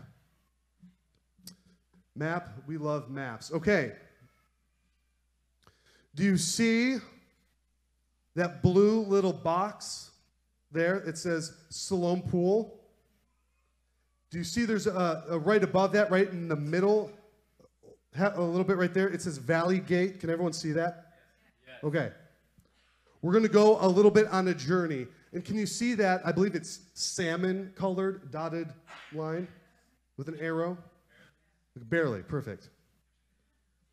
Map, 2.20 2.50
we 2.68 2.78
love 2.78 3.10
maps. 3.10 3.50
Okay. 3.50 3.94
Do 6.16 6.26
you 6.26 6.36
see 6.36 6.98
that 8.36 8.62
blue 8.62 9.06
little 9.06 9.32
box 9.32 10.12
there? 10.70 10.98
It 10.98 11.18
says 11.18 11.56
Siloam 11.70 12.22
Pool. 12.22 12.78
Do 14.32 14.38
you 14.38 14.44
see 14.44 14.66
there's 14.66 14.86
a, 14.86 15.24
a, 15.30 15.40
right 15.40 15.64
above 15.64 15.94
that, 15.94 16.12
right 16.12 16.30
in 16.30 16.50
the 16.50 16.58
middle, 16.58 17.10
a 18.20 18.42
little 18.42 18.66
bit 18.66 18.76
right 18.76 18.94
there? 18.94 19.08
It 19.08 19.22
says 19.22 19.38
Valley 19.38 19.80
Gate. 19.80 20.20
Can 20.20 20.30
everyone 20.30 20.52
see 20.52 20.74
that? 20.74 21.14
Okay. 21.86 22.12
We're 23.22 23.32
going 23.32 23.44
to 23.46 23.50
go 23.50 23.78
a 23.80 23.88
little 23.88 24.12
bit 24.12 24.28
on 24.28 24.50
a 24.50 24.54
journey. 24.54 25.08
And 25.32 25.46
can 25.46 25.56
you 25.56 25.66
see 25.66 25.94
that? 25.94 26.22
I 26.26 26.34
believe 26.34 26.54
it's 26.54 26.82
salmon 26.96 27.72
colored 27.78 28.30
dotted 28.30 28.68
line 29.14 29.48
with 30.18 30.28
an 30.28 30.38
arrow. 30.42 30.78
Barely. 31.88 32.22
Perfect. 32.22 32.70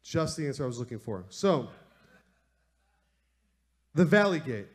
Just 0.03 0.37
the 0.37 0.47
answer 0.47 0.65
I 0.65 0.67
was 0.67 0.79
looking 0.79 0.99
for. 0.99 1.25
So, 1.29 1.69
the 3.95 4.05
Valley 4.05 4.41
Gate. 4.41 4.69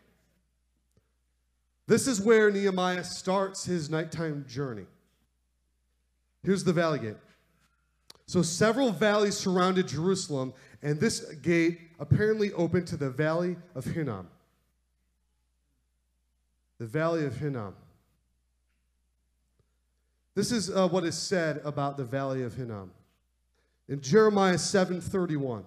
This 1.88 2.08
is 2.08 2.22
where 2.22 2.50
Nehemiah 2.52 3.04
starts 3.04 3.66
his 3.66 3.90
nighttime 3.90 4.46
journey. 4.48 4.86
Here's 6.44 6.64
the 6.64 6.74
valley 6.74 7.00
gate. 7.00 7.18
So 8.26 8.42
several 8.42 8.92
valleys 8.92 9.36
surrounded 9.36 9.88
Jerusalem, 9.88 10.54
and 10.82 11.00
this 11.00 11.20
gate 11.42 11.82
apparently 12.00 12.54
opened 12.54 12.88
to 12.88 12.98
the 12.98 13.10
valley 13.10 13.58
of 13.76 13.86
Hinnom. 13.86 14.28
The 16.78 16.88
valley 16.88 17.26
of 17.26 17.36
Hinnom. 17.36 17.76
This 20.34 20.52
is 20.52 20.70
uh, 20.74 20.88
what 20.88 21.04
is 21.04 21.18
said 21.18 21.62
about 21.66 21.98
the 21.98 22.06
valley 22.06 22.44
of 22.44 22.56
Hinnom. 22.56 22.92
In 23.92 24.00
Jeremiah 24.00 24.58
7:31, 24.58 25.66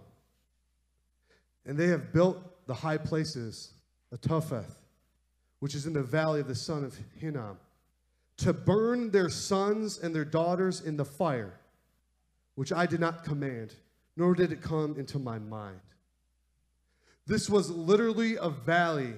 and 1.67 1.79
they 1.79 1.89
have 1.89 2.11
built 2.11 2.67
the 2.67 2.73
high 2.73 2.97
places, 2.97 3.75
a 4.13 4.17
Topheth, 4.17 4.79
which 5.59 5.75
is 5.75 5.85
in 5.85 5.93
the 5.93 6.03
valley 6.03 6.41
of 6.41 6.49
the 6.49 6.55
son 6.55 6.85
of 6.85 6.99
Hinnom 7.19 7.59
to 8.39 8.55
burn 8.55 9.11
their 9.11 9.29
sons 9.29 9.99
and 9.99 10.15
their 10.15 10.25
daughters 10.25 10.81
in 10.81 10.97
the 10.97 11.05
fire, 11.05 11.61
which 12.55 12.73
I 12.73 12.87
did 12.87 12.99
not 12.99 13.25
command, 13.25 13.75
nor 14.17 14.35
did 14.35 14.53
it 14.53 14.63
come 14.63 14.97
into 14.99 15.19
my 15.19 15.39
mind. 15.39 15.83
This 17.27 17.51
was 17.51 17.69
literally 17.69 18.37
a 18.37 18.49
valley 18.49 19.17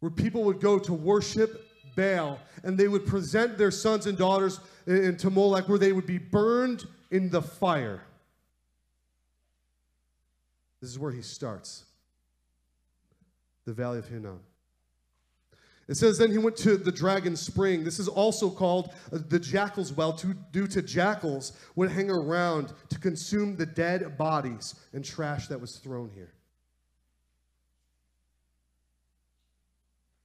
where 0.00 0.10
people 0.10 0.42
would 0.44 0.58
go 0.58 0.78
to 0.78 0.94
worship 0.94 1.68
Baal, 1.94 2.40
and 2.64 2.78
they 2.78 2.88
would 2.88 3.04
present 3.04 3.58
their 3.58 3.70
sons 3.70 4.06
and 4.06 4.16
daughters 4.16 4.58
into 4.86 5.28
Molech, 5.28 5.68
where 5.68 5.78
they 5.78 5.92
would 5.92 6.06
be 6.06 6.16
burned 6.16 6.88
in 7.10 7.28
the 7.28 7.42
fire. 7.42 8.00
This 10.82 10.90
is 10.90 10.98
where 10.98 11.12
he 11.12 11.22
starts 11.22 11.84
the 13.64 13.72
Valley 13.72 14.00
of 14.00 14.08
Hinnom. 14.08 14.40
It 15.86 15.94
says, 15.94 16.18
Then 16.18 16.32
he 16.32 16.38
went 16.38 16.56
to 16.58 16.76
the 16.76 16.90
dragon 16.90 17.36
spring. 17.36 17.84
This 17.84 18.00
is 18.00 18.08
also 18.08 18.50
called 18.50 18.92
the 19.12 19.38
jackal's 19.38 19.92
well, 19.92 20.12
to, 20.14 20.34
due 20.50 20.66
to 20.66 20.82
jackals 20.82 21.52
would 21.76 21.90
hang 21.90 22.10
around 22.10 22.72
to 22.88 22.98
consume 22.98 23.56
the 23.56 23.64
dead 23.64 24.18
bodies 24.18 24.74
and 24.92 25.04
trash 25.04 25.46
that 25.46 25.60
was 25.60 25.76
thrown 25.76 26.10
here. 26.12 26.32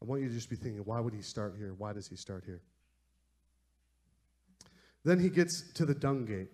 I 0.01 0.05
want 0.05 0.24
you 0.24 0.28
to 0.28 0.34
just 0.34 0.49
be 0.49 0.55
thinking, 0.55 0.82
why 0.86 0.99
would 0.99 1.14
he 1.14 1.22
start 1.22 1.53
here? 1.55 1.76
Why 1.78 1.93
does 1.93 2.08
he 2.08 2.16
start 2.16 2.43
here? 2.45 2.62
Then 5.03 5.20
he 5.20 5.30
gets 5.30 5.62
to 5.74 5.86
the 5.86 5.93
dung 5.93 6.26
gate. 6.26 6.49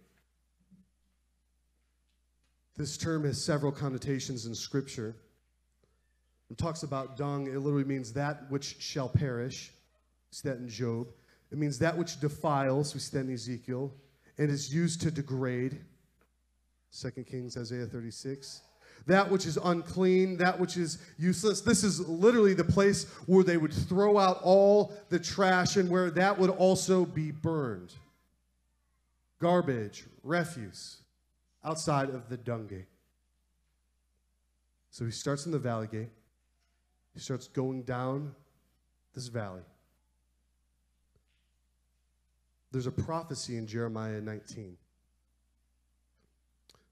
This 2.75 2.97
term 2.97 3.23
has 3.25 3.43
several 3.43 3.71
connotations 3.71 4.45
in 4.45 4.55
Scripture. 4.55 5.15
It 6.49 6.57
talks 6.57 6.83
about 6.83 7.17
dung, 7.17 7.47
it 7.47 7.57
literally 7.57 7.83
means 7.83 8.13
that 8.13 8.49
which 8.49 8.77
shall 8.79 9.09
perish. 9.09 9.71
We 10.31 10.35
see 10.35 10.49
that 10.49 10.57
in 10.57 10.67
Job. 10.67 11.07
It 11.51 11.57
means 11.57 11.77
that 11.79 11.95
which 11.97 12.19
defiles, 12.19 12.93
we 12.93 12.99
see 12.99 13.17
that 13.17 13.25
in 13.25 13.33
Ezekiel, 13.33 13.93
and 14.37 14.49
is 14.49 14.73
used 14.73 15.01
to 15.01 15.11
degrade. 15.11 15.81
2 16.99 17.11
Kings, 17.23 17.57
Isaiah 17.57 17.85
36. 17.85 18.61
That 19.05 19.29
which 19.29 19.45
is 19.45 19.57
unclean, 19.57 20.37
that 20.37 20.59
which 20.59 20.77
is 20.77 20.97
useless. 21.17 21.61
This 21.61 21.83
is 21.83 22.07
literally 22.07 22.53
the 22.53 22.63
place 22.63 23.05
where 23.25 23.43
they 23.43 23.57
would 23.57 23.73
throw 23.73 24.17
out 24.17 24.39
all 24.41 24.93
the 25.09 25.19
trash 25.19 25.75
and 25.75 25.89
where 25.89 26.09
that 26.11 26.37
would 26.39 26.49
also 26.49 27.05
be 27.05 27.31
burned. 27.31 27.93
Garbage, 29.39 30.05
refuse, 30.23 31.02
outside 31.63 32.09
of 32.09 32.29
the 32.29 32.37
dung 32.37 32.67
gate. 32.67 32.87
So 34.89 35.05
he 35.05 35.11
starts 35.11 35.45
in 35.45 35.51
the 35.51 35.59
valley 35.59 35.87
gate. 35.87 36.09
He 37.13 37.19
starts 37.19 37.47
going 37.47 37.83
down 37.83 38.35
this 39.13 39.27
valley. 39.27 39.61
There's 42.71 42.87
a 42.87 42.91
prophecy 42.91 43.57
in 43.57 43.67
Jeremiah 43.67 44.19
19 44.19 44.75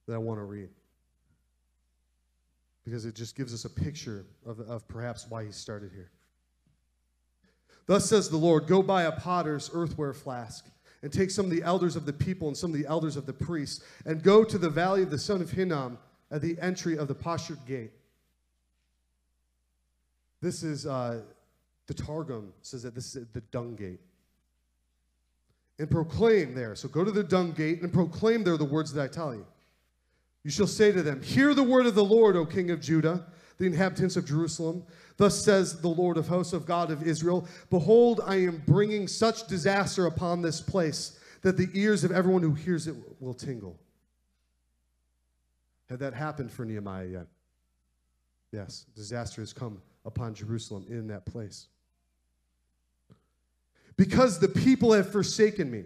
that 0.08 0.14
I 0.14 0.18
want 0.20 0.40
to 0.40 0.44
read 0.44 0.70
because 2.84 3.06
it 3.06 3.16
just 3.16 3.36
gives 3.36 3.54
us 3.54 3.66
a 3.66 3.70
picture 3.70 4.26
of, 4.46 4.60
of 4.60 4.88
perhaps 4.88 5.26
why 5.30 5.46
he 5.46 5.52
started 5.52 5.92
here. 5.92 6.12
Thus 7.88 8.10
says 8.10 8.30
the 8.30 8.38
Lord 8.38 8.68
Go 8.68 8.82
buy 8.84 9.04
a 9.04 9.12
potter's 9.12 9.70
earthenware 9.74 10.14
flask 10.14 10.66
and 11.04 11.12
take 11.12 11.32
some 11.32 11.46
of 11.46 11.52
the 11.52 11.64
elders 11.64 11.96
of 11.96 12.06
the 12.06 12.14
people 12.14 12.48
and 12.48 12.56
some 12.56 12.72
of 12.72 12.78
the 12.78 12.88
elders 12.88 13.18
of 13.18 13.26
the 13.26 13.34
priests 13.34 13.84
and 14.06 14.22
go 14.22 14.44
to 14.44 14.58
the 14.58 14.70
valley 14.70 15.04
of 15.04 15.10
the 15.10 15.18
son 15.18 15.42
of 15.42 15.52
Hinnom 15.52 15.98
at 16.30 16.42
the 16.42 16.58
entry 16.62 16.98
of 16.98 17.08
the 17.08 17.16
Potsherd 17.16 17.60
gate. 17.66 17.92
This 20.42 20.64
is 20.64 20.86
uh, 20.86 21.22
the 21.88 21.94
Targum 21.94 22.54
says 22.62 22.84
that 22.84 22.96
this 22.96 23.16
is 23.16 23.28
the 23.34 23.42
dung 23.42 23.76
gate. 23.76 24.00
And 25.80 25.90
proclaim 25.90 26.54
there. 26.54 26.76
So 26.76 26.88
go 26.88 27.04
to 27.04 27.12
the 27.12 27.24
dung 27.24 27.52
gate 27.52 27.82
and 27.82 27.92
proclaim 27.92 28.44
there 28.44 28.58
the 28.58 28.66
words 28.66 28.94
that 28.94 29.04
I 29.04 29.08
tell 29.08 29.34
you. 29.34 29.46
You 30.44 30.52
shall 30.52 30.68
say 30.68 30.92
to 30.92 31.04
them, 31.04 31.22
Hear 31.22 31.54
the 31.54 31.64
word 31.64 31.86
of 31.86 31.96
the 31.96 32.04
Lord, 32.04 32.36
O 32.36 32.46
King 32.46 32.72
of 32.72 32.82
Judah, 32.82 33.26
the 33.58 33.66
inhabitants 33.66 34.16
of 34.16 34.26
Jerusalem. 34.26 34.84
Thus 35.18 35.44
says 35.44 35.82
the 35.82 35.88
Lord 35.88 36.18
of 36.18 36.28
hosts 36.28 36.54
of 36.54 36.66
God 36.66 36.90
of 36.92 37.04
Israel 37.04 37.48
Behold, 37.70 38.22
I 38.26 38.38
am 38.38 38.64
bringing 38.66 39.08
such 39.08 39.48
disaster 39.48 40.06
upon 40.06 40.42
this 40.42 40.62
place 40.62 41.20
that 41.42 41.58
the 41.58 41.70
ears 41.74 42.04
of 42.04 42.12
everyone 42.12 42.42
who 42.42 42.54
hears 42.54 42.88
it 42.88 42.96
will 43.20 43.34
tingle. 43.34 43.80
Had 45.90 46.00
that 46.00 46.14
happened 46.14 46.52
for 46.52 46.66
Nehemiah 46.66 47.06
yet? 47.06 47.28
Yes, 48.52 48.86
disaster 48.96 49.42
has 49.42 49.54
come 49.54 49.82
upon 50.06 50.34
Jerusalem 50.34 50.86
in 50.90 51.08
that 51.08 51.26
place. 51.26 51.68
Because 53.98 54.40
the 54.40 54.48
people 54.48 54.94
have 54.94 55.12
forsaken 55.12 55.70
me. 55.70 55.84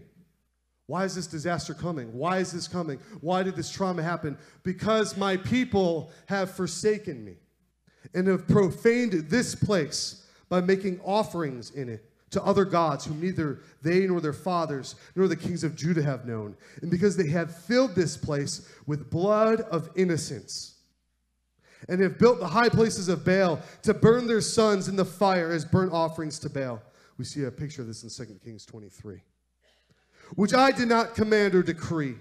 Why 0.88 1.03
is 1.03 1.16
this 1.16 1.28
disaster 1.28 1.74
coming? 1.74 2.13
Why 2.13 2.38
is 2.38 2.51
this 2.51 2.68
coming? 2.68 2.99
Why 3.20 3.43
did 3.43 3.55
this 3.55 3.72
trauma 3.72 4.03
happen? 4.03 4.38
Because 4.63 5.18
my 5.18 5.38
people 5.38 6.11
have 6.28 6.51
forsaken 6.51 7.26
me 7.26 7.34
and 8.14 8.28
have 8.28 8.47
profaned 8.47 9.14
this 9.30 9.56
place 9.56 10.28
by 10.49 10.62
making 10.62 10.99
offerings 11.01 11.72
in 11.72 11.89
it 11.89 12.10
to 12.32 12.43
other 12.43 12.66
gods 12.66 13.06
whom 13.06 13.22
neither 13.22 13.62
they 13.82 14.06
nor 14.08 14.20
their 14.20 14.34
fathers 14.34 14.95
nor 15.16 15.28
the 15.28 15.36
kings 15.36 15.64
of 15.64 15.76
Judah 15.76 16.03
have 16.03 16.26
known. 16.26 16.56
And 16.82 16.91
because 16.91 17.16
they 17.16 17.28
have 17.30 17.56
filled 17.56 17.95
this 17.95 18.18
place 18.18 18.70
with 18.86 19.10
blood 19.10 19.62
of 19.62 19.89
innocence 19.95 20.74
and 21.88 22.01
have 22.01 22.18
built 22.18 22.39
the 22.39 22.47
high 22.47 22.70
places 22.70 23.10
of 23.10 23.24
Baal 23.24 23.62
to 23.84 23.93
burn 23.93 24.28
their 24.28 24.41
sons 24.41 24.88
in 24.88 24.95
the 24.95 25.06
fire 25.06 25.51
as 25.51 25.64
burnt 25.64 25.93
offerings 25.93 26.39
to 26.39 26.49
Baal. 26.49 26.82
We 27.18 27.26
see 27.26 27.43
a 27.43 27.51
picture 27.51 27.82
of 27.82 27.88
this 27.88 28.03
in 28.03 28.26
2 28.26 28.39
Kings 28.43 28.66
23. 28.66 29.22
which 30.36 30.53
I 30.53 30.72
did 30.72 30.88
not 30.88 31.16
command 31.16 31.56
or 31.56 31.64
decree, 31.64 32.16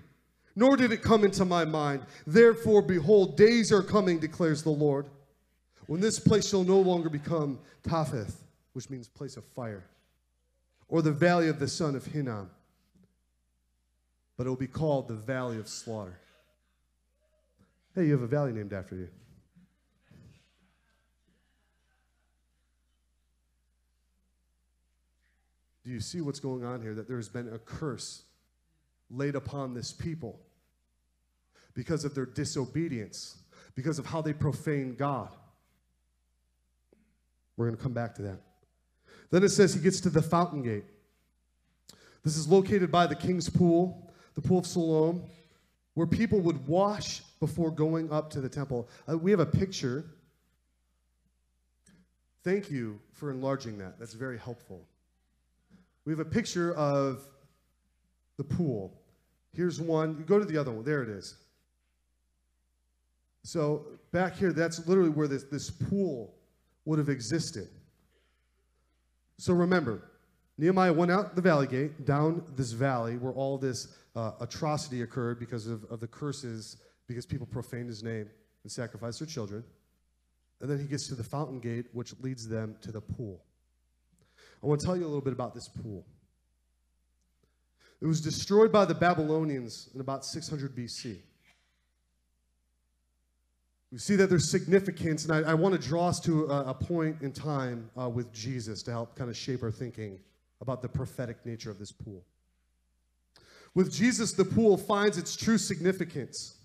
nor 0.55 0.77
did 0.77 0.93
it 0.93 1.03
come 1.03 1.25
into 1.25 1.45
my 1.45 1.65
mind. 1.65 2.03
Therefore, 2.27 2.83
behold, 2.83 3.37
days 3.37 3.73
are 3.73 3.83
coming, 3.83 4.19
declares 4.19 4.63
the 4.63 4.71
Lord, 4.71 5.07
when 5.87 6.01
this 6.01 6.19
place 6.19 6.49
shall 6.49 6.65
no 6.65 6.79
longer 6.79 7.09
become 7.09 7.59
Topheth, 7.83 8.43
which 8.73 8.91
means 8.91 9.09
place 9.09 9.37
of 9.37 9.45
fire, 9.45 9.85
or 10.89 11.03
the 11.03 11.13
valley 11.13 11.49
of 11.49 11.59
the 11.59 11.69
son 11.69 11.95
of 11.95 12.05
Hinnom, 12.07 12.51
but 14.37 14.47
it 14.47 14.49
will 14.49 14.57
be 14.57 14.67
called 14.67 15.09
the 15.09 15.15
valley 15.15 15.59
of 15.59 15.69
slaughter. 15.69 16.19
Hey, 17.95 18.07
you 18.07 18.13
have 18.13 18.23
a 18.23 18.27
valley 18.27 18.53
named 18.53 18.73
after 18.73 18.97
you. 18.97 19.09
Do 25.85 25.91
you 25.91 26.01
see 26.01 26.21
what's 26.23 26.41
going 26.41 26.65
on 26.65 26.81
here? 26.81 26.95
That 26.95 27.07
there 27.07 27.19
has 27.19 27.29
been 27.29 27.53
a 27.53 27.59
curse 27.59 28.23
laid 29.11 29.35
upon 29.35 29.75
this 29.75 29.93
people 29.93 30.41
because 31.75 32.05
of 32.05 32.15
their 32.15 32.27
disobedience, 32.27 33.37
because 33.75 33.99
of 33.99 34.07
how 34.07 34.23
they 34.23 34.33
profane 34.33 34.95
God. 34.95 35.29
We're 37.57 37.67
going 37.67 37.77
to 37.77 37.83
come 37.83 37.93
back 37.93 38.15
to 38.17 38.23
that. 38.23 38.39
Then 39.31 39.43
it 39.43 39.51
says 39.51 39.75
he 39.75 39.81
gets 39.81 40.01
to 40.03 40.11
the 40.11 40.23
fountain 40.23 40.63
gate. 40.63 40.85
This 42.25 42.37
is 42.37 42.49
located 42.49 42.91
by 42.91 43.07
the 43.07 43.15
king's 43.15 43.49
pool, 43.49 44.13
the 44.35 44.41
pool 44.41 44.59
of 44.59 44.67
Siloam, 44.67 45.23
where 45.95 46.07
people 46.07 46.41
would 46.41 46.67
wash 46.67 47.21
before 47.41 47.71
going 47.71 48.11
up 48.11 48.31
to 48.31 48.41
the 48.41 48.49
temple. 48.49 48.89
Uh, 49.09 49.19
we 49.19 49.31
have 49.31 49.41
a 49.41 49.47
picture. 49.47 50.05
Thank 52.43 52.71
you 52.71 52.99
for 53.13 53.31
enlarging 53.31 53.79
that. 53.79 53.99
That's 53.99 54.15
very 54.15 54.39
helpful. 54.39 54.87
We 56.05 56.13
have 56.13 56.21
a 56.21 56.25
picture 56.25 56.75
of 56.75 57.23
the 58.37 58.45
pool. 58.45 58.93
Here's 59.55 59.81
one. 59.81 60.17
You 60.19 60.25
go 60.25 60.39
to 60.39 60.45
the 60.45 60.59
other 60.59 60.73
one. 60.73 60.85
There 60.85 61.03
it 61.03 61.09
is. 61.09 61.37
So 63.43 63.87
back 64.11 64.37
here, 64.37 64.53
that's 64.53 64.87
literally 64.87 65.11
where 65.11 65.29
this, 65.29 65.45
this 65.45 65.71
pool 65.71 66.35
would 66.85 66.99
have 66.99 67.09
existed. 67.09 67.69
So 69.39 69.53
remember, 69.53 70.03
Nehemiah 70.59 70.93
went 70.93 71.11
out 71.11 71.35
the 71.35 71.43
valley 71.43 71.67
gate, 71.67 72.05
down 72.05 72.45
this 72.57 72.73
valley 72.73 73.17
where 73.17 73.33
all 73.33 73.59
this 73.59 73.89
uh, 74.15 74.33
atrocity 74.41 75.03
occurred 75.03 75.39
because 75.39 75.67
of, 75.67 75.85
of 75.91 76.01
the 76.01 76.07
curses, 76.07 76.77
because 77.09 77.27
people 77.27 77.47
profaned 77.47 77.89
his 77.89 78.03
name 78.03 78.29
and 78.63 78.71
sacrificed 78.71 79.19
their 79.19 79.27
children. 79.27 79.65
And 80.61 80.71
then 80.71 80.79
he 80.79 80.85
gets 80.85 81.09
to 81.09 81.15
the 81.15 81.25
fountain 81.25 81.59
gate, 81.59 81.87
which 81.93 82.15
leads 82.21 82.49
them 82.49 82.77
to 82.83 82.93
the 82.93 83.01
pool. 83.01 83.43
I 84.63 84.67
want 84.67 84.81
to 84.81 84.87
tell 84.87 84.97
you 84.97 85.05
a 85.05 85.07
little 85.07 85.21
bit 85.21 85.33
about 85.33 85.53
this 85.55 85.69
pool. 85.69 86.07
It 88.01 88.07
was 88.07 88.21
destroyed 88.21 88.71
by 88.71 88.85
the 88.85 88.95
Babylonians 88.95 89.91
in 89.95 90.01
about 90.01 90.25
600 90.25 90.75
BC. 90.77 91.19
We 93.95 94.01
see 94.01 94.17
that 94.17 94.29
there's 94.29 94.51
significance, 94.51 95.25
and 95.25 95.47
I, 95.47 95.53
I 95.53 95.55
want 95.55 95.81
to 95.81 95.81
draw 95.81 96.09
us 96.09 96.19
to 96.23 96.47
a, 96.47 96.71
a 96.71 96.75
point 96.75 97.23
in 97.23 97.31
time 97.31 97.89
uh, 97.97 98.09
with 98.09 98.33
Jesus 98.33 98.83
to 98.83 98.91
help 98.91 99.15
kind 99.15 99.31
of 99.31 99.37
shape 99.37 99.63
our 99.63 99.71
thinking 99.71 100.19
about 100.61 100.83
the 100.83 100.89
prophetic 100.89 101.47
nature 101.47 101.71
of 101.71 101.79
this 101.79 101.93
pool. 101.93 102.25
With 103.73 103.93
Jesus, 103.93 104.33
the 104.33 104.45
pool 104.45 104.77
finds 104.77 105.17
its 105.17 105.37
true 105.37 105.59
significance 105.59 106.57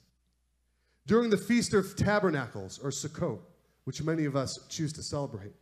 during 1.05 1.29
the 1.29 1.37
Feast 1.37 1.75
of 1.75 1.95
Tabernacles, 1.95 2.79
or 2.79 2.89
Sukkot, 2.89 3.37
which 3.83 4.01
many 4.01 4.25
of 4.25 4.35
us 4.35 4.65
choose 4.67 4.91
to 4.93 5.03
celebrate. 5.03 5.53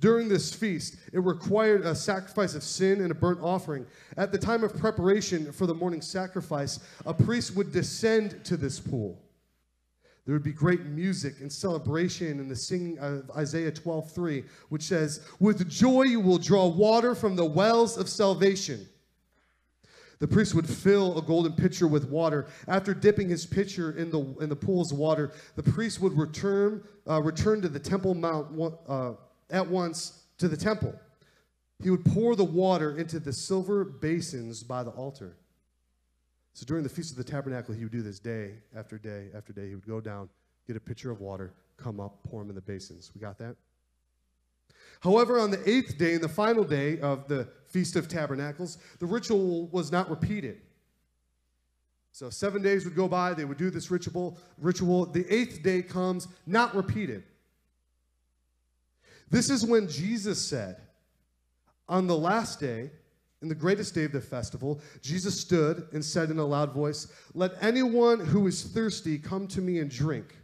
During 0.00 0.28
this 0.28 0.54
feast, 0.54 0.96
it 1.14 1.20
required 1.20 1.86
a 1.86 1.94
sacrifice 1.94 2.54
of 2.54 2.62
sin 2.62 3.00
and 3.00 3.10
a 3.10 3.14
burnt 3.14 3.40
offering. 3.40 3.86
At 4.18 4.32
the 4.32 4.38
time 4.38 4.64
of 4.64 4.76
preparation 4.76 5.50
for 5.50 5.66
the 5.66 5.72
morning 5.72 6.02
sacrifice, 6.02 6.78
a 7.06 7.14
priest 7.14 7.56
would 7.56 7.72
descend 7.72 8.44
to 8.44 8.58
this 8.58 8.78
pool. 8.78 9.22
There 10.26 10.34
would 10.34 10.42
be 10.42 10.52
great 10.52 10.84
music 10.84 11.40
and 11.40 11.52
celebration 11.52 12.40
and 12.40 12.50
the 12.50 12.56
singing 12.56 12.98
of 12.98 13.30
Isaiah 13.30 13.70
12:3, 13.70 14.44
which 14.68 14.82
says, 14.82 15.20
"With 15.38 15.68
joy 15.68 16.02
you 16.02 16.18
will 16.18 16.38
draw 16.38 16.66
water 16.66 17.14
from 17.14 17.36
the 17.36 17.44
wells 17.44 17.96
of 17.96 18.08
salvation." 18.08 18.88
The 20.18 20.26
priest 20.26 20.54
would 20.54 20.68
fill 20.68 21.16
a 21.16 21.22
golden 21.22 21.52
pitcher 21.52 21.86
with 21.86 22.08
water. 22.08 22.46
After 22.66 22.92
dipping 22.92 23.28
his 23.28 23.46
pitcher 23.46 23.92
in 23.92 24.10
the 24.10 24.20
in 24.40 24.48
the 24.48 24.56
pool's 24.56 24.92
water, 24.92 25.30
the 25.54 25.62
priest 25.62 26.00
would 26.00 26.16
return 26.18 26.82
uh, 27.08 27.22
return 27.22 27.62
to 27.62 27.68
the 27.68 27.78
temple 27.78 28.14
mount 28.14 28.74
uh, 28.88 29.12
at 29.50 29.68
once 29.68 30.24
to 30.38 30.48
the 30.48 30.56
temple. 30.56 30.98
He 31.82 31.90
would 31.90 32.04
pour 32.04 32.34
the 32.34 32.44
water 32.44 32.96
into 32.96 33.20
the 33.20 33.32
silver 33.32 33.84
basins 33.84 34.62
by 34.62 34.82
the 34.82 34.90
altar. 34.90 35.36
So 36.56 36.64
during 36.64 36.82
the 36.82 36.88
Feast 36.88 37.10
of 37.10 37.18
the 37.18 37.30
Tabernacle, 37.30 37.74
he 37.74 37.82
would 37.82 37.92
do 37.92 38.00
this 38.00 38.18
day 38.18 38.52
after 38.74 38.96
day 38.96 39.26
after 39.36 39.52
day. 39.52 39.68
He 39.68 39.74
would 39.74 39.86
go 39.86 40.00
down, 40.00 40.30
get 40.66 40.74
a 40.74 40.80
pitcher 40.80 41.10
of 41.10 41.20
water, 41.20 41.52
come 41.76 42.00
up, 42.00 42.20
pour 42.24 42.40
them 42.40 42.48
in 42.48 42.54
the 42.54 42.62
basins. 42.62 43.12
We 43.14 43.20
got 43.20 43.36
that? 43.40 43.56
However, 45.00 45.38
on 45.38 45.50
the 45.50 45.60
eighth 45.68 45.98
day 45.98 46.14
and 46.14 46.24
the 46.24 46.30
final 46.30 46.64
day 46.64 46.98
of 47.00 47.28
the 47.28 47.46
Feast 47.66 47.94
of 47.94 48.08
Tabernacles, 48.08 48.78
the 49.00 49.04
ritual 49.04 49.66
was 49.66 49.92
not 49.92 50.08
repeated. 50.08 50.62
So 52.12 52.30
seven 52.30 52.62
days 52.62 52.86
would 52.86 52.96
go 52.96 53.06
by, 53.06 53.34
they 53.34 53.44
would 53.44 53.58
do 53.58 53.68
this 53.68 53.90
ritual. 53.90 54.38
Ritual. 54.56 55.04
The 55.04 55.30
eighth 55.30 55.62
day 55.62 55.82
comes, 55.82 56.26
not 56.46 56.74
repeated. 56.74 57.22
This 59.28 59.50
is 59.50 59.62
when 59.62 59.88
Jesus 59.88 60.42
said, 60.42 60.78
on 61.86 62.06
the 62.06 62.16
last 62.16 62.60
day, 62.60 62.92
in 63.42 63.48
the 63.48 63.54
greatest 63.54 63.94
day 63.94 64.04
of 64.04 64.12
the 64.12 64.20
festival, 64.20 64.80
Jesus 65.02 65.38
stood 65.38 65.88
and 65.92 66.04
said 66.04 66.30
in 66.30 66.38
a 66.38 66.44
loud 66.44 66.72
voice, 66.72 67.12
Let 67.34 67.52
anyone 67.60 68.20
who 68.20 68.46
is 68.46 68.62
thirsty 68.62 69.18
come 69.18 69.46
to 69.48 69.60
me 69.60 69.78
and 69.78 69.90
drink. 69.90 70.36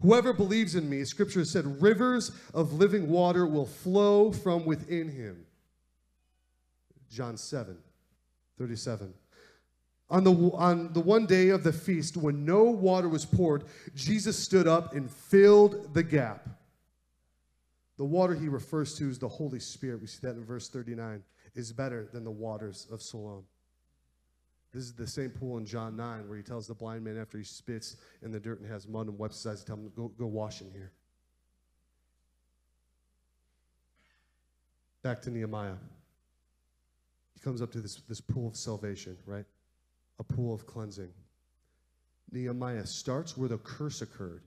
Whoever 0.00 0.32
believes 0.32 0.74
in 0.74 0.88
me, 0.88 1.04
scripture 1.04 1.44
said, 1.44 1.82
rivers 1.82 2.30
of 2.54 2.72
living 2.72 3.08
water 3.08 3.46
will 3.46 3.66
flow 3.66 4.30
from 4.30 4.64
within 4.64 5.08
him. 5.08 5.44
John 7.10 7.36
7, 7.36 7.76
37. 8.58 9.12
On 10.10 10.24
the, 10.24 10.32
on 10.32 10.92
the 10.92 11.00
one 11.00 11.26
day 11.26 11.48
of 11.48 11.64
the 11.64 11.72
feast, 11.72 12.16
when 12.16 12.44
no 12.44 12.64
water 12.64 13.08
was 13.08 13.26
poured, 13.26 13.64
Jesus 13.94 14.38
stood 14.38 14.68
up 14.68 14.94
and 14.94 15.10
filled 15.10 15.92
the 15.94 16.02
gap. 16.02 16.48
The 17.98 18.04
water 18.04 18.34
he 18.34 18.48
refers 18.48 18.94
to 18.94 19.10
is 19.10 19.18
the 19.18 19.28
Holy 19.28 19.58
Spirit. 19.58 20.00
We 20.00 20.06
see 20.06 20.20
that 20.22 20.36
in 20.36 20.44
verse 20.44 20.68
39 20.68 21.22
is 21.54 21.72
better 21.72 22.08
than 22.12 22.24
the 22.24 22.30
waters 22.30 22.86
of 22.90 23.02
Siloam. 23.02 23.44
This 24.72 24.84
is 24.84 24.92
the 24.92 25.06
same 25.06 25.30
pool 25.30 25.56
in 25.56 25.64
John 25.64 25.96
9 25.96 26.28
where 26.28 26.36
he 26.36 26.42
tells 26.42 26.66
the 26.66 26.74
blind 26.74 27.04
man 27.04 27.18
after 27.18 27.38
he 27.38 27.44
spits 27.44 27.96
in 28.22 28.30
the 28.30 28.40
dirt 28.40 28.60
and 28.60 28.70
has 28.70 28.86
mud 28.86 29.06
and 29.06 29.18
wipes 29.18 29.42
his 29.42 29.46
eyes, 29.46 29.64
tell 29.64 29.76
him, 29.76 29.90
go, 29.96 30.08
go 30.08 30.26
wash 30.26 30.60
in 30.60 30.70
here. 30.70 30.92
Back 35.02 35.22
to 35.22 35.30
Nehemiah. 35.30 35.76
He 37.34 37.40
comes 37.40 37.62
up 37.62 37.72
to 37.72 37.80
this, 37.80 37.96
this 38.08 38.20
pool 38.20 38.48
of 38.48 38.56
salvation, 38.56 39.16
right? 39.24 39.46
A 40.18 40.24
pool 40.24 40.52
of 40.52 40.66
cleansing. 40.66 41.10
Nehemiah 42.30 42.84
starts 42.84 43.36
where 43.36 43.48
the 43.48 43.58
curse 43.58 44.02
occurred, 44.02 44.42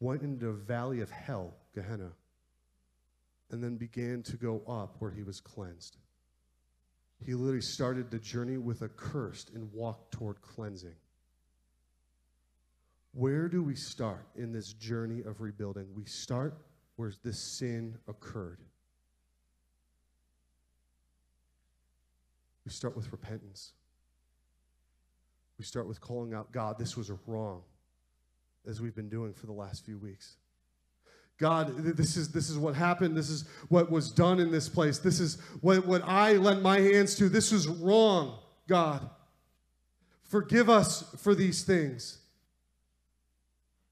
went 0.00 0.22
into 0.22 0.46
the 0.46 0.52
valley 0.52 1.00
of 1.02 1.10
hell, 1.10 1.54
Gehenna, 1.74 2.10
and 3.50 3.62
then 3.62 3.76
began 3.76 4.22
to 4.24 4.36
go 4.36 4.62
up 4.68 4.96
where 4.98 5.10
he 5.10 5.22
was 5.22 5.40
cleansed. 5.40 5.96
He 7.24 7.34
literally 7.34 7.60
started 7.60 8.10
the 8.10 8.18
journey 8.18 8.56
with 8.56 8.82
a 8.82 8.88
curse 8.88 9.46
and 9.54 9.72
walked 9.72 10.12
toward 10.12 10.40
cleansing. 10.40 10.94
Where 13.12 13.48
do 13.48 13.62
we 13.62 13.74
start 13.74 14.26
in 14.36 14.52
this 14.52 14.72
journey 14.72 15.22
of 15.22 15.40
rebuilding? 15.40 15.88
We 15.94 16.04
start 16.04 16.56
where 16.96 17.12
this 17.24 17.58
sin 17.58 17.98
occurred. 18.08 18.58
We 22.64 22.72
start 22.72 22.96
with 22.96 23.10
repentance. 23.10 23.72
We 25.58 25.64
start 25.64 25.88
with 25.88 26.00
calling 26.00 26.32
out, 26.32 26.52
God, 26.52 26.78
this 26.78 26.96
was 26.96 27.10
wrong, 27.26 27.62
as 28.66 28.80
we've 28.80 28.94
been 28.94 29.08
doing 29.08 29.34
for 29.34 29.46
the 29.46 29.52
last 29.52 29.84
few 29.84 29.98
weeks. 29.98 30.36
God, 31.40 31.74
this 31.78 32.18
is, 32.18 32.30
this 32.30 32.50
is 32.50 32.58
what 32.58 32.74
happened. 32.74 33.16
This 33.16 33.30
is 33.30 33.46
what 33.70 33.90
was 33.90 34.12
done 34.12 34.40
in 34.40 34.50
this 34.52 34.68
place. 34.68 34.98
This 34.98 35.20
is 35.20 35.38
what, 35.62 35.86
what 35.86 36.02
I 36.04 36.34
lent 36.34 36.60
my 36.60 36.78
hands 36.78 37.14
to. 37.16 37.30
This 37.30 37.50
was 37.50 37.66
wrong, 37.66 38.38
God. 38.68 39.08
Forgive 40.22 40.68
us 40.68 41.02
for 41.16 41.34
these 41.34 41.64
things. 41.64 42.18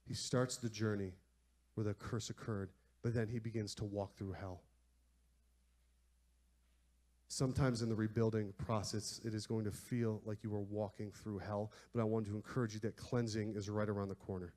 He 0.07 0.13
starts 0.13 0.59
the 0.59 0.69
journey 0.69 1.13
where 1.75 1.85
the 1.85 1.95
curse 1.95 2.29
occurred, 2.29 2.69
but 3.03 3.15
then 3.15 3.29
he 3.29 3.39
begins 3.39 3.75
to 3.77 3.85
walk 3.85 4.17
through 4.19 4.33
hell. 4.33 4.61
Sometimes 7.29 7.81
in 7.81 7.89
the 7.89 7.95
rebuilding 7.95 8.53
process, 8.59 9.23
it 9.25 9.35
is 9.35 9.47
going 9.47 9.65
to 9.65 9.71
feel 9.71 10.21
like 10.27 10.39
you 10.43 10.55
are 10.55 10.61
walking 10.61 11.11
through 11.13 11.39
hell, 11.39 11.73
but 11.95 12.01
I 12.01 12.05
want 12.05 12.27
to 12.27 12.35
encourage 12.35 12.75
you 12.75 12.81
that 12.81 12.97
cleansing 12.97 13.55
is 13.57 13.71
right 13.71 13.89
around 13.89 14.09
the 14.09 14.15
corner. 14.17 14.53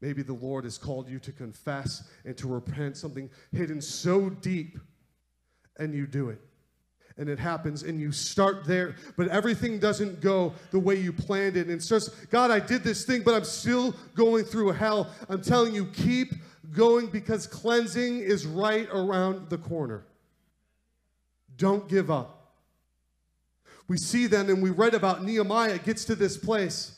Maybe 0.00 0.22
the 0.22 0.32
Lord 0.32 0.64
has 0.64 0.78
called 0.78 1.08
you 1.08 1.18
to 1.20 1.32
confess 1.32 2.08
and 2.24 2.36
to 2.38 2.46
repent 2.46 2.96
something 2.96 3.28
hidden 3.52 3.80
so 3.80 4.30
deep 4.30 4.78
and 5.78 5.94
you 5.94 6.06
do 6.06 6.30
it. 6.30 6.40
And 7.16 7.28
it 7.28 7.40
happens, 7.40 7.82
and 7.82 8.00
you 8.00 8.12
start 8.12 8.64
there, 8.64 8.94
but 9.16 9.26
everything 9.26 9.80
doesn't 9.80 10.20
go 10.20 10.54
the 10.70 10.78
way 10.78 10.94
you 10.94 11.12
planned 11.12 11.56
it. 11.56 11.62
And 11.66 11.72
it 11.72 11.82
starts, 11.82 12.08
God, 12.26 12.52
I 12.52 12.60
did 12.60 12.84
this 12.84 13.04
thing, 13.04 13.22
but 13.24 13.34
I'm 13.34 13.42
still 13.42 13.92
going 14.14 14.44
through 14.44 14.70
hell. 14.70 15.10
I'm 15.28 15.42
telling 15.42 15.74
you, 15.74 15.86
keep 15.86 16.32
going 16.72 17.08
because 17.08 17.48
cleansing 17.48 18.20
is 18.20 18.46
right 18.46 18.88
around 18.92 19.50
the 19.50 19.58
corner. 19.58 20.04
Don't 21.56 21.88
give 21.88 22.08
up. 22.08 22.52
We 23.88 23.96
see 23.96 24.28
then, 24.28 24.48
and 24.48 24.62
we 24.62 24.70
read 24.70 24.94
about 24.94 25.24
Nehemiah 25.24 25.78
gets 25.78 26.04
to 26.04 26.14
this 26.14 26.36
place. 26.36 26.97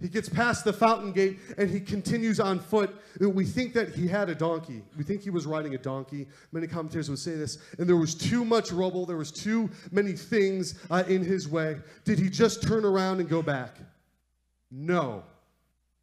He 0.00 0.08
gets 0.08 0.28
past 0.28 0.64
the 0.64 0.72
fountain 0.72 1.12
gate 1.12 1.38
and 1.58 1.68
he 1.68 1.78
continues 1.78 2.40
on 2.40 2.58
foot. 2.58 2.94
We 3.20 3.44
think 3.44 3.74
that 3.74 3.94
he 3.94 4.08
had 4.08 4.30
a 4.30 4.34
donkey. 4.34 4.82
We 4.96 5.04
think 5.04 5.22
he 5.22 5.30
was 5.30 5.46
riding 5.46 5.74
a 5.74 5.78
donkey. 5.78 6.26
Many 6.52 6.66
commentators 6.66 7.10
would 7.10 7.18
say 7.18 7.36
this. 7.36 7.58
And 7.78 7.86
there 7.86 7.96
was 7.96 8.14
too 8.14 8.44
much 8.44 8.72
rubble, 8.72 9.04
there 9.04 9.16
was 9.16 9.30
too 9.30 9.68
many 9.90 10.12
things 10.12 10.78
uh, 10.90 11.04
in 11.06 11.22
his 11.22 11.48
way. 11.48 11.76
Did 12.04 12.18
he 12.18 12.30
just 12.30 12.62
turn 12.62 12.84
around 12.84 13.20
and 13.20 13.28
go 13.28 13.42
back? 13.42 13.76
No. 14.70 15.22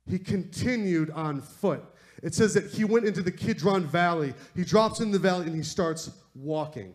He 0.10 0.20
continued 0.20 1.10
on 1.12 1.42
foot. 1.42 1.84
It 2.24 2.34
says 2.34 2.54
that 2.54 2.66
he 2.66 2.84
went 2.84 3.06
into 3.06 3.22
the 3.22 3.32
Kidron 3.32 3.86
Valley. 3.86 4.34
He 4.56 4.64
drops 4.64 5.00
in 5.00 5.12
the 5.12 5.20
valley 5.20 5.48
and 5.48 5.56
he 5.56 5.64
starts 5.64 6.12
walking. 6.36 6.94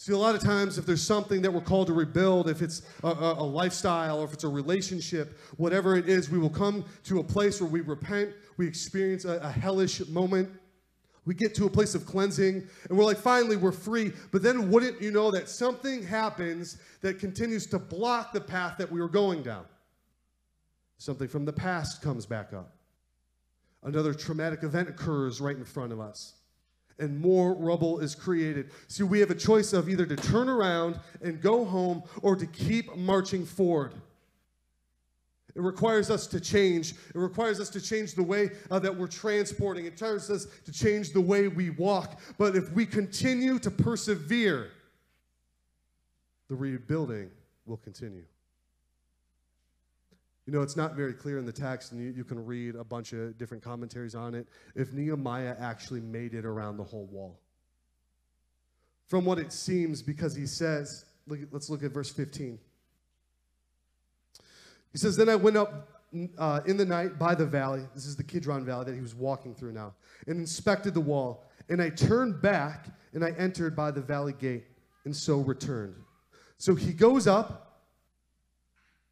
See, 0.00 0.14
a 0.14 0.16
lot 0.16 0.34
of 0.34 0.40
times, 0.40 0.78
if 0.78 0.86
there's 0.86 1.02
something 1.02 1.42
that 1.42 1.52
we're 1.52 1.60
called 1.60 1.88
to 1.88 1.92
rebuild, 1.92 2.48
if 2.48 2.62
it's 2.62 2.80
a, 3.04 3.08
a, 3.08 3.44
lifestyle 3.44 4.20
or 4.20 4.24
if 4.24 4.32
it's 4.32 4.44
a 4.44 4.48
relationship, 4.48 5.38
whatever 5.58 5.94
it 5.94 6.08
is, 6.08 6.30
we 6.30 6.38
will 6.38 6.48
come 6.48 6.86
to 7.04 7.20
a 7.20 7.22
place 7.22 7.60
where 7.60 7.68
we 7.68 7.82
repent, 7.82 8.30
we 8.56 8.66
experience 8.66 9.26
a, 9.26 9.36
a 9.40 9.50
hellish 9.50 10.00
moment, 10.08 10.48
we 11.26 11.34
get 11.34 11.54
to 11.56 11.66
a 11.66 11.68
place 11.68 11.94
of 11.94 12.06
cleansing, 12.06 12.66
and 12.88 12.96
we're 12.96 13.04
like, 13.04 13.18
finally, 13.18 13.58
we're 13.58 13.72
free. 13.72 14.10
But 14.32 14.42
then, 14.42 14.70
wouldn't 14.70 15.02
you 15.02 15.10
know 15.10 15.30
that 15.32 15.50
something 15.50 16.02
happens 16.02 16.78
that 17.02 17.18
continues 17.18 17.66
to 17.66 17.78
block 17.78 18.32
the 18.32 18.40
path 18.40 18.78
that 18.78 18.90
we 18.90 19.02
were 19.02 19.08
going 19.08 19.42
down? 19.42 19.66
Something 20.96 21.28
from 21.28 21.44
the 21.44 21.52
past 21.52 22.00
comes 22.00 22.24
back 22.24 22.54
up. 22.54 22.72
Another 23.82 24.14
traumatic 24.14 24.62
event 24.62 24.88
occurs 24.88 25.42
right 25.42 25.58
in 25.58 25.64
front 25.66 25.92
of 25.92 26.00
us 26.00 26.39
and 27.00 27.18
more 27.18 27.54
rubble 27.54 27.98
is 28.00 28.14
created. 28.14 28.70
See, 28.88 29.02
we 29.02 29.20
have 29.20 29.30
a 29.30 29.34
choice 29.34 29.72
of 29.72 29.88
either 29.88 30.06
to 30.06 30.16
turn 30.16 30.48
around 30.48 31.00
and 31.22 31.40
go 31.40 31.64
home 31.64 32.02
or 32.22 32.36
to 32.36 32.46
keep 32.46 32.94
marching 32.96 33.44
forward. 33.44 33.94
It 35.54 35.62
requires 35.62 36.10
us 36.10 36.26
to 36.28 36.40
change. 36.40 36.92
It 36.92 37.18
requires 37.18 37.58
us 37.58 37.70
to 37.70 37.80
change 37.80 38.14
the 38.14 38.22
way 38.22 38.50
uh, 38.70 38.78
that 38.78 38.96
we're 38.96 39.08
transporting. 39.08 39.86
It 39.86 39.92
requires 39.92 40.30
us 40.30 40.46
to 40.64 40.72
change 40.72 41.12
the 41.12 41.20
way 41.20 41.48
we 41.48 41.70
walk. 41.70 42.20
But 42.38 42.54
if 42.54 42.70
we 42.72 42.86
continue 42.86 43.58
to 43.58 43.70
persevere, 43.70 44.70
the 46.48 46.54
rebuilding 46.54 47.30
will 47.66 47.78
continue. 47.78 48.24
You 50.50 50.56
know, 50.56 50.62
it's 50.62 50.76
not 50.76 50.96
very 50.96 51.12
clear 51.12 51.38
in 51.38 51.46
the 51.46 51.52
text, 51.52 51.92
and 51.92 52.02
you, 52.02 52.10
you, 52.10 52.24
can 52.24 52.44
read 52.44 52.74
a 52.74 52.82
bunch 52.82 53.12
of 53.12 53.38
different 53.38 53.62
commentaries 53.62 54.16
on 54.16 54.34
it, 54.34 54.48
if 54.74 54.92
Nehemiah 54.92 55.54
actually 55.60 56.00
made 56.00 56.34
it 56.34 56.44
around 56.44 56.76
the 56.76 56.82
whole 56.82 57.06
wall. 57.06 57.38
From 59.06 59.24
what 59.24 59.38
it 59.38 59.52
seems, 59.52 60.02
because 60.02 60.34
he 60.34 60.46
says, 60.46 61.04
look, 61.28 61.38
let's 61.52 61.70
look 61.70 61.84
at 61.84 61.92
verse 61.92 62.10
15. 62.10 62.58
He 64.90 64.98
says, 64.98 65.16
Then 65.16 65.28
I 65.28 65.36
went 65.36 65.56
up 65.56 65.88
uh, 66.36 66.62
in 66.66 66.76
the 66.76 66.84
night 66.84 67.16
by 67.16 67.36
the 67.36 67.46
valley. 67.46 67.82
This 67.94 68.06
is 68.06 68.16
the 68.16 68.24
Kidron 68.24 68.64
Valley 68.64 68.86
that 68.86 68.94
he 68.96 69.00
was 69.00 69.14
walking 69.14 69.54
through 69.54 69.74
now, 69.74 69.94
and 70.26 70.40
inspected 70.40 70.94
the 70.94 71.00
wall. 71.00 71.48
And 71.68 71.80
I 71.80 71.90
turned 71.90 72.42
back, 72.42 72.88
and 73.14 73.24
I 73.24 73.30
entered 73.38 73.76
by 73.76 73.92
the 73.92 74.00
valley 74.00 74.34
gate, 74.36 74.64
and 75.04 75.14
so 75.14 75.38
returned. 75.38 75.94
So 76.58 76.74
he 76.74 76.92
goes 76.92 77.28
up 77.28 77.69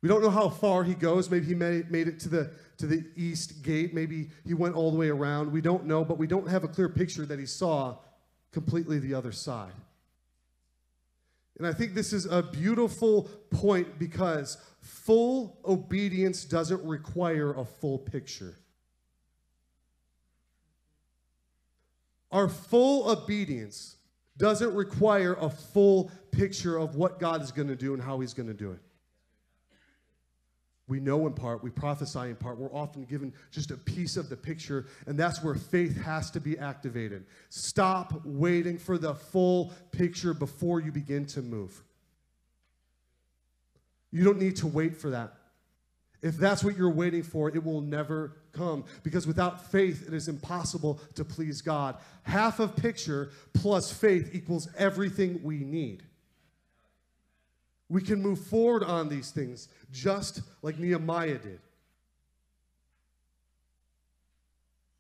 we 0.01 0.09
don't 0.09 0.22
know 0.22 0.30
how 0.30 0.49
far 0.49 0.84
he 0.84 0.94
goes. 0.94 1.28
Maybe 1.28 1.46
he 1.46 1.55
made, 1.55 1.86
it 1.90 2.20
to 2.20 2.28
the, 2.28 2.51
to 2.78 2.86
the 2.86 3.05
east 3.16 3.62
gate. 3.62 3.92
Maybe 3.92 4.30
he 4.46 4.55
went 4.55 4.76
all 4.76 4.92
the 4.92 4.96
way 4.96 5.09
around. 5.09 5.51
We 5.51 5.61
don't 5.61 5.86
know, 5.86 6.05
but 6.05 6.18
we 6.18 6.28
don't 6.28 6.49
have 6.49 6.62
a 6.62 6.68
clear 6.68 6.88
picture 6.88 7.26
that 7.26 7.38
he 7.38 7.46
saw 7.46 7.96
completely 8.53 9.01
the 9.01 9.14
other 9.14 9.32
side. 9.32 9.72
And 11.59 11.66
I 11.66 11.72
think 11.72 11.94
this 11.94 12.12
is 12.12 12.26
a 12.26 12.42
beautiful 12.42 13.24
point 13.51 13.99
because 13.99 14.59
full 14.80 15.59
obedience 15.64 16.44
doesn't 16.44 16.82
require 16.84 17.53
a 17.55 17.64
full 17.64 17.99
picture. 17.99 18.55
Our 22.30 22.49
full 22.49 23.11
obedience 23.11 23.96
doesn't 24.36 24.72
require 24.72 25.34
a 25.34 25.51
full 25.51 26.12
picture 26.30 26.78
of 26.78 26.94
what 26.94 27.18
God 27.18 27.42
is 27.42 27.51
going 27.51 27.68
to 27.68 27.76
do 27.76 27.94
and 27.94 28.01
how 28.01 28.20
he's 28.20 28.34
going 28.34 28.46
to 28.46 28.55
do 28.55 28.70
it. 28.70 28.78
We 30.89 31.01
know 31.01 31.26
in 31.26 31.34
part, 31.34 31.62
we 31.62 31.70
prophesy 31.70 32.30
in 32.30 32.36
part, 32.36 32.59
we're 32.59 32.72
often 32.72 33.05
given 33.05 33.34
just 33.51 33.70
a 33.70 33.76
piece 33.76 34.16
of 34.16 34.30
the 34.30 34.36
picture, 34.36 34.86
and 35.07 35.18
that's 35.18 35.43
where 35.43 35.55
faith 35.55 36.01
has 36.03 36.30
to 36.30 36.41
be 36.41 36.59
activated. 36.59 37.26
Stop 37.51 38.22
waiting 38.24 38.78
for 38.78 38.97
the 38.97 39.14
full 39.14 39.72
picture 39.93 40.32
before 40.32 40.80
you 40.80 40.91
begin 40.91 41.26
to 41.26 41.43
move. 41.43 41.82
You 44.11 44.24
don't 44.24 44.39
need 44.39 44.57
to 44.57 44.66
wait 44.66 44.97
for 44.97 45.11
that. 45.11 45.34
If 46.22 46.36
that's 46.36 46.64
what 46.64 46.76
you're 46.76 46.91
waiting 46.91 47.22
for, 47.22 47.49
it 47.49 47.62
will 47.62 47.80
never 47.80 48.39
come 48.53 48.84
because 49.03 49.26
without 49.26 49.70
faith, 49.70 50.09
it 50.09 50.14
is 50.14 50.26
impossible 50.26 51.01
to 51.14 51.24
please 51.24 51.61
God. 51.61 51.97
Half 52.22 52.59
of 52.59 52.74
picture 52.74 53.30
plus 53.53 53.93
faith 53.93 54.30
equals 54.32 54.68
everything 54.76 55.41
we 55.45 55.59
need. 55.59 56.03
We 57.89 58.03
can 58.03 58.20
move 58.20 58.41
forward 58.41 58.84
on 58.84 59.09
these 59.09 59.30
things 59.30 59.68
just 59.91 60.43
like 60.62 60.78
Nehemiah 60.78 61.39
did. 61.39 61.61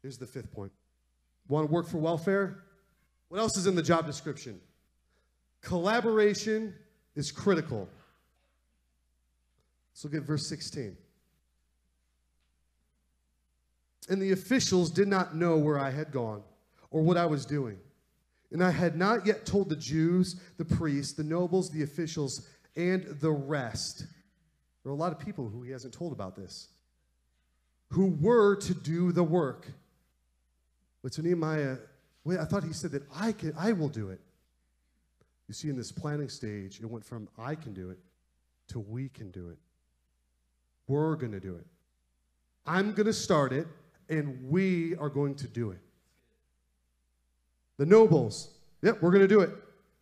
Here's 0.02 0.16
the 0.16 0.26
fifth 0.26 0.52
point. 0.52 0.72
Want 1.48 1.68
to 1.68 1.72
work 1.72 1.86
for 1.86 1.98
welfare? 1.98 2.64
What 3.28 3.38
else 3.40 3.56
is 3.56 3.66
in 3.66 3.74
the 3.74 3.82
job 3.82 4.06
description? 4.06 4.60
Collaboration 5.60 6.74
is 7.14 7.30
critical. 7.30 7.88
Let's 9.92 10.04
look 10.04 10.14
at 10.14 10.22
verse 10.22 10.46
16. 10.46 10.96
And 14.08 14.22
the 14.22 14.32
officials 14.32 14.90
did 14.90 15.08
not 15.08 15.34
know 15.34 15.58
where 15.58 15.78
I 15.78 15.90
had 15.90 16.12
gone 16.12 16.42
or 16.90 17.02
what 17.02 17.16
I 17.16 17.26
was 17.26 17.44
doing. 17.44 17.76
And 18.50 18.64
I 18.64 18.70
had 18.70 18.96
not 18.96 19.26
yet 19.26 19.44
told 19.44 19.68
the 19.68 19.76
Jews, 19.76 20.40
the 20.56 20.64
priests, 20.64 21.12
the 21.12 21.24
nobles, 21.24 21.70
the 21.70 21.82
officials, 21.82 22.48
and 22.78 23.04
the 23.20 23.30
rest. 23.30 24.06
There 24.82 24.90
are 24.90 24.94
a 24.94 24.98
lot 24.98 25.12
of 25.12 25.18
people 25.18 25.48
who 25.48 25.62
he 25.62 25.72
hasn't 25.72 25.92
told 25.92 26.12
about 26.12 26.36
this, 26.36 26.68
who 27.88 28.16
were 28.20 28.54
to 28.56 28.72
do 28.72 29.10
the 29.10 29.24
work. 29.24 29.66
But 31.02 31.12
so 31.12 31.22
Nehemiah, 31.22 31.76
wait, 32.24 32.38
I 32.38 32.44
thought 32.44 32.62
he 32.62 32.72
said 32.72 32.92
that 32.92 33.02
I 33.14 33.32
can, 33.32 33.52
I 33.58 33.72
will 33.72 33.88
do 33.88 34.10
it. 34.10 34.20
You 35.48 35.54
see, 35.54 35.68
in 35.68 35.76
this 35.76 35.90
planning 35.90 36.28
stage, 36.28 36.78
it 36.80 36.86
went 36.86 37.04
from 37.04 37.28
I 37.36 37.56
can 37.56 37.74
do 37.74 37.90
it 37.90 37.98
to 38.68 38.78
we 38.78 39.08
can 39.08 39.30
do 39.32 39.48
it. 39.48 39.58
We're 40.86 41.16
going 41.16 41.32
to 41.32 41.40
do 41.40 41.56
it. 41.56 41.66
I'm 42.64 42.92
going 42.92 43.06
to 43.06 43.12
start 43.12 43.52
it, 43.52 43.66
and 44.08 44.48
we 44.48 44.94
are 44.96 45.08
going 45.08 45.34
to 45.36 45.48
do 45.48 45.70
it. 45.70 45.80
The 47.78 47.86
nobles, 47.86 48.50
yep, 48.82 49.02
we're 49.02 49.10
going 49.10 49.22
to 49.22 49.28
do 49.28 49.40
it. 49.40 49.50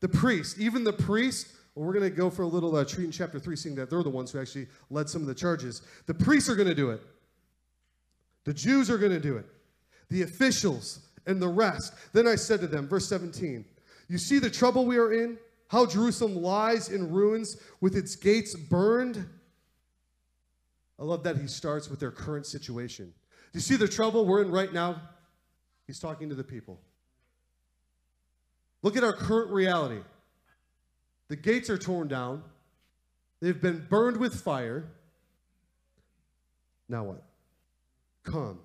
The 0.00 0.08
priests, 0.08 0.60
even 0.60 0.84
the 0.84 0.92
priests 0.92 1.55
well, 1.76 1.84
we're 1.84 1.92
going 1.92 2.10
to 2.10 2.16
go 2.16 2.30
for 2.30 2.42
a 2.42 2.46
little 2.46 2.74
uh, 2.74 2.84
treat 2.86 3.04
in 3.04 3.12
chapter 3.12 3.38
3, 3.38 3.54
seeing 3.54 3.74
that 3.74 3.90
they're 3.90 4.02
the 4.02 4.08
ones 4.08 4.32
who 4.32 4.40
actually 4.40 4.66
led 4.90 5.10
some 5.10 5.20
of 5.20 5.28
the 5.28 5.34
charges. 5.34 5.82
The 6.06 6.14
priests 6.14 6.48
are 6.48 6.56
going 6.56 6.68
to 6.68 6.74
do 6.74 6.90
it, 6.90 7.02
the 8.44 8.54
Jews 8.54 8.90
are 8.90 8.98
going 8.98 9.12
to 9.12 9.20
do 9.20 9.36
it, 9.36 9.44
the 10.08 10.22
officials 10.22 11.00
and 11.26 11.40
the 11.40 11.48
rest. 11.48 11.92
Then 12.14 12.26
I 12.26 12.34
said 12.34 12.60
to 12.60 12.66
them, 12.66 12.88
verse 12.88 13.06
17, 13.08 13.64
You 14.08 14.16
see 14.16 14.38
the 14.38 14.48
trouble 14.48 14.86
we 14.86 14.96
are 14.96 15.12
in? 15.12 15.36
How 15.68 15.84
Jerusalem 15.84 16.36
lies 16.36 16.88
in 16.88 17.12
ruins 17.12 17.58
with 17.80 17.96
its 17.96 18.16
gates 18.16 18.54
burned? 18.54 19.28
I 20.98 21.02
love 21.02 21.24
that 21.24 21.36
he 21.36 21.46
starts 21.46 21.90
with 21.90 22.00
their 22.00 22.12
current 22.12 22.46
situation. 22.46 23.12
Do 23.52 23.58
you 23.58 23.60
see 23.60 23.76
the 23.76 23.88
trouble 23.88 24.24
we're 24.24 24.42
in 24.42 24.50
right 24.50 24.72
now? 24.72 25.02
He's 25.86 25.98
talking 25.98 26.30
to 26.30 26.34
the 26.34 26.44
people. 26.44 26.80
Look 28.82 28.96
at 28.96 29.04
our 29.04 29.12
current 29.12 29.50
reality. 29.50 30.00
The 31.28 31.36
gates 31.36 31.70
are 31.70 31.78
torn 31.78 32.08
down. 32.08 32.42
They've 33.40 33.60
been 33.60 33.86
burned 33.88 34.16
with 34.16 34.34
fire. 34.34 34.84
Now 36.88 37.04
what? 37.04 37.22
Come. 38.22 38.58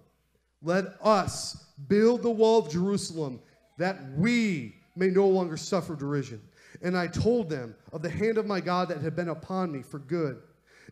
Let 0.62 0.86
us 1.02 1.66
build 1.88 2.22
the 2.22 2.30
wall 2.30 2.60
of 2.60 2.72
Jerusalem 2.72 3.40
that 3.78 3.98
we 4.16 4.76
may 4.96 5.08
no 5.08 5.28
longer 5.28 5.58
suffer 5.58 5.96
derision. 5.96 6.42
And 6.82 6.98
I 6.98 7.08
told 7.08 7.50
them 7.50 7.76
of 7.92 8.02
the 8.02 8.10
hand 8.10 8.38
of 8.38 8.46
my 8.46 8.62
God 8.62 8.90
that 8.90 9.02
had 9.02 9.16
been 9.16 9.30
upon 9.30 9.72
me 9.72 9.82
for 9.82 10.00
good, 10.00 10.42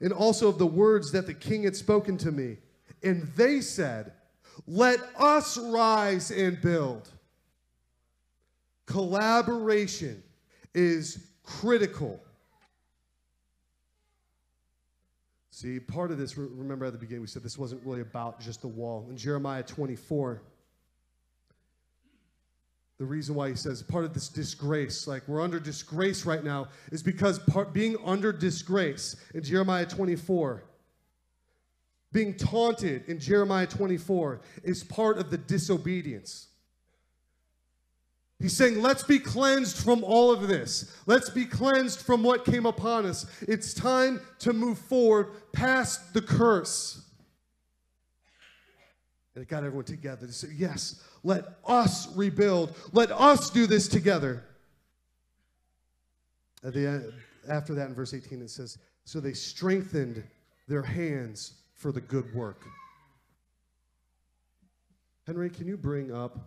and 0.01 0.11
also 0.11 0.47
of 0.49 0.57
the 0.57 0.65
words 0.65 1.11
that 1.11 1.27
the 1.27 1.33
king 1.33 1.63
had 1.63 1.75
spoken 1.75 2.17
to 2.17 2.31
me. 2.31 2.57
And 3.03 3.27
they 3.35 3.61
said, 3.61 4.13
Let 4.67 4.99
us 5.17 5.57
rise 5.57 6.31
and 6.31 6.59
build. 6.61 7.09
Collaboration 8.85 10.23
is 10.73 11.28
critical. 11.49 12.21
See, 15.51 15.79
part 15.79 16.11
of 16.11 16.17
this, 16.17 16.37
remember 16.37 16.85
at 16.85 16.93
the 16.93 16.99
beginning, 16.99 17.21
we 17.21 17.27
said 17.27 17.43
this 17.43 17.57
wasn't 17.57 17.85
really 17.85 18.01
about 18.01 18.39
just 18.39 18.61
the 18.61 18.67
wall. 18.67 19.07
In 19.09 19.17
Jeremiah 19.17 19.63
24, 19.63 20.41
the 22.99 23.05
reason 23.05 23.33
why 23.33 23.49
he 23.49 23.55
says 23.55 23.81
part 23.81 24.05
of 24.05 24.13
this 24.13 24.29
disgrace, 24.29 25.07
like 25.07 25.27
we're 25.27 25.41
under 25.41 25.59
disgrace 25.59 26.25
right 26.25 26.43
now, 26.43 26.67
is 26.91 27.01
because 27.01 27.39
part, 27.39 27.73
being 27.73 27.97
under 28.05 28.31
disgrace 28.31 29.15
in 29.33 29.41
Jeremiah 29.41 29.85
24, 29.85 30.63
being 32.11 32.35
taunted 32.35 33.07
in 33.07 33.19
Jeremiah 33.19 33.67
24, 33.67 34.41
is 34.63 34.83
part 34.83 35.17
of 35.17 35.31
the 35.31 35.37
disobedience. 35.37 36.48
He's 38.39 38.55
saying, 38.55 38.81
let's 38.81 39.03
be 39.03 39.19
cleansed 39.19 39.83
from 39.83 40.03
all 40.03 40.31
of 40.31 40.47
this. 40.47 40.95
Let's 41.05 41.29
be 41.29 41.45
cleansed 41.45 41.99
from 41.99 42.23
what 42.23 42.45
came 42.45 42.65
upon 42.65 43.05
us. 43.05 43.25
It's 43.41 43.73
time 43.73 44.21
to 44.39 44.53
move 44.53 44.77
forward 44.77 45.51
past 45.51 46.13
the 46.13 46.21
curse. 46.21 47.01
And 49.35 49.43
it 49.43 49.49
got 49.49 49.63
everyone 49.63 49.83
together 49.83 50.25
to 50.25 50.31
say, 50.31 50.47
yes, 50.55 51.03
let 51.23 51.45
us 51.65 52.15
rebuild. 52.15 52.75
Let 52.93 53.11
us 53.11 53.49
do 53.49 53.67
this 53.67 53.89
together. 53.89 54.45
At 56.63 56.73
the 56.73 56.87
end, 56.87 57.13
after 57.49 57.73
that, 57.75 57.87
in 57.87 57.93
verse 57.93 58.13
18, 58.13 58.41
it 58.41 58.49
says, 58.49 58.77
So 59.03 59.19
they 59.19 59.33
strengthened 59.33 60.23
their 60.67 60.81
hands 60.81 61.53
for 61.73 61.91
the 61.91 62.01
good 62.01 62.33
work. 62.33 62.63
Henry, 65.25 65.49
can 65.49 65.67
you 65.67 65.77
bring 65.77 66.13
up 66.13 66.37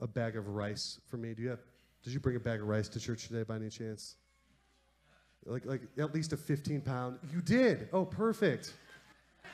a 0.00 0.06
bag 0.06 0.36
of 0.36 0.48
rice 0.48 1.00
for 1.08 1.16
me? 1.16 1.34
Do 1.34 1.42
you 1.42 1.50
have? 1.50 1.60
Did 2.02 2.12
you 2.12 2.20
bring 2.20 2.36
a 2.36 2.40
bag 2.40 2.60
of 2.60 2.68
rice 2.68 2.88
to 2.90 3.00
church 3.00 3.26
today 3.26 3.42
by 3.42 3.56
any 3.56 3.68
chance? 3.68 4.16
Like, 5.44 5.64
like 5.64 5.82
at 5.98 6.14
least 6.14 6.32
a 6.32 6.36
15 6.36 6.80
pound. 6.80 7.18
You 7.32 7.40
did. 7.40 7.88
Oh, 7.92 8.04
perfect. 8.04 8.74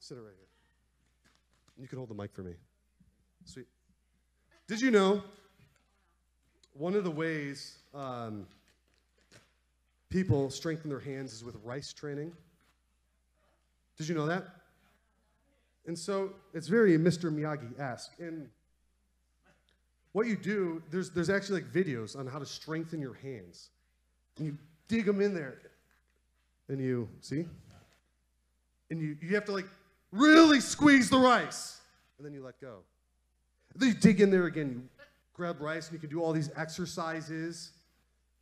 Sit 0.00 0.18
it 0.18 0.20
right 0.20 0.32
here. 0.36 0.48
You 1.80 1.86
can 1.86 1.98
hold 1.98 2.10
the 2.10 2.14
mic 2.14 2.32
for 2.32 2.42
me. 2.42 2.54
Sweet. 3.44 3.66
Did 4.66 4.80
you 4.80 4.90
know 4.90 5.22
one 6.74 6.94
of 6.94 7.04
the 7.04 7.10
ways 7.10 7.78
um, 7.94 8.46
people 10.10 10.50
strengthen 10.50 10.90
their 10.90 11.00
hands 11.00 11.32
is 11.32 11.44
with 11.44 11.56
rice 11.64 11.92
training? 11.92 12.32
Did 13.96 14.08
you 14.08 14.14
know 14.14 14.26
that? 14.26 14.46
And 15.88 15.98
so 15.98 16.32
it's 16.52 16.68
very 16.68 16.98
Mr. 16.98 17.32
Miyagi-esque. 17.32 18.12
And 18.20 18.48
what 20.12 20.26
you 20.26 20.36
do, 20.36 20.82
there's, 20.90 21.10
there's 21.10 21.30
actually 21.30 21.62
like 21.62 21.72
videos 21.72 22.16
on 22.16 22.26
how 22.26 22.38
to 22.38 22.44
strengthen 22.44 23.00
your 23.00 23.14
hands. 23.14 23.70
And 24.36 24.46
you 24.46 24.58
dig 24.86 25.06
them 25.06 25.22
in 25.22 25.34
there. 25.34 25.58
And 26.68 26.78
you, 26.78 27.08
see? 27.22 27.46
And 28.90 29.00
you, 29.00 29.16
you 29.22 29.34
have 29.34 29.46
to 29.46 29.52
like 29.52 29.64
really 30.12 30.60
squeeze 30.60 31.08
the 31.08 31.18
rice, 31.18 31.80
and 32.18 32.26
then 32.26 32.34
you 32.34 32.44
let 32.44 32.60
go. 32.60 32.80
And 33.72 33.80
then 33.80 33.88
you 33.88 33.94
dig 33.94 34.20
in 34.20 34.30
there 34.30 34.44
again, 34.44 34.68
you 34.68 34.82
grab 35.32 35.58
rice, 35.58 35.86
and 35.86 35.94
you 35.94 35.98
can 35.98 36.10
do 36.10 36.22
all 36.22 36.34
these 36.34 36.50
exercises 36.54 37.72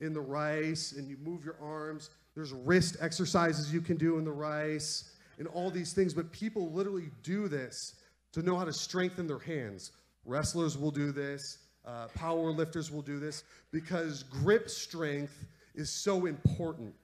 in 0.00 0.12
the 0.12 0.20
rice, 0.20 0.94
and 0.96 1.08
you 1.08 1.16
move 1.22 1.44
your 1.44 1.56
arms. 1.62 2.10
There's 2.34 2.52
wrist 2.52 2.96
exercises 3.00 3.72
you 3.72 3.80
can 3.80 3.96
do 3.96 4.18
in 4.18 4.24
the 4.24 4.32
rice, 4.32 5.15
and 5.38 5.46
all 5.48 5.70
these 5.70 5.92
things. 5.92 6.14
But 6.14 6.32
people 6.32 6.70
literally 6.72 7.10
do 7.22 7.48
this 7.48 7.94
to 8.32 8.42
know 8.42 8.56
how 8.56 8.64
to 8.64 8.72
strengthen 8.72 9.26
their 9.26 9.38
hands. 9.38 9.92
Wrestlers 10.24 10.76
will 10.76 10.90
do 10.90 11.12
this, 11.12 11.58
uh, 11.84 12.08
power 12.14 12.50
lifters 12.50 12.90
will 12.90 13.02
do 13.02 13.18
this, 13.18 13.44
because 13.70 14.24
grip 14.24 14.68
strength 14.68 15.44
is 15.74 15.90
so 15.90 16.26
important 16.26 16.94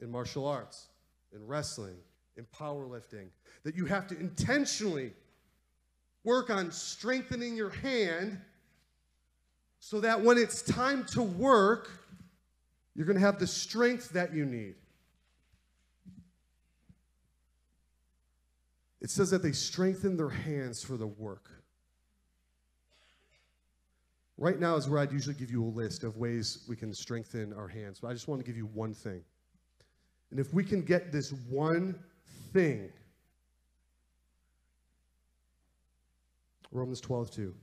in 0.00 0.10
martial 0.10 0.46
arts, 0.46 0.88
in 1.34 1.46
wrestling, 1.46 1.96
in 2.36 2.46
powerlifting, 2.56 3.28
that 3.64 3.74
you 3.74 3.86
have 3.86 4.06
to 4.08 4.18
intentionally 4.18 5.12
work 6.24 6.50
on 6.50 6.70
strengthening 6.70 7.56
your 7.56 7.70
hand 7.70 8.38
so 9.80 10.00
that 10.00 10.20
when 10.20 10.36
it's 10.36 10.62
time 10.62 11.04
to 11.04 11.22
work, 11.22 11.90
you're 12.94 13.06
going 13.06 13.16
to 13.16 13.24
have 13.24 13.38
the 13.38 13.46
strength 13.46 14.10
that 14.10 14.34
you 14.34 14.44
need. 14.44 14.74
It 19.00 19.10
says 19.10 19.30
that 19.30 19.42
they 19.42 19.52
strengthen 19.52 20.16
their 20.16 20.28
hands 20.28 20.82
for 20.82 20.96
the 20.96 21.06
work. 21.06 21.50
Right 24.36 24.58
now 24.58 24.76
is 24.76 24.88
where 24.88 25.00
I'd 25.00 25.12
usually 25.12 25.34
give 25.34 25.50
you 25.50 25.64
a 25.64 25.66
list 25.66 26.04
of 26.04 26.16
ways 26.16 26.64
we 26.68 26.76
can 26.76 26.94
strengthen 26.94 27.52
our 27.52 27.68
hands, 27.68 27.98
but 28.00 28.08
I 28.08 28.12
just 28.12 28.28
want 28.28 28.40
to 28.40 28.46
give 28.46 28.56
you 28.56 28.66
one 28.66 28.94
thing. 28.94 29.22
And 30.30 30.38
if 30.38 30.52
we 30.52 30.62
can 30.62 30.82
get 30.82 31.10
this 31.10 31.32
one 31.32 31.98
thing. 32.52 32.90
Romans 36.70 37.00
12, 37.00 37.30
2. 37.30 37.54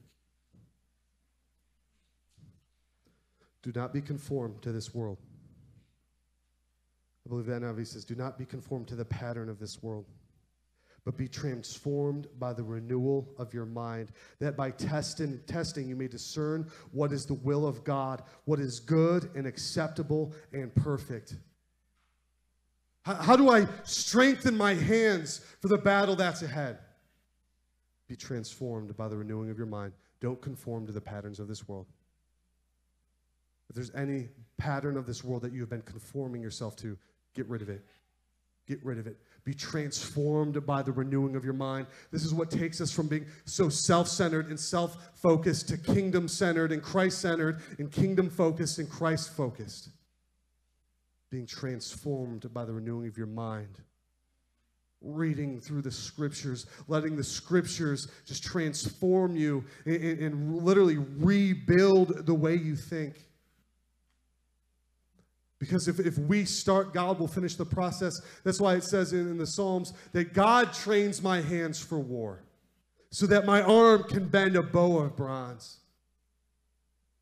Do 3.61 3.71
not 3.73 3.93
be 3.93 4.01
conformed 4.01 4.61
to 4.63 4.71
this 4.71 4.93
world. 4.93 5.17
I 7.25 7.29
believe 7.29 7.45
that 7.47 7.61
NIV 7.61 7.87
says, 7.87 8.05
Do 8.05 8.15
not 8.15 8.37
be 8.37 8.45
conformed 8.45 8.87
to 8.89 8.95
the 8.95 9.05
pattern 9.05 9.49
of 9.49 9.59
this 9.59 9.81
world, 9.81 10.05
but 11.05 11.15
be 11.15 11.27
transformed 11.27 12.27
by 12.39 12.51
the 12.51 12.63
renewal 12.63 13.29
of 13.37 13.53
your 13.53 13.65
mind, 13.65 14.11
that 14.39 14.57
by 14.57 14.71
testing, 14.71 15.39
testing 15.45 15.87
you 15.87 15.95
may 15.95 16.07
discern 16.07 16.69
what 16.91 17.13
is 17.13 17.27
the 17.27 17.35
will 17.35 17.67
of 17.67 17.83
God, 17.83 18.23
what 18.45 18.59
is 18.59 18.79
good 18.79 19.29
and 19.35 19.45
acceptable 19.45 20.33
and 20.51 20.73
perfect. 20.73 21.35
How, 23.03 23.13
how 23.13 23.35
do 23.35 23.51
I 23.51 23.67
strengthen 23.83 24.57
my 24.57 24.73
hands 24.73 25.45
for 25.61 25.67
the 25.67 25.77
battle 25.77 26.15
that's 26.15 26.41
ahead? 26.41 26.79
Be 28.07 28.15
transformed 28.15 28.97
by 28.97 29.07
the 29.07 29.15
renewing 29.15 29.51
of 29.51 29.57
your 29.57 29.67
mind. 29.67 29.93
Don't 30.21 30.41
conform 30.41 30.87
to 30.87 30.91
the 30.91 31.01
patterns 31.01 31.39
of 31.39 31.47
this 31.47 31.67
world. 31.67 31.85
If 33.69 33.75
there's 33.75 33.93
any 33.93 34.29
pattern 34.57 34.97
of 34.97 35.05
this 35.05 35.23
world 35.23 35.43
that 35.43 35.53
you 35.53 35.59
have 35.59 35.69
been 35.69 35.81
conforming 35.83 36.41
yourself 36.41 36.75
to, 36.77 36.97
get 37.35 37.47
rid 37.47 37.61
of 37.61 37.69
it. 37.69 37.85
Get 38.67 38.83
rid 38.83 38.97
of 38.97 39.05
it. 39.05 39.17
Be 39.45 39.53
transformed 39.53 40.65
by 40.65 40.81
the 40.81 40.91
renewing 40.91 41.35
of 41.35 41.45
your 41.45 41.53
mind. 41.53 41.85
This 42.11 42.25
is 42.25 42.33
what 42.33 42.49
takes 42.49 42.81
us 42.81 42.91
from 42.91 43.07
being 43.07 43.27
so 43.45 43.69
self 43.69 44.07
centered 44.07 44.49
and 44.49 44.59
self 44.59 44.97
focused 45.13 45.69
to 45.69 45.77
kingdom 45.77 46.27
centered 46.27 46.71
and 46.71 46.81
Christ 46.81 47.21
centered 47.21 47.61
and 47.77 47.91
kingdom 47.91 48.29
focused 48.29 48.79
and 48.79 48.89
Christ 48.89 49.35
focused 49.37 49.89
being 51.29 51.45
transformed 51.45 52.51
by 52.53 52.65
the 52.65 52.73
renewing 52.73 53.07
of 53.07 53.17
your 53.17 53.27
mind. 53.27 53.81
Reading 55.01 55.59
through 55.59 55.81
the 55.81 55.91
scriptures, 55.91 56.65
letting 56.87 57.15
the 57.15 57.23
scriptures 57.23 58.07
just 58.25 58.43
transform 58.43 59.35
you 59.35 59.63
and, 59.85 60.01
and 60.01 60.63
literally 60.63 60.97
rebuild 60.97 62.25
the 62.25 62.33
way 62.33 62.55
you 62.55 62.75
think. 62.75 63.25
Because 65.65 65.87
if, 65.87 65.99
if 65.99 66.17
we 66.19 66.45
start, 66.45 66.93
God 66.93 67.19
will 67.19 67.27
finish 67.27 67.55
the 67.55 67.65
process. 67.65 68.21
That's 68.43 68.61
why 68.61 68.75
it 68.75 68.83
says 68.83 69.13
in, 69.13 69.31
in 69.31 69.37
the 69.37 69.47
Psalms 69.47 69.93
that 70.11 70.33
God 70.33 70.73
trains 70.73 71.23
my 71.23 71.41
hands 71.41 71.79
for 71.79 71.97
war 71.97 72.43
so 73.09 73.25
that 73.25 73.45
my 73.45 73.61
arm 73.61 74.03
can 74.03 74.27
bend 74.27 74.55
a 74.55 74.61
bow 74.61 74.99
of 74.99 75.15
bronze. 75.15 75.79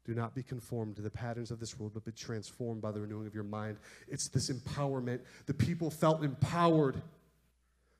Do 0.06 0.14
not 0.14 0.36
be 0.36 0.44
conformed 0.44 0.98
to 0.98 1.02
the 1.02 1.10
patterns 1.10 1.52
of 1.52 1.62
this 1.62 1.80
world, 1.80 1.94
but 1.94 2.04
be 2.04 2.12
transformed 2.12 2.82
by 2.82 2.92
the 2.92 3.00
renewing 3.00 3.26
of 3.26 3.34
your 3.34 3.46
mind. 3.46 3.78
It's 4.10 4.28
this 4.28 4.50
empowerment. 4.50 5.22
The 5.46 5.54
people 5.54 5.90
felt 5.90 6.24
empowered. 6.24 7.02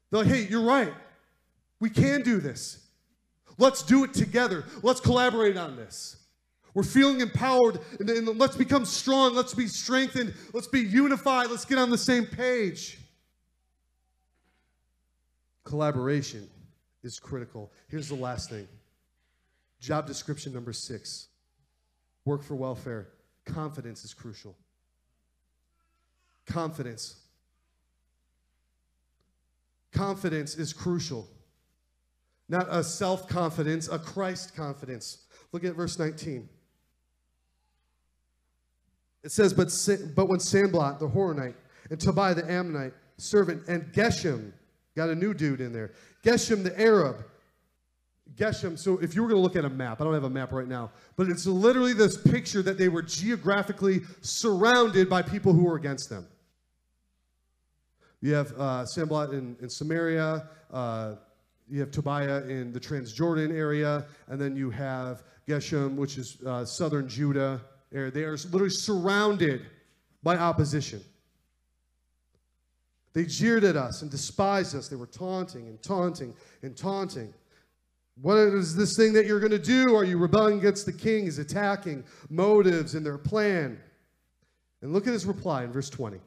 They're 0.10 0.24
like, 0.24 0.28
hey, 0.28 0.48
you're 0.50 0.66
right. 0.66 0.94
We 1.80 1.90
can 1.90 2.22
do 2.22 2.42
this. 2.42 2.86
Let's 3.58 3.84
do 3.84 4.04
it 4.04 4.14
together. 4.14 4.66
Let's 4.82 5.00
collaborate 5.00 5.56
on 5.56 5.78
this. 5.78 6.18
We're 6.74 6.84
feeling 6.84 7.22
empowered, 7.22 7.80
and, 8.00 8.10
and 8.10 8.40
let's 8.40 8.56
become 8.56 8.86
strong. 8.86 9.36
Let's 9.36 9.54
be 9.54 9.68
strengthened. 9.68 10.34
Let's 10.54 10.68
be 10.68 10.80
unified. 10.80 11.52
Let's 11.52 11.66
get 11.66 11.78
on 11.78 11.90
the 11.90 11.98
same 11.98 12.26
page. 12.26 13.00
Collaboration 15.64 16.50
is 17.04 17.20
critical. 17.20 17.72
Here's 17.88 18.10
the 18.10 18.16
last 18.16 18.50
thing 18.50 18.68
job 19.80 20.08
description 20.08 20.54
number 20.54 20.74
six 20.74 21.28
work 22.26 22.44
for 22.44 22.56
welfare. 22.56 23.10
Confidence 23.46 24.06
is 24.06 24.14
crucial. 24.14 24.56
Confidence. 26.46 27.18
Confidence 29.92 30.56
is 30.56 30.74
crucial. 30.74 31.28
Not 32.50 32.68
a 32.70 32.84
self 32.84 33.28
confidence, 33.28 33.88
a 33.90 34.00
Christ 34.00 34.56
confidence. 34.56 35.26
Look 35.52 35.64
at 35.64 35.76
verse 35.76 36.00
19. 36.00 36.50
It 39.24 39.32
says, 39.32 39.54
But, 39.54 39.72
but 40.16 40.28
when 40.28 40.40
Sanballat 40.40 41.00
the 41.00 41.08
Horonite 41.08 41.56
and 41.90 42.00
Tobiah 42.00 42.36
the 42.36 42.50
Ammonite 42.50 42.94
servant 43.18 43.68
and 43.68 43.84
Geshem, 43.94 44.52
got 44.96 45.10
a 45.10 45.16
new 45.16 45.34
dude 45.34 45.62
in 45.62 45.72
there, 45.72 45.92
Geshem 46.24 46.64
the 46.64 46.80
Arab, 46.80 47.24
Geshem, 48.36 48.78
so 48.78 48.98
if 49.00 49.16
you 49.16 49.22
were 49.22 49.28
going 49.28 49.38
to 49.38 49.44
look 49.44 49.56
at 49.56 49.66
a 49.66 49.70
map, 49.70 50.02
I 50.02 50.04
don't 50.04 50.14
have 50.14 50.24
a 50.24 50.30
map 50.30 50.52
right 50.52 50.68
now, 50.68 50.92
but 51.16 51.28
it's 51.30 51.46
literally 51.46 51.94
this 51.94 52.18
picture 52.18 52.62
that 52.64 52.78
they 52.78 52.90
were 52.90 53.02
geographically 53.02 54.02
surrounded 54.22 55.10
by 55.10 55.22
people 55.22 55.54
who 55.54 55.66
were 55.66 55.76
against 55.76 56.10
them. 56.10 56.26
You 58.22 58.34
have 58.34 58.54
uh, 58.54 58.86
Sanballat 58.86 59.34
in, 59.34 59.56
in 59.62 59.70
Samaria, 59.70 60.48
uh, 60.72 61.16
you 61.70 61.80
have 61.80 61.92
Tobiah 61.92 62.42
in 62.44 62.72
the 62.72 62.80
Transjordan 62.80 63.52
area, 63.52 64.06
and 64.28 64.40
then 64.40 64.56
you 64.56 64.70
have 64.70 65.24
Geshem, 65.48 65.96
which 65.96 66.18
is 66.18 66.38
uh, 66.46 66.66
southern 66.66 67.08
Judah. 67.08 67.62
Area. 67.94 68.12
They 68.12 68.24
are 68.24 68.38
literally 68.38 68.70
surrounded 68.70 69.66
by 70.22 70.38
opposition. 70.38 71.02
They 73.14 73.26
jeered 73.26 73.64
at 73.64 73.76
us 73.76 74.02
and 74.02 74.10
despised 74.10 74.76
us. 74.76 74.88
They 74.88 74.96
were 74.96 75.08
taunting 75.08 75.68
and 75.68 75.82
taunting 75.82 76.34
and 76.64 76.76
taunting. 76.76 77.34
What 78.22 78.38
is 78.38 78.76
this 78.76 78.96
thing 78.96 79.14
that 79.14 79.26
you're 79.26 79.40
going 79.40 79.52
to 79.52 79.60
do? 79.60 79.96
Are 79.96 80.04
you 80.04 80.18
rebelling 80.18 80.60
against 80.60 80.86
the 80.86 80.94
king? 80.94 81.26
Is 81.26 81.40
attacking 81.40 82.04
motives 82.30 82.96
in 82.96 83.04
their 83.04 83.18
plan? 83.18 83.80
And 84.82 84.94
look 84.94 85.08
at 85.08 85.14
his 85.14 85.26
reply 85.26 85.64
in 85.64 85.72
verse 85.72 85.90
20. 85.90 86.20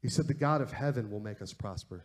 He 0.00 0.08
said, 0.08 0.26
The 0.26 0.34
God 0.34 0.60
of 0.60 0.72
heaven 0.72 1.10
will 1.10 1.20
make 1.20 1.42
us 1.42 1.52
prosper. 1.52 2.04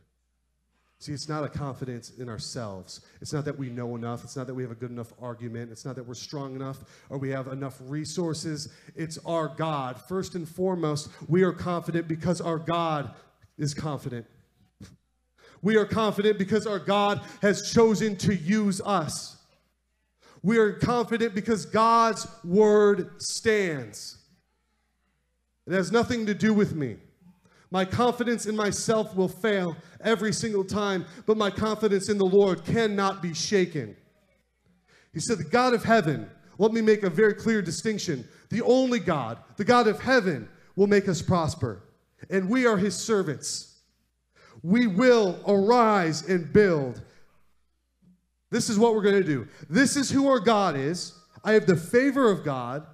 See, 1.00 1.14
it's 1.14 1.30
not 1.30 1.44
a 1.44 1.50
confidence 1.50 2.12
in 2.18 2.28
ourselves. 2.28 3.02
It's 3.22 3.32
not 3.32 3.46
that 3.46 3.58
we 3.58 3.70
know 3.70 3.96
enough. 3.96 4.24
It's 4.24 4.36
not 4.36 4.48
that 4.48 4.56
we 4.56 4.64
have 4.64 4.72
a 4.72 4.76
good 4.76 4.90
enough 4.90 5.14
argument. 5.22 5.72
It's 5.72 5.86
not 5.86 5.96
that 5.96 6.08
we're 6.08 6.16
strong 6.16 6.56
enough 6.56 6.80
or 7.10 7.20
we 7.20 7.30
have 7.30 7.48
enough 7.48 7.78
resources. 7.82 8.74
It's 8.96 9.20
our 9.24 9.48
God. 9.48 10.02
First 10.02 10.34
and 10.34 10.50
foremost, 10.50 11.10
we 11.28 11.44
are 11.44 11.54
confident 11.54 12.08
because 12.08 12.42
our 12.42 12.58
God 12.58 13.14
is 13.60 13.76
confident. 13.76 14.26
We 15.62 15.78
are 15.78 15.86
confident 15.86 16.40
because 16.40 16.66
our 16.66 16.80
God 16.80 17.22
has 17.42 17.72
chosen 17.72 18.16
to 18.18 18.36
use 18.36 18.82
us. 18.84 19.38
We 20.42 20.58
are 20.58 20.74
confident 20.74 21.36
because 21.36 21.66
God's 21.66 22.28
word 22.44 23.22
stands. 23.22 24.18
It 25.68 25.74
has 25.74 25.92
nothing 25.92 26.26
to 26.26 26.34
do 26.34 26.54
with 26.54 26.74
me. 26.74 26.98
My 27.70 27.84
confidence 27.84 28.46
in 28.46 28.56
myself 28.56 29.16
will 29.16 29.28
fail 29.28 29.76
every 30.02 30.32
single 30.32 30.64
time, 30.64 31.06
but 31.26 31.38
my 31.38 31.50
confidence 31.50 32.10
in 32.10 32.18
the 32.18 32.26
Lord 32.26 32.64
cannot 32.64 33.22
be 33.22 33.34
shaken. 33.34 33.96
He 35.14 35.20
said, 35.20 35.38
The 35.38 35.44
God 35.44 35.74
of 35.74 35.84
heaven, 35.84 36.30
let 36.58 36.72
me 36.72 36.82
make 36.82 37.04
a 37.04 37.10
very 37.10 37.34
clear 37.34 37.62
distinction. 37.62 38.28
The 38.50 38.62
only 38.62 39.00
God, 39.00 39.40
the 39.58 39.66
God 39.66 39.88
of 39.88 40.00
heaven, 40.00 40.48
will 40.76 40.88
make 40.88 41.10
us 41.10 41.22
prosper, 41.22 41.84
and 42.30 42.50
we 42.50 42.66
are 42.66 42.78
his 42.78 42.96
servants. 42.96 43.80
We 44.64 44.88
will 44.88 45.40
arise 45.48 46.28
and 46.28 46.52
build. 46.54 47.02
This 48.50 48.70
is 48.70 48.80
what 48.80 48.96
we're 48.96 49.02
going 49.02 49.22
to 49.22 49.28
do. 49.28 49.48
This 49.70 49.98
is 49.98 50.10
who 50.10 50.30
our 50.30 50.40
God 50.40 50.78
is. 50.78 51.14
I 51.44 51.54
have 51.54 51.66
the 51.66 51.76
favor 51.76 52.32
of 52.32 52.44
God. 52.44 52.86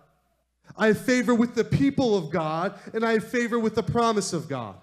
I 0.76 0.88
have 0.88 1.00
favor 1.00 1.36
with 1.36 1.56
the 1.56 1.64
people 1.64 2.18
of 2.18 2.32
God, 2.32 2.80
and 2.94 3.06
I 3.06 3.14
have 3.14 3.28
favor 3.28 3.60
with 3.60 3.76
the 3.76 3.84
promise 3.84 4.34
of 4.34 4.50
God. 4.50 4.76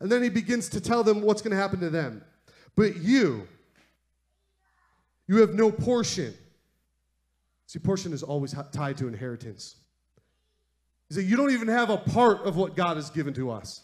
And 0.00 0.10
then 0.10 0.22
he 0.22 0.28
begins 0.28 0.68
to 0.70 0.80
tell 0.80 1.02
them 1.02 1.22
what's 1.22 1.42
going 1.42 1.50
to 1.50 1.56
happen 1.56 1.80
to 1.80 1.90
them. 1.90 2.22
But 2.76 2.96
you, 2.98 3.48
you 5.26 5.38
have 5.38 5.54
no 5.54 5.72
portion. 5.72 6.32
See, 7.66 7.78
portion 7.78 8.12
is 8.12 8.22
always 8.22 8.54
tied 8.72 8.96
to 8.98 9.08
inheritance. 9.08 9.76
He 11.08 11.14
said, 11.16 11.24
You 11.24 11.36
don't 11.36 11.50
even 11.50 11.68
have 11.68 11.90
a 11.90 11.96
part 11.96 12.42
of 12.42 12.56
what 12.56 12.76
God 12.76 12.96
has 12.96 13.10
given 13.10 13.34
to 13.34 13.50
us. 13.50 13.82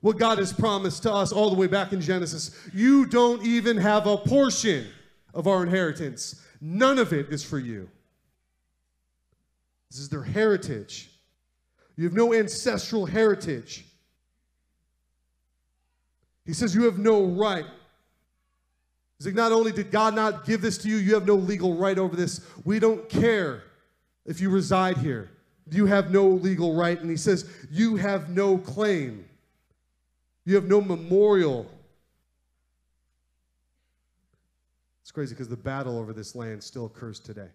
What 0.00 0.18
God 0.18 0.38
has 0.38 0.52
promised 0.52 1.02
to 1.02 1.12
us 1.12 1.32
all 1.32 1.50
the 1.50 1.56
way 1.56 1.66
back 1.66 1.92
in 1.92 2.00
Genesis. 2.00 2.56
You 2.72 3.06
don't 3.06 3.44
even 3.44 3.76
have 3.76 4.06
a 4.06 4.16
portion 4.16 4.86
of 5.34 5.46
our 5.46 5.62
inheritance. 5.62 6.42
None 6.60 6.98
of 6.98 7.12
it 7.12 7.28
is 7.30 7.44
for 7.44 7.58
you. 7.58 7.88
This 9.90 10.00
is 10.00 10.08
their 10.08 10.22
heritage. 10.22 11.10
You 11.96 12.04
have 12.04 12.14
no 12.14 12.34
ancestral 12.34 13.06
heritage. 13.06 13.84
He 16.44 16.52
says 16.52 16.74
you 16.74 16.84
have 16.84 16.98
no 16.98 17.24
right. 17.24 17.66
He's 19.18 19.26
like, 19.26 19.34
not 19.34 19.50
only 19.52 19.72
did 19.72 19.90
God 19.90 20.14
not 20.14 20.44
give 20.44 20.60
this 20.60 20.78
to 20.78 20.88
you, 20.88 20.96
you 20.96 21.14
have 21.14 21.26
no 21.26 21.34
legal 21.34 21.74
right 21.74 21.98
over 21.98 22.14
this. 22.14 22.40
We 22.64 22.78
don't 22.78 23.08
care 23.08 23.62
if 24.26 24.40
you 24.40 24.50
reside 24.50 24.98
here. 24.98 25.30
You 25.70 25.86
have 25.86 26.10
no 26.10 26.28
legal 26.28 26.74
right. 26.74 27.00
And 27.00 27.10
he 27.10 27.16
says, 27.16 27.50
you 27.70 27.96
have 27.96 28.28
no 28.28 28.58
claim. 28.58 29.24
You 30.44 30.54
have 30.54 30.66
no 30.66 30.80
memorial. 30.80 31.66
It's 35.02 35.10
crazy 35.10 35.34
because 35.34 35.48
the 35.48 35.56
battle 35.56 35.98
over 35.98 36.12
this 36.12 36.34
land 36.36 36.62
still 36.62 36.86
occurs 36.86 37.18
today. 37.18 37.48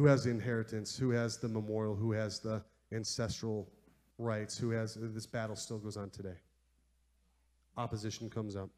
Who 0.00 0.06
has 0.06 0.24
the 0.24 0.30
inheritance? 0.30 0.96
Who 0.96 1.10
has 1.10 1.36
the 1.36 1.48
memorial? 1.48 1.94
Who 1.94 2.12
has 2.12 2.38
the 2.38 2.62
ancestral 2.90 3.68
rights? 4.16 4.56
Who 4.56 4.70
has 4.70 4.96
this 4.98 5.26
battle 5.26 5.54
still 5.54 5.76
goes 5.76 5.98
on 5.98 6.08
today? 6.08 6.38
Opposition 7.76 8.30
comes 8.30 8.56
up. 8.56 8.70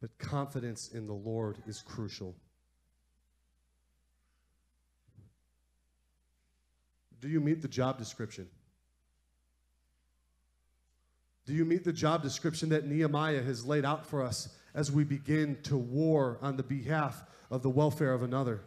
But 0.00 0.16
confidence 0.16 0.92
in 0.94 1.06
the 1.06 1.12
Lord 1.12 1.58
is 1.66 1.82
crucial. 1.82 2.34
Do 7.20 7.28
you 7.28 7.42
meet 7.42 7.60
the 7.60 7.68
job 7.68 7.98
description? 7.98 8.48
Do 11.44 11.52
you 11.52 11.66
meet 11.66 11.84
the 11.84 11.92
job 11.92 12.22
description 12.22 12.70
that 12.70 12.86
Nehemiah 12.86 13.42
has 13.42 13.66
laid 13.66 13.84
out 13.84 14.06
for 14.06 14.22
us 14.22 14.48
as 14.72 14.90
we 14.90 15.04
begin 15.04 15.58
to 15.64 15.76
war 15.76 16.38
on 16.40 16.56
the 16.56 16.62
behalf 16.62 17.24
of 17.50 17.62
the 17.62 17.68
welfare 17.68 18.14
of 18.14 18.22
another? 18.22 18.62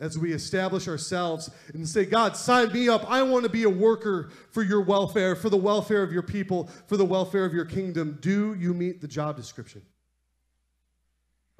As 0.00 0.18
we 0.18 0.32
establish 0.32 0.88
ourselves 0.88 1.50
and 1.74 1.86
say, 1.88 2.04
God, 2.04 2.36
sign 2.36 2.72
me 2.72 2.88
up. 2.88 3.08
I 3.08 3.22
want 3.22 3.44
to 3.44 3.50
be 3.50 3.64
a 3.64 3.70
worker 3.70 4.30
for 4.50 4.62
your 4.62 4.80
welfare, 4.80 5.36
for 5.36 5.50
the 5.50 5.56
welfare 5.56 6.02
of 6.02 6.12
your 6.12 6.22
people, 6.22 6.68
for 6.86 6.96
the 6.96 7.04
welfare 7.04 7.44
of 7.44 7.52
your 7.52 7.66
kingdom. 7.66 8.18
Do 8.20 8.54
you 8.54 8.74
meet 8.74 9.00
the 9.00 9.08
job 9.08 9.36
description? 9.36 9.82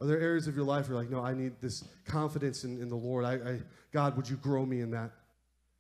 Are 0.01 0.07
there 0.07 0.19
areas 0.19 0.47
of 0.47 0.57
your 0.57 0.65
life 0.65 0.89
where 0.89 0.95
you're 0.95 1.03
like, 1.03 1.11
no, 1.11 1.23
I 1.23 1.35
need 1.35 1.61
this 1.61 1.85
confidence 2.07 2.65
in, 2.65 2.81
in 2.81 2.89
the 2.89 2.97
Lord? 2.97 3.27
I, 3.27 3.35
I, 3.35 3.61
God, 3.93 4.17
would 4.17 4.29
you 4.29 4.37
grow 4.37 4.65
me 4.65 4.81
in 4.81 4.91
that? 4.93 5.11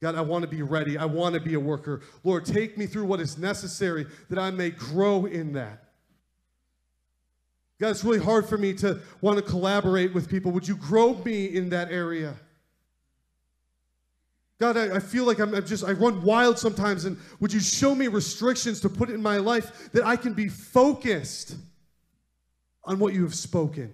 God, 0.02 0.14
I 0.14 0.20
want 0.20 0.42
to 0.42 0.48
be 0.48 0.62
ready. 0.62 0.98
I 0.98 1.06
want 1.06 1.34
to 1.34 1.40
be 1.40 1.54
a 1.54 1.60
worker. 1.60 2.02
Lord, 2.24 2.44
take 2.44 2.76
me 2.76 2.86
through 2.86 3.04
what 3.04 3.20
is 3.20 3.38
necessary 3.38 4.06
that 4.28 4.38
I 4.38 4.50
may 4.50 4.70
grow 4.70 5.24
in 5.24 5.54
that. 5.54 5.84
God, 7.78 7.90
it's 7.90 8.04
really 8.04 8.22
hard 8.22 8.46
for 8.46 8.58
me 8.58 8.74
to 8.74 9.00
want 9.22 9.38
to 9.38 9.42
collaborate 9.42 10.12
with 10.12 10.28
people. 10.28 10.52
Would 10.52 10.68
you 10.68 10.76
grow 10.76 11.14
me 11.24 11.46
in 11.46 11.70
that 11.70 11.90
area? 11.90 12.34
God, 14.60 14.76
I, 14.76 14.96
I 14.96 14.98
feel 14.98 15.24
like 15.24 15.38
I'm, 15.38 15.54
I'm, 15.54 15.64
just, 15.64 15.84
I 15.84 15.92
run 15.92 16.22
wild 16.22 16.58
sometimes, 16.58 17.06
and 17.06 17.16
would 17.40 17.50
you 17.50 17.60
show 17.60 17.94
me 17.94 18.08
restrictions 18.08 18.78
to 18.80 18.90
put 18.90 19.08
in 19.08 19.22
my 19.22 19.38
life 19.38 19.90
that 19.92 20.04
I 20.06 20.16
can 20.16 20.34
be 20.34 20.48
focused 20.48 21.56
on 22.84 22.98
what 22.98 23.14
you 23.14 23.22
have 23.22 23.34
spoken? 23.34 23.90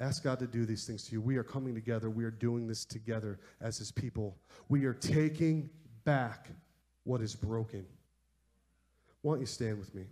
Ask 0.00 0.24
God 0.24 0.40
to 0.40 0.48
do 0.48 0.66
these 0.66 0.86
things 0.86 1.04
to 1.04 1.12
you. 1.12 1.20
We 1.20 1.36
are 1.36 1.44
coming 1.44 1.72
together. 1.72 2.10
We 2.10 2.24
are 2.24 2.32
doing 2.32 2.66
this 2.66 2.84
together 2.84 3.38
as 3.60 3.78
His 3.78 3.92
people. 3.92 4.36
We 4.68 4.84
are 4.84 4.94
taking 4.94 5.70
back 6.04 6.48
what 7.04 7.20
is 7.20 7.36
broken. 7.36 7.86
Why 9.22 9.34
don't 9.34 9.40
you 9.40 9.46
stand 9.46 9.78
with 9.78 9.94
me? 9.94 10.02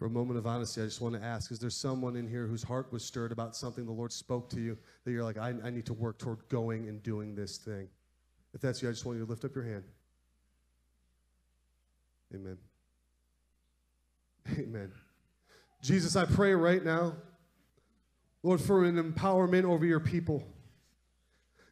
For 0.00 0.06
a 0.06 0.10
moment 0.10 0.38
of 0.38 0.46
honesty, 0.46 0.80
I 0.80 0.86
just 0.86 1.02
want 1.02 1.14
to 1.14 1.22
ask 1.22 1.52
is 1.52 1.58
there 1.58 1.68
someone 1.68 2.16
in 2.16 2.26
here 2.26 2.46
whose 2.46 2.62
heart 2.62 2.90
was 2.90 3.04
stirred 3.04 3.32
about 3.32 3.54
something 3.54 3.84
the 3.84 3.92
Lord 3.92 4.14
spoke 4.14 4.48
to 4.48 4.58
you 4.58 4.78
that 5.04 5.10
you're 5.10 5.22
like, 5.22 5.36
I, 5.36 5.52
I 5.62 5.68
need 5.68 5.84
to 5.84 5.92
work 5.92 6.18
toward 6.18 6.38
going 6.48 6.88
and 6.88 7.02
doing 7.02 7.34
this 7.34 7.58
thing? 7.58 7.86
If 8.54 8.62
that's 8.62 8.80
you, 8.80 8.88
I 8.88 8.92
just 8.92 9.04
want 9.04 9.18
you 9.18 9.26
to 9.26 9.30
lift 9.30 9.44
up 9.44 9.54
your 9.54 9.64
hand. 9.64 9.84
Amen. 12.34 12.56
Amen. 14.58 14.90
Jesus, 15.82 16.16
I 16.16 16.24
pray 16.24 16.54
right 16.54 16.82
now, 16.82 17.16
Lord, 18.42 18.62
for 18.62 18.86
an 18.86 18.96
empowerment 18.96 19.64
over 19.64 19.84
your 19.84 20.00
people. 20.00 20.42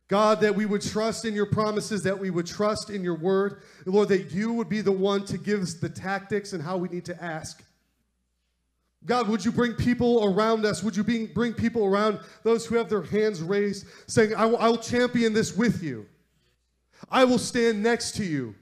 God, 0.09 0.43
that 0.43 0.55
we 0.55 0.67
would 0.67 0.83
trust 0.83 1.25
in 1.25 1.33
your 1.33 1.47
promises, 1.47 2.03
that 2.03 2.19
we 2.19 2.29
would 2.29 2.47
trust 2.47 2.91
in 2.91 3.03
your 3.03 3.17
word. 3.17 3.63
Lord, 3.87 4.11
that 4.11 4.33
you 4.33 4.53
would 4.53 4.69
be 4.69 4.83
the 4.83 4.93
one 4.93 5.25
to 5.27 5.39
give 5.39 5.63
us 5.63 5.75
the 5.75 5.89
tactics 5.89 6.53
and 6.53 6.63
how 6.63 6.77
we 6.77 6.91
need 6.91 7.07
to 7.07 7.25
ask. 7.25 7.65
God, 9.09 9.27
would 9.29 9.43
you 9.43 9.51
bring 9.51 9.73
people 9.73 10.23
around 10.23 10.67
us? 10.67 10.83
Would 10.83 10.95
you 10.95 11.03
bring, 11.03 11.27
bring 11.27 11.55
people 11.55 11.87
around 11.87 12.21
those 12.43 12.67
who 12.67 12.77
have 12.77 12.91
their 12.91 13.03
hands 13.03 13.41
raised, 13.41 13.87
saying, 14.07 14.35
I 14.35 14.45
will, 14.45 14.59
I 14.59 14.69
will 14.69 14.77
champion 14.77 15.33
this 15.33 15.57
with 15.57 15.83
you. 15.83 16.07
I 17.11 17.25
will 17.25 17.39
stand 17.39 17.83
next 17.83 18.17
to 18.17 18.25
you. 18.25 18.55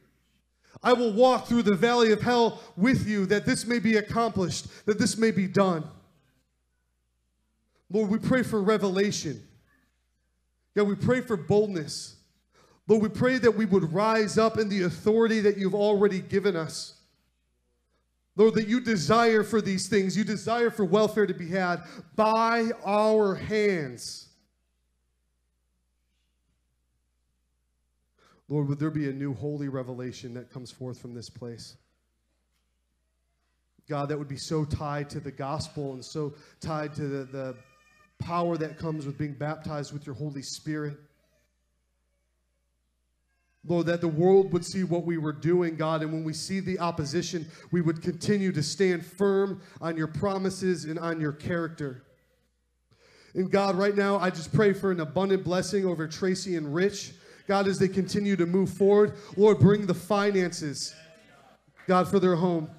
I 0.84 0.92
will 0.92 1.12
walk 1.12 1.48
through 1.48 1.64
the 1.64 1.74
valley 1.74 2.12
of 2.12 2.22
hell 2.22 2.60
with 2.76 3.08
you 3.08 3.26
that 3.26 3.44
this 3.44 3.66
may 3.66 3.80
be 3.80 3.96
accomplished, 3.96 4.68
that 4.86 5.00
this 5.00 5.18
may 5.18 5.32
be 5.32 5.48
done. 5.48 5.82
Lord, 7.90 8.08
we 8.08 8.18
pray 8.18 8.44
for 8.44 8.62
revelation. 8.62 9.42
God, 10.76 10.86
we 10.86 10.94
pray 10.94 11.22
for 11.22 11.36
boldness. 11.36 12.16
Lord, 12.86 13.02
we 13.02 13.08
pray 13.08 13.38
that 13.38 13.56
we 13.56 13.64
would 13.64 13.92
rise 13.92 14.38
up 14.38 14.58
in 14.58 14.68
the 14.68 14.82
authority 14.84 15.40
that 15.40 15.56
you've 15.56 15.74
already 15.74 16.20
given 16.20 16.54
us. 16.54 16.95
Lord, 18.36 18.54
that 18.54 18.68
you 18.68 18.80
desire 18.80 19.42
for 19.42 19.62
these 19.62 19.88
things, 19.88 20.16
you 20.16 20.22
desire 20.22 20.70
for 20.70 20.84
welfare 20.84 21.26
to 21.26 21.34
be 21.34 21.48
had 21.48 21.82
by 22.14 22.70
our 22.84 23.34
hands. 23.34 24.28
Lord, 28.48 28.68
would 28.68 28.78
there 28.78 28.90
be 28.90 29.08
a 29.08 29.12
new 29.12 29.34
holy 29.34 29.68
revelation 29.68 30.34
that 30.34 30.50
comes 30.50 30.70
forth 30.70 31.00
from 31.00 31.14
this 31.14 31.30
place? 31.30 31.76
God, 33.88 34.08
that 34.08 34.18
would 34.18 34.28
be 34.28 34.36
so 34.36 34.64
tied 34.64 35.08
to 35.10 35.20
the 35.20 35.30
gospel 35.30 35.92
and 35.92 36.04
so 36.04 36.34
tied 36.60 36.94
to 36.94 37.02
the, 37.02 37.24
the 37.24 37.56
power 38.18 38.56
that 38.56 38.78
comes 38.78 39.06
with 39.06 39.16
being 39.16 39.34
baptized 39.34 39.92
with 39.92 40.06
your 40.06 40.14
Holy 40.14 40.42
Spirit. 40.42 40.98
Lord, 43.68 43.86
that 43.86 44.00
the 44.00 44.08
world 44.08 44.52
would 44.52 44.64
see 44.64 44.84
what 44.84 45.04
we 45.04 45.18
were 45.18 45.32
doing, 45.32 45.76
God, 45.76 46.02
and 46.02 46.12
when 46.12 46.24
we 46.24 46.32
see 46.32 46.60
the 46.60 46.78
opposition, 46.78 47.46
we 47.72 47.80
would 47.80 48.00
continue 48.00 48.52
to 48.52 48.62
stand 48.62 49.04
firm 49.04 49.60
on 49.80 49.96
your 49.96 50.06
promises 50.06 50.84
and 50.84 50.98
on 50.98 51.20
your 51.20 51.32
character. 51.32 52.04
And 53.34 53.50
God, 53.50 53.74
right 53.74 53.94
now, 53.94 54.18
I 54.18 54.30
just 54.30 54.52
pray 54.52 54.72
for 54.72 54.90
an 54.90 55.00
abundant 55.00 55.44
blessing 55.44 55.84
over 55.84 56.06
Tracy 56.06 56.56
and 56.56 56.74
Rich. 56.74 57.12
God, 57.46 57.68
as 57.68 57.78
they 57.78 57.88
continue 57.88 58.36
to 58.36 58.46
move 58.46 58.70
forward, 58.70 59.14
Lord, 59.36 59.58
bring 59.58 59.86
the 59.86 59.94
finances, 59.94 60.94
God, 61.86 62.08
for 62.08 62.18
their 62.18 62.36
home. 62.36 62.70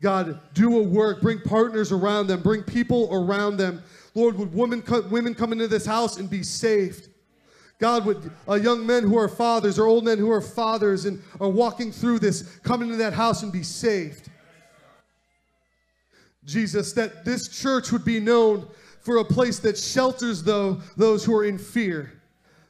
God, 0.00 0.40
do 0.54 0.78
a 0.78 0.82
work, 0.82 1.20
bring 1.20 1.40
partners 1.40 1.92
around 1.92 2.26
them, 2.26 2.42
bring 2.42 2.62
people 2.62 3.08
around 3.12 3.56
them. 3.56 3.82
Lord, 4.14 4.36
would 4.38 4.52
women, 4.52 4.82
women 5.10 5.34
come 5.34 5.52
into 5.52 5.68
this 5.68 5.86
house 5.86 6.18
and 6.18 6.28
be 6.28 6.42
saved? 6.42 7.08
God, 7.78 8.06
would 8.06 8.30
uh, 8.48 8.54
young 8.54 8.86
men 8.86 9.02
who 9.02 9.18
are 9.18 9.28
fathers 9.28 9.78
or 9.78 9.86
old 9.86 10.04
men 10.04 10.18
who 10.18 10.30
are 10.30 10.40
fathers 10.40 11.06
and 11.06 11.22
are 11.40 11.48
walking 11.48 11.90
through 11.90 12.20
this 12.20 12.58
come 12.62 12.82
into 12.82 12.96
that 12.96 13.12
house 13.12 13.42
and 13.42 13.52
be 13.52 13.62
saved? 13.62 14.30
Jesus, 16.44 16.92
that 16.92 17.24
this 17.24 17.48
church 17.48 17.90
would 17.90 18.04
be 18.04 18.20
known 18.20 18.66
for 19.00 19.18
a 19.18 19.24
place 19.24 19.58
that 19.60 19.76
shelters 19.76 20.42
though, 20.42 20.80
those 20.96 21.24
who 21.24 21.34
are 21.34 21.44
in 21.44 21.58
fear. 21.58 22.12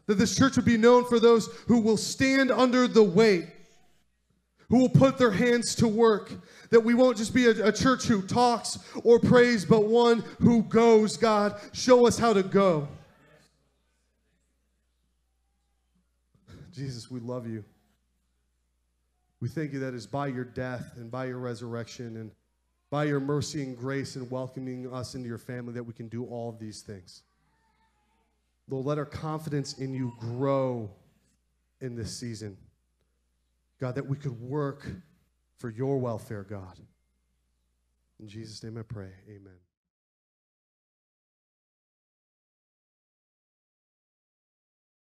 That 0.07 0.17
this 0.17 0.37
church 0.37 0.57
would 0.57 0.65
be 0.65 0.77
known 0.77 1.05
for 1.05 1.19
those 1.19 1.49
who 1.67 1.81
will 1.81 1.97
stand 1.97 2.51
under 2.51 2.87
the 2.87 3.03
weight, 3.03 3.47
who 4.69 4.79
will 4.79 4.89
put 4.89 5.19
their 5.19 5.31
hands 5.31 5.75
to 5.77 5.89
work. 5.89 6.33
That 6.71 6.81
we 6.81 6.95
won't 6.95 7.17
just 7.17 7.35
be 7.35 7.47
a, 7.47 7.69
a 7.69 7.73
church 7.73 8.05
who 8.05 8.23
talks 8.23 8.79
or 9.03 9.19
prays, 9.19 9.65
but 9.65 9.87
one 9.87 10.25
who 10.41 10.63
goes. 10.63 11.17
God, 11.17 11.59
show 11.73 12.07
us 12.07 12.19
how 12.19 12.33
to 12.33 12.43
go. 12.43 12.89
Jesus, 16.75 17.11
we 17.11 17.21
love 17.21 17.47
you. 17.47 17.65
We 19.41 19.49
thank 19.49 19.73
you 19.73 19.79
that 19.81 19.95
it's 19.95 20.07
by 20.07 20.29
your 20.29 20.45
death 20.45 20.93
and 20.97 21.11
by 21.11 21.27
your 21.27 21.39
resurrection 21.39 22.17
and 22.17 22.31
by 22.91 23.05
your 23.05 23.21
mercy 23.21 23.63
and 23.63 23.77
grace 23.77 24.17
and 24.17 24.31
welcoming 24.31 24.93
us 24.93 25.15
into 25.15 25.29
your 25.29 25.39
family 25.39 25.73
that 25.75 25.85
we 25.85 25.93
can 25.93 26.09
do 26.09 26.25
all 26.25 26.49
of 26.49 26.59
these 26.59 26.83
things. 26.83 27.23
Lord, 28.69 28.87
let 28.87 28.99
our 28.99 29.05
confidence 29.05 29.75
in 29.79 29.93
you 29.93 30.13
grow 30.19 30.91
in 31.81 31.95
this 31.95 32.17
season. 32.17 32.57
God, 33.81 33.95
that 33.97 34.07
we 34.07 34.17
could 34.17 34.41
work 34.41 34.87
for 35.59 35.71
your 35.71 35.99
welfare, 35.99 36.45
God. 36.45 36.79
In 38.21 38.29
Jesus' 38.29 38.63
name 38.63 38.79
I 38.79 38.83
pray. 38.83 39.11
Amen. 39.29 39.64